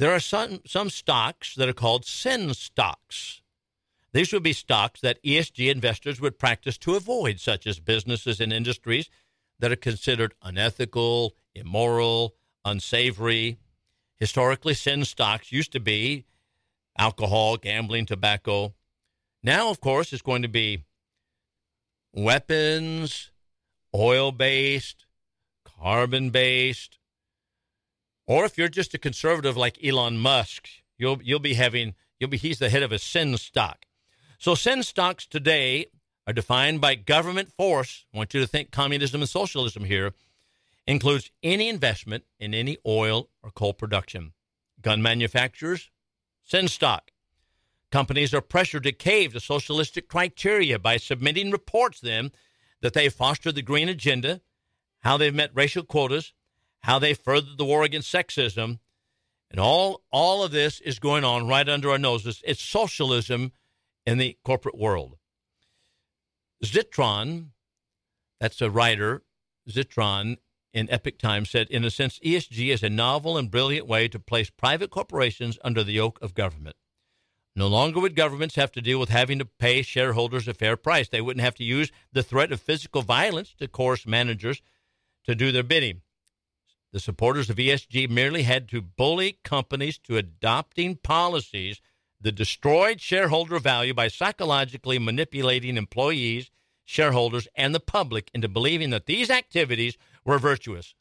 There 0.03 0.11
are 0.13 0.19
some, 0.19 0.63
some 0.67 0.91
stocks 0.91 1.55
that 1.55 1.69
are 1.69 1.73
called 1.73 2.05
sin 2.05 2.55
stocks. 2.55 3.41
These 4.13 4.33
would 4.33 4.43
be 4.43 4.53
stocks 4.53 5.01
that 5.01 5.23
ESG 5.23 5.71
investors 5.71 6.21
would 6.21 6.41
practice 6.41 6.77
to 6.79 6.97
avoid, 6.97 7.39
such 7.39 7.69
as 7.69 7.79
businesses 7.79 8.41
and 8.41 8.53
industries 8.53 9.09
that 9.61 9.71
are 9.71 9.77
considered 9.77 10.35
unethical, 10.43 11.37
immoral, 11.55 12.35
unsavory. 12.65 13.59
Historically, 14.17 14.75
sin 14.75 15.05
stocks 15.05 15.53
used 15.53 15.71
to 15.71 15.79
be 15.79 16.25
alcohol, 16.99 17.57
gambling, 17.57 18.05
tobacco. 18.05 18.75
Now, 19.41 19.71
of 19.71 19.81
course, 19.81 20.13
it's 20.13 20.21
going 20.21 20.43
to 20.43 20.49
be 20.49 20.83
weapons, 22.13 23.31
oil 23.95 24.33
based, 24.33 25.07
carbon 25.65 26.31
based, 26.31 26.99
or 28.27 28.45
if 28.45 28.57
you're 28.57 28.69
just 28.69 28.95
a 28.95 28.99
conservative 28.99 29.57
like 29.57 29.83
Elon 29.85 30.19
Musk, 30.19 30.69
you'll 30.99 31.21
you'll 31.23 31.39
be 31.41 31.55
having 31.55 31.95
you'll 32.19 32.31
be 32.31 32.37
he's 32.37 32.59
the 32.59 32.71
head 32.71 32.83
of 32.83 32.93
a 32.93 32.99
sin 32.99 33.37
stock. 33.37 33.85
So 34.39 34.55
sin 34.55 34.83
stocks 34.83 35.27
today 35.27 35.87
are 36.27 36.33
defined 36.33 36.81
by 36.81 36.95
government 36.95 37.53
force. 37.53 38.07
I 38.13 38.19
want 38.19 38.35
you 38.35 38.41
to 38.41 38.47
think 38.47 38.71
communism 38.71 39.21
and 39.21 39.29
socialism 39.29 39.85
here 39.85 40.13
includes 40.87 41.31
any 41.43 41.69
investment 41.69 42.25
in 42.39 42.55
any 42.55 42.79
oil 42.87 43.29
or 43.43 43.51
coal 43.51 43.73
production. 43.73 44.33
Gun 44.81 45.03
manufacturers, 45.03 45.91
sin 46.45 46.69
stock. 46.69 47.11
Companies 47.91 48.33
are 48.33 48.41
pressured 48.41 48.85
to 48.85 48.93
cave 48.93 49.33
to 49.33 49.41
socialistic 49.41 50.09
criteria 50.09 50.79
by 50.79 50.97
submitting 50.97 51.51
reports 51.51 52.01
then 52.01 52.33
that 52.81 52.95
they 52.95 53.09
fostered 53.09 53.55
the 53.55 53.63
green 53.63 53.89
agenda, 53.89 54.41
how 55.01 55.17
they've 55.17 55.35
met 55.35 55.51
racial 55.55 55.85
quotas, 55.85 56.33
how 56.83 56.99
they 56.99 57.15
furthered 57.15 57.59
the 57.59 57.65
war 57.65 57.83
against 57.83 58.13
sexism, 58.13 58.79
and 59.51 59.61
all 59.61 60.03
all 60.11 60.43
of 60.43 60.51
this 60.51 60.81
is 60.81 60.99
going 60.99 61.25
on 61.25 61.47
right 61.47 61.69
under 61.69 61.91
our 61.91 61.99
noses. 61.99 62.43
It's 62.45 62.63
socialism 62.63 63.53
in 64.07 64.19
the 64.19 64.37
corporate 64.45 64.79
world. 64.79 65.17
Zitron, 66.65 67.49
that's 68.41 68.61
a 68.61 68.71
writer, 68.71 69.23
Zitron 69.69 70.39
in 70.73 70.91
Epoch 70.91 71.19
Times 71.19 71.51
said, 71.51 71.69
in 71.69 71.85
a 71.85 71.91
sense, 71.91 72.19
ESG 72.21 72.73
is 72.73 72.83
a 72.83 72.89
novel 72.89 73.37
and 73.37 73.51
brilliant 73.51 73.87
way 73.87 74.09
to 74.09 74.19
place 74.19 74.49
private 74.51 74.91
corporations 74.91 75.59
under 75.63 75.85
the 75.85 75.93
yoke 75.93 76.19
of 76.23 76.35
government. 76.35 76.77
No 77.55 77.67
longer 77.67 78.01
would 78.01 78.17
governments 78.17 78.55
have 78.55 78.73
to 78.73 78.81
deal 78.81 78.99
with 78.99 79.11
having 79.11 79.39
to 79.39 79.45
pay 79.45 79.83
shareholders 79.83 80.49
a 80.49 80.55
fair 80.55 80.77
price. 80.77 81.09
They 81.09 81.21
wouldn't 81.21 81.45
have 81.45 81.57
to 81.57 81.65
use 81.65 81.93
the 82.11 82.23
threat 82.23 82.51
of 82.51 82.61
physical 82.61 83.03
violence 83.03 83.55
to 83.59 83.69
coerce 83.69 84.07
managers 84.07 84.63
to 85.25 85.35
do 85.35 85.53
their 85.53 85.63
bidding. 85.63 86.01
The 86.93 87.01
supporters 87.01 87.49
of 87.49 87.57
ESG 87.57 88.11
merely 88.11 88.43
had 88.43 88.69
to 88.69 88.83
bully 88.83 89.39
companies 89.45 89.99
to 90.01 90.19
adopting 90.19 90.97
policies 90.97 91.81
that 92.21 92.33
destroyed 92.33 93.01
shareholder 93.01 93.59
value 93.59 93.95
by 93.95 94.09
psychologically 94.09 94.99
manipulating 94.99 95.77
employees, 95.77 96.51
shareholders, 96.85 97.49
and 97.55 97.75
the 97.75 97.81
public 97.81 98.31
into 98.35 98.49
believing 98.49 98.91
that 98.91 99.07
these 99.07 99.31
activities 99.31 99.97
were 100.25 100.39
virtuous. 100.39 100.95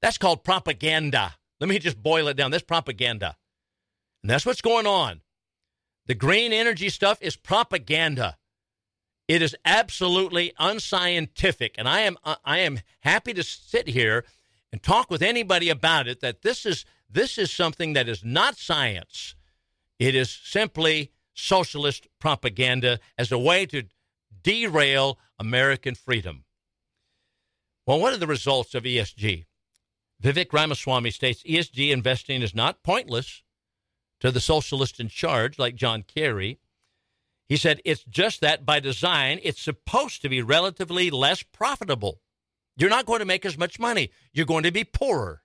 That's 0.00 0.18
called 0.18 0.44
propaganda. 0.44 1.34
Let 1.60 1.68
me 1.68 1.78
just 1.78 2.02
boil 2.02 2.28
it 2.28 2.36
down. 2.36 2.50
That's 2.50 2.64
propaganda. 2.64 3.36
And 4.22 4.30
that's 4.30 4.46
what's 4.46 4.62
going 4.62 4.86
on. 4.86 5.20
The 6.06 6.14
green 6.14 6.52
energy 6.52 6.88
stuff 6.88 7.18
is 7.20 7.36
propaganda. 7.36 8.38
It 9.28 9.42
is 9.42 9.54
absolutely 9.66 10.54
unscientific, 10.58 11.74
and 11.76 11.86
I 11.86 12.00
am 12.00 12.16
uh, 12.24 12.36
I 12.46 12.60
am 12.60 12.80
happy 13.00 13.34
to 13.34 13.42
sit 13.42 13.88
here 13.88 14.24
and 14.72 14.82
talk 14.82 15.10
with 15.10 15.22
anybody 15.22 15.68
about 15.68 16.08
it. 16.08 16.20
That 16.20 16.42
this 16.42 16.66
is 16.66 16.84
this 17.10 17.38
is 17.38 17.50
something 17.50 17.94
that 17.94 18.08
is 18.08 18.24
not 18.24 18.56
science. 18.56 19.34
It 19.98 20.14
is 20.14 20.30
simply 20.30 21.12
socialist 21.34 22.06
propaganda 22.18 23.00
as 23.16 23.32
a 23.32 23.38
way 23.38 23.66
to 23.66 23.84
derail 24.42 25.18
American 25.38 25.94
freedom. 25.94 26.44
Well, 27.86 28.00
what 28.00 28.12
are 28.12 28.18
the 28.18 28.26
results 28.26 28.74
of 28.74 28.84
ESG? 28.84 29.46
Vivek 30.22 30.52
Ramaswamy 30.52 31.10
states 31.10 31.42
ESG 31.44 31.90
investing 31.90 32.42
is 32.42 32.54
not 32.54 32.82
pointless 32.82 33.42
to 34.20 34.30
the 34.30 34.40
socialist 34.40 34.98
in 34.98 35.08
charge, 35.08 35.58
like 35.58 35.76
John 35.76 36.02
Kerry. 36.02 36.58
He 37.48 37.56
said 37.56 37.80
it's 37.84 38.04
just 38.04 38.40
that 38.40 38.66
by 38.66 38.80
design, 38.80 39.40
it's 39.42 39.62
supposed 39.62 40.22
to 40.22 40.28
be 40.28 40.42
relatively 40.42 41.08
less 41.08 41.42
profitable. 41.42 42.20
You're 42.78 42.88
not 42.88 43.04
going 43.04 43.18
to 43.18 43.26
make 43.26 43.44
as 43.44 43.58
much 43.58 43.78
money, 43.78 44.10
you're 44.32 44.46
going 44.46 44.62
to 44.62 44.72
be 44.72 44.84
poorer. 44.84 45.42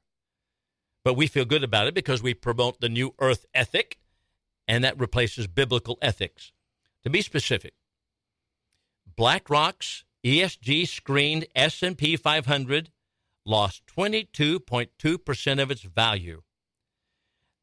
But 1.03 1.15
we 1.15 1.27
feel 1.27 1.43
good 1.43 1.63
about 1.63 1.87
it 1.87 1.93
because 1.93 2.23
we 2.23 2.33
promote 2.33 2.79
the 2.79 2.87
new 2.87 3.13
earth 3.19 3.45
ethic, 3.53 3.99
and 4.67 4.85
that 4.85 4.97
replaces 4.97 5.47
biblical 5.47 5.97
ethics. 6.01 6.53
To 7.03 7.09
be 7.09 7.21
specific, 7.21 7.73
BlackRock's 9.17 10.05
ESG 10.23 10.87
screened 10.87 11.45
S&P 11.53 12.15
500 12.15 12.91
lost 13.45 13.81
22.2% 13.87 15.61
of 15.61 15.69
its 15.69 15.81
value 15.81 16.43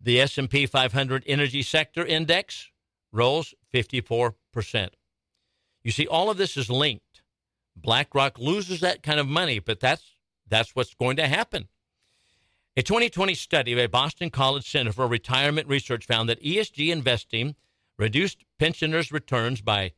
the 0.01 0.21
S&P 0.21 0.67
500 0.67 1.25
Energy 1.27 1.63
Sector 1.63 2.07
Index 2.07 2.71
rose 3.13 3.55
54%. 3.73 4.35
You 5.83 5.93
see 5.93 6.07
all 6.07 6.31
of 6.31 6.39
this 6.39 6.57
is 6.57 6.71
linked. 6.71 7.05
BlackRock 7.77 8.39
loses 8.39 8.81
that 8.81 9.03
kind 9.03 9.21
of 9.21 9.27
money, 9.27 9.59
but 9.59 9.81
that's 9.81 10.03
that's 10.49 10.75
what's 10.75 10.95
going 10.95 11.17
to 11.17 11.27
happen. 11.27 11.69
A 12.77 12.83
2020 12.83 13.35
study 13.35 13.75
by 13.75 13.87
Boston 13.87 14.31
College 14.31 14.69
Center 14.69 14.93
for 14.93 15.07
Retirement 15.07 15.69
Research 15.69 16.07
found 16.07 16.29
that 16.29 16.43
ESG 16.43 16.91
investing 16.91 17.55
reduced 17.99 18.45
pensioners' 18.59 19.13
returns 19.13 19.61
by 19.61 19.93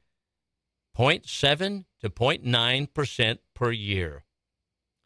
0.7 0.99 1.85
to 2.01 2.11
0.9% 2.11 3.39
per 3.55 3.71
year. 3.71 4.25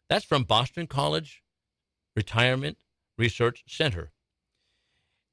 That's 0.09 0.25
from 0.25 0.43
Boston 0.43 0.87
College 0.87 1.43
Retirement 2.15 2.77
Research 3.17 3.63
Center 3.67 4.11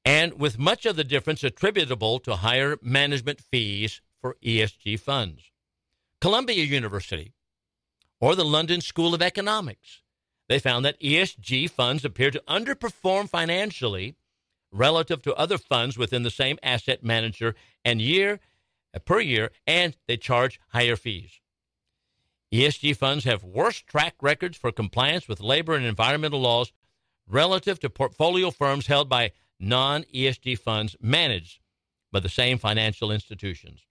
and 0.05 0.39
with 0.39 0.59
much 0.59 0.85
of 0.85 0.95
the 0.95 1.03
difference 1.03 1.43
attributable 1.43 2.19
to 2.19 2.35
higher 2.37 2.77
management 2.81 3.41
fees 3.41 4.01
for 4.21 4.37
ESG 4.45 4.99
funds. 4.99 5.51
Columbia 6.21 6.63
University 6.63 7.33
or 8.19 8.35
the 8.35 8.45
London 8.45 8.81
School 8.81 9.13
of 9.13 9.21
Economics, 9.21 10.01
they 10.47 10.59
found 10.59 10.85
that 10.85 10.99
ESG 10.99 11.69
funds 11.69 12.05
appear 12.05 12.31
to 12.31 12.43
underperform 12.47 13.29
financially 13.29 14.15
relative 14.71 15.21
to 15.23 15.33
other 15.35 15.57
funds 15.57 15.97
within 15.97 16.23
the 16.23 16.29
same 16.29 16.59
asset 16.61 17.03
manager 17.03 17.55
and 17.83 18.01
year 18.01 18.39
uh, 18.93 18.99
per 18.99 19.19
year, 19.19 19.51
and 19.65 19.95
they 20.07 20.17
charge 20.17 20.59
higher 20.69 20.95
fees. 20.95 21.39
ESG 22.53 22.95
funds 22.95 23.25
have 23.25 23.43
worse 23.43 23.81
track 23.81 24.15
records 24.21 24.57
for 24.57 24.71
compliance 24.71 25.27
with 25.27 25.39
labor 25.39 25.75
and 25.75 25.85
environmental 25.85 26.39
laws 26.39 26.71
relative 27.27 27.79
to 27.79 27.89
portfolio 27.89 28.51
firms 28.51 28.87
held 28.87 29.09
by 29.09 29.31
non 29.59 30.03
ESG 30.13 30.57
funds 30.59 30.95
managed 31.01 31.59
by 32.11 32.19
the 32.19 32.29
same 32.29 32.57
financial 32.57 33.11
institutions. 33.11 33.81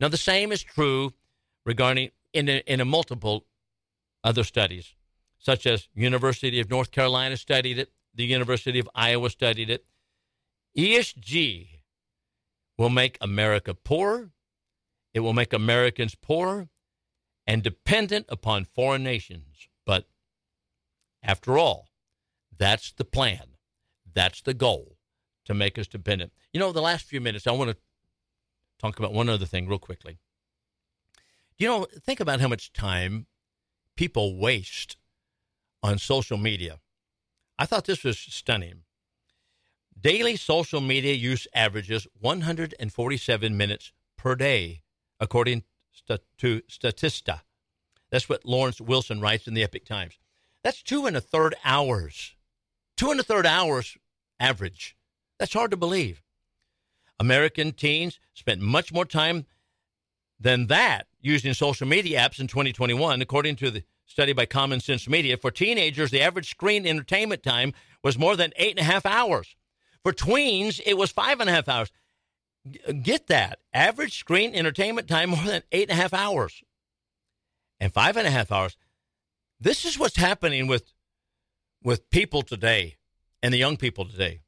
Now, 0.00 0.08
the 0.08 0.16
same 0.16 0.52
is 0.52 0.62
true 0.62 1.12
regarding 1.64 2.10
in 2.32 2.48
a, 2.48 2.62
in 2.66 2.80
a 2.80 2.84
multiple 2.84 3.46
other 4.22 4.44
studies, 4.44 4.94
such 5.38 5.66
as 5.66 5.88
University 5.94 6.60
of 6.60 6.70
North 6.70 6.90
Carolina 6.90 7.36
studied 7.36 7.78
it, 7.78 7.92
the 8.14 8.24
University 8.24 8.78
of 8.78 8.88
Iowa 8.94 9.30
studied 9.30 9.70
it. 9.70 9.84
ESG 10.76 11.80
will 12.78 12.90
make 12.90 13.18
America 13.20 13.74
poorer. 13.74 14.30
It 15.12 15.20
will 15.20 15.32
make 15.32 15.52
Americans 15.52 16.14
poorer 16.14 16.68
and 17.46 17.62
dependent 17.62 18.26
upon 18.28 18.64
foreign 18.64 19.04
nations. 19.04 19.68
But 19.84 20.08
after 21.22 21.58
all, 21.58 21.88
that's 22.56 22.92
the 22.92 23.04
plan. 23.04 23.56
That's 24.12 24.40
the 24.40 24.54
goal 24.54 24.96
to 25.44 25.54
make 25.54 25.78
us 25.78 25.86
dependent. 25.86 26.32
You 26.52 26.60
know, 26.60 26.72
the 26.72 26.82
last 26.82 27.04
few 27.04 27.20
minutes, 27.20 27.46
I 27.46 27.52
want 27.52 27.70
to 27.70 27.76
talk 28.78 28.98
about 28.98 29.12
one 29.12 29.28
other 29.28 29.46
thing 29.46 29.68
real 29.68 29.78
quickly. 29.78 30.18
You 31.58 31.68
know, 31.68 31.86
think 32.04 32.20
about 32.20 32.40
how 32.40 32.48
much 32.48 32.72
time 32.72 33.26
people 33.96 34.38
waste 34.38 34.96
on 35.82 35.98
social 35.98 36.36
media. 36.36 36.80
I 37.58 37.66
thought 37.66 37.84
this 37.84 38.02
was 38.02 38.18
stunning. 38.18 38.82
Daily 39.98 40.36
social 40.36 40.80
media 40.80 41.14
use 41.14 41.46
averages 41.54 42.06
147 42.20 43.56
minutes 43.56 43.92
per 44.16 44.34
day, 44.34 44.82
according 45.20 45.62
to 46.08 46.60
Statista. 46.68 47.40
That's 48.10 48.28
what 48.28 48.44
Lawrence 48.44 48.80
Wilson 48.80 49.20
writes 49.20 49.46
in 49.46 49.54
the 49.54 49.62
Epoch 49.62 49.84
Times. 49.84 50.18
That's 50.62 50.82
two 50.82 51.06
and 51.06 51.16
a 51.16 51.20
third 51.20 51.54
hours. 51.64 52.34
Two 52.96 53.10
and 53.10 53.20
a 53.20 53.24
third 53.24 53.46
hours 53.46 53.96
average. 54.40 54.96
That's 55.38 55.52
hard 55.52 55.70
to 55.70 55.76
believe. 55.76 56.22
American 57.20 57.72
teens 57.72 58.18
spent 58.34 58.60
much 58.60 58.92
more 58.92 59.04
time 59.04 59.46
than 60.38 60.66
that 60.66 61.06
using 61.20 61.54
social 61.54 61.86
media 61.86 62.20
apps 62.20 62.38
in 62.40 62.46
2021, 62.46 63.22
according 63.22 63.56
to 63.56 63.70
the 63.70 63.84
study 64.06 64.32
by 64.32 64.46
Common 64.46 64.80
Sense 64.80 65.08
Media. 65.08 65.36
For 65.36 65.50
teenagers, 65.50 66.10
the 66.10 66.20
average 66.20 66.50
screen 66.50 66.86
entertainment 66.86 67.42
time 67.42 67.72
was 68.02 68.18
more 68.18 68.36
than 68.36 68.52
eight 68.56 68.70
and 68.70 68.80
a 68.80 68.90
half 68.90 69.06
hours. 69.06 69.56
For 70.02 70.12
tweens, 70.12 70.80
it 70.84 70.98
was 70.98 71.10
five 71.10 71.40
and 71.40 71.48
a 71.48 71.52
half 71.52 71.68
hours. 71.68 71.90
Uh, 72.86 72.92
get 72.92 73.26
that. 73.28 73.60
Average 73.72 74.18
screen 74.18 74.54
entertainment 74.54 75.08
time 75.08 75.30
more 75.30 75.44
than 75.44 75.62
eight 75.72 75.88
and 75.88 75.98
a 75.98 76.02
half 76.02 76.12
hours. 76.12 76.62
And 77.80 77.92
five 77.92 78.16
and 78.16 78.26
a 78.26 78.30
half 78.30 78.52
hours. 78.52 78.76
This 79.60 79.84
is 79.84 79.98
what's 79.98 80.16
happening 80.16 80.66
with 80.66 80.92
with 81.82 82.08
people 82.10 82.42
today 82.42 82.96
and 83.42 83.52
the 83.52 83.58
young 83.58 83.76
people 83.76 84.04
today. 84.06 84.40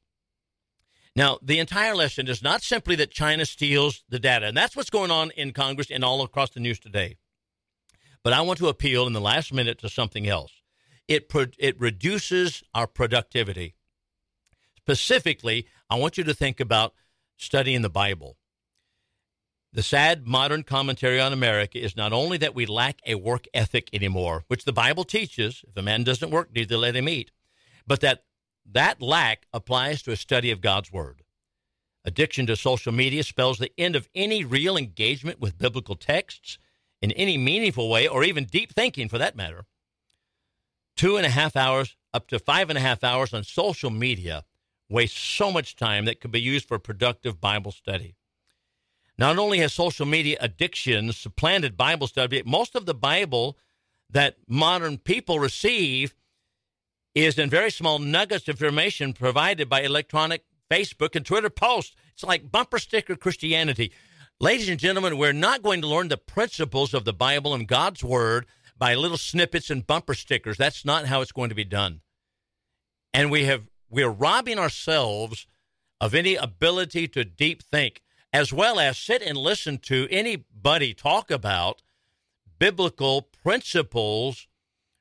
Now, 1.17 1.39
the 1.41 1.57
entire 1.57 1.95
lesson 1.95 2.27
is 2.27 2.43
not 2.43 2.61
simply 2.61 2.95
that 2.97 3.09
China 3.09 3.43
steals 3.47 4.03
the 4.07 4.19
data, 4.19 4.45
and 4.45 4.55
that's 4.55 4.75
what's 4.75 4.91
going 4.91 5.09
on 5.09 5.31
in 5.31 5.51
Congress 5.51 5.89
and 5.89 6.03
all 6.03 6.21
across 6.21 6.51
the 6.51 6.59
news 6.59 6.77
today. 6.77 7.17
But 8.23 8.33
I 8.33 8.41
want 8.41 8.59
to 8.59 8.67
appeal 8.67 9.07
in 9.07 9.13
the 9.13 9.19
last 9.19 9.51
minute 9.51 9.79
to 9.79 9.89
something 9.89 10.27
else. 10.27 10.51
It, 11.07 11.27
pro- 11.27 11.47
it 11.57 11.79
reduces 11.81 12.61
our 12.75 12.85
productivity. 12.85 13.73
Specifically, 14.75 15.65
I 15.89 15.95
want 15.95 16.19
you 16.19 16.23
to 16.23 16.35
think 16.35 16.59
about 16.59 16.93
studying 17.35 17.81
the 17.81 17.89
Bible. 17.89 18.37
The 19.73 19.81
sad 19.81 20.27
modern 20.27 20.61
commentary 20.61 21.19
on 21.19 21.33
America 21.33 21.83
is 21.83 21.97
not 21.97 22.13
only 22.13 22.37
that 22.37 22.53
we 22.53 22.67
lack 22.67 22.99
a 23.07 23.15
work 23.15 23.45
ethic 23.55 23.89
anymore, 23.91 24.43
which 24.49 24.65
the 24.65 24.73
Bible 24.73 25.03
teaches 25.03 25.65
if 25.67 25.75
a 25.75 25.81
man 25.81 26.03
doesn't 26.03 26.29
work, 26.29 26.49
neither 26.53 26.77
let 26.77 26.95
him 26.95 27.09
eat, 27.09 27.31
but 27.87 28.01
that 28.01 28.21
that 28.71 29.01
lack 29.01 29.47
applies 29.53 30.01
to 30.03 30.11
a 30.11 30.17
study 30.17 30.51
of 30.51 30.61
God's 30.61 30.91
Word. 30.91 31.23
Addiction 32.05 32.45
to 32.47 32.55
social 32.55 32.91
media 32.91 33.23
spells 33.23 33.57
the 33.57 33.71
end 33.77 33.95
of 33.95 34.09
any 34.15 34.43
real 34.43 34.77
engagement 34.77 35.39
with 35.39 35.57
biblical 35.57 35.95
texts 35.95 36.57
in 37.01 37.11
any 37.11 37.37
meaningful 37.37 37.89
way, 37.89 38.07
or 38.07 38.23
even 38.23 38.45
deep 38.45 38.73
thinking 38.73 39.07
for 39.07 39.17
that 39.17 39.35
matter. 39.35 39.65
Two 40.95 41.17
and 41.17 41.25
a 41.25 41.29
half 41.29 41.55
hours, 41.55 41.95
up 42.13 42.27
to 42.27 42.39
five 42.39 42.69
and 42.69 42.77
a 42.77 42.81
half 42.81 43.03
hours 43.03 43.33
on 43.33 43.43
social 43.43 43.89
media 43.89 44.43
waste 44.89 45.17
so 45.17 45.51
much 45.51 45.75
time 45.75 46.05
that 46.05 46.21
could 46.21 46.31
be 46.31 46.41
used 46.41 46.67
for 46.67 46.79
productive 46.79 47.39
Bible 47.39 47.71
study. 47.71 48.15
Not 49.17 49.37
only 49.37 49.59
has 49.59 49.73
social 49.73 50.05
media 50.05 50.37
addiction 50.39 51.11
supplanted 51.11 51.75
Bible 51.75 52.07
study, 52.07 52.41
most 52.45 52.75
of 52.75 52.85
the 52.85 52.93
Bible 52.93 53.57
that 54.09 54.37
modern 54.47 54.97
people 54.97 55.39
receive 55.39 56.15
is 57.25 57.39
in 57.39 57.49
very 57.49 57.71
small 57.71 57.99
nuggets 57.99 58.47
of 58.47 58.61
information 58.61 59.13
provided 59.13 59.69
by 59.69 59.81
electronic 59.81 60.43
Facebook 60.69 61.15
and 61.15 61.25
Twitter 61.25 61.49
posts. 61.49 61.95
It's 62.13 62.23
like 62.23 62.51
bumper 62.51 62.79
sticker 62.79 63.15
Christianity. 63.15 63.91
Ladies 64.39 64.69
and 64.69 64.79
gentlemen, 64.79 65.17
we're 65.17 65.33
not 65.33 65.63
going 65.63 65.81
to 65.81 65.87
learn 65.87 66.09
the 66.09 66.17
principles 66.17 66.93
of 66.93 67.05
the 67.05 67.13
Bible 67.13 67.53
and 67.53 67.67
God's 67.67 68.03
Word 68.03 68.45
by 68.77 68.93
little 68.93 69.17
snippets 69.17 69.69
and 69.69 69.87
bumper 69.87 70.13
stickers. 70.13 70.57
That's 70.57 70.85
not 70.85 71.05
how 71.05 71.21
it's 71.21 71.31
going 71.31 71.49
to 71.49 71.55
be 71.55 71.63
done. 71.63 72.01
And 73.13 73.31
we 73.31 73.45
have 73.45 73.63
we're 73.89 74.09
robbing 74.09 74.59
ourselves 74.59 75.47
of 75.99 76.13
any 76.13 76.35
ability 76.35 77.07
to 77.07 77.23
deep 77.23 77.63
think, 77.63 78.01
as 78.31 78.53
well 78.53 78.79
as 78.79 78.97
sit 78.97 79.21
and 79.21 79.37
listen 79.37 79.77
to 79.79 80.07
anybody 80.11 80.93
talk 80.93 81.31
about 81.31 81.81
biblical 82.59 83.21
principles 83.21 84.47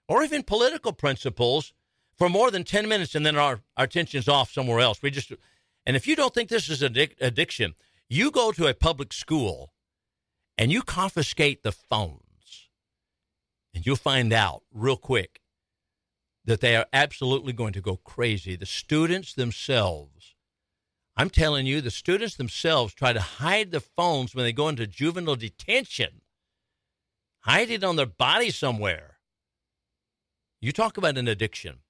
or 0.08 0.22
even 0.22 0.42
political 0.42 0.92
principles 0.92 1.74
for 2.16 2.28
more 2.28 2.50
than 2.50 2.64
10 2.64 2.88
minutes 2.88 3.14
and 3.14 3.24
then 3.24 3.36
our, 3.36 3.60
our 3.76 3.84
attention's 3.84 4.28
off 4.28 4.52
somewhere 4.52 4.80
else. 4.80 5.02
We 5.02 5.10
just, 5.10 5.32
and 5.84 5.96
if 5.96 6.06
you 6.06 6.16
don't 6.16 6.32
think 6.32 6.48
this 6.48 6.68
is 6.68 6.82
addic- 6.82 7.20
addiction, 7.20 7.74
you 8.08 8.30
go 8.30 8.52
to 8.52 8.66
a 8.66 8.74
public 8.74 9.12
school 9.12 9.72
and 10.56 10.72
you 10.72 10.82
confiscate 10.82 11.62
the 11.62 11.72
phones 11.72 12.20
and 13.74 13.84
you'll 13.84 13.96
find 13.96 14.32
out 14.32 14.62
real 14.72 14.96
quick 14.96 15.40
that 16.44 16.60
they 16.60 16.76
are 16.76 16.86
absolutely 16.92 17.52
going 17.52 17.72
to 17.74 17.80
go 17.80 17.96
crazy. 17.96 18.56
The 18.56 18.66
students 18.66 19.34
themselves, 19.34 20.34
I'm 21.16 21.28
telling 21.28 21.66
you, 21.66 21.80
the 21.80 21.90
students 21.90 22.36
themselves 22.36 22.94
try 22.94 23.12
to 23.12 23.20
hide 23.20 23.72
the 23.72 23.80
phones 23.80 24.34
when 24.34 24.44
they 24.44 24.52
go 24.52 24.68
into 24.68 24.86
juvenile 24.86 25.36
detention, 25.36 26.22
hide 27.40 27.70
it 27.70 27.84
on 27.84 27.96
their 27.96 28.06
body 28.06 28.50
somewhere. 28.50 29.18
You 30.60 30.72
talk 30.72 30.96
about 30.96 31.18
an 31.18 31.28
addiction. 31.28 31.80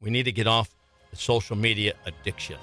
We 0.00 0.10
need 0.10 0.24
to 0.24 0.32
get 0.32 0.46
off 0.46 0.74
the 1.10 1.16
social 1.16 1.56
media 1.56 1.94
addiction. 2.04 2.58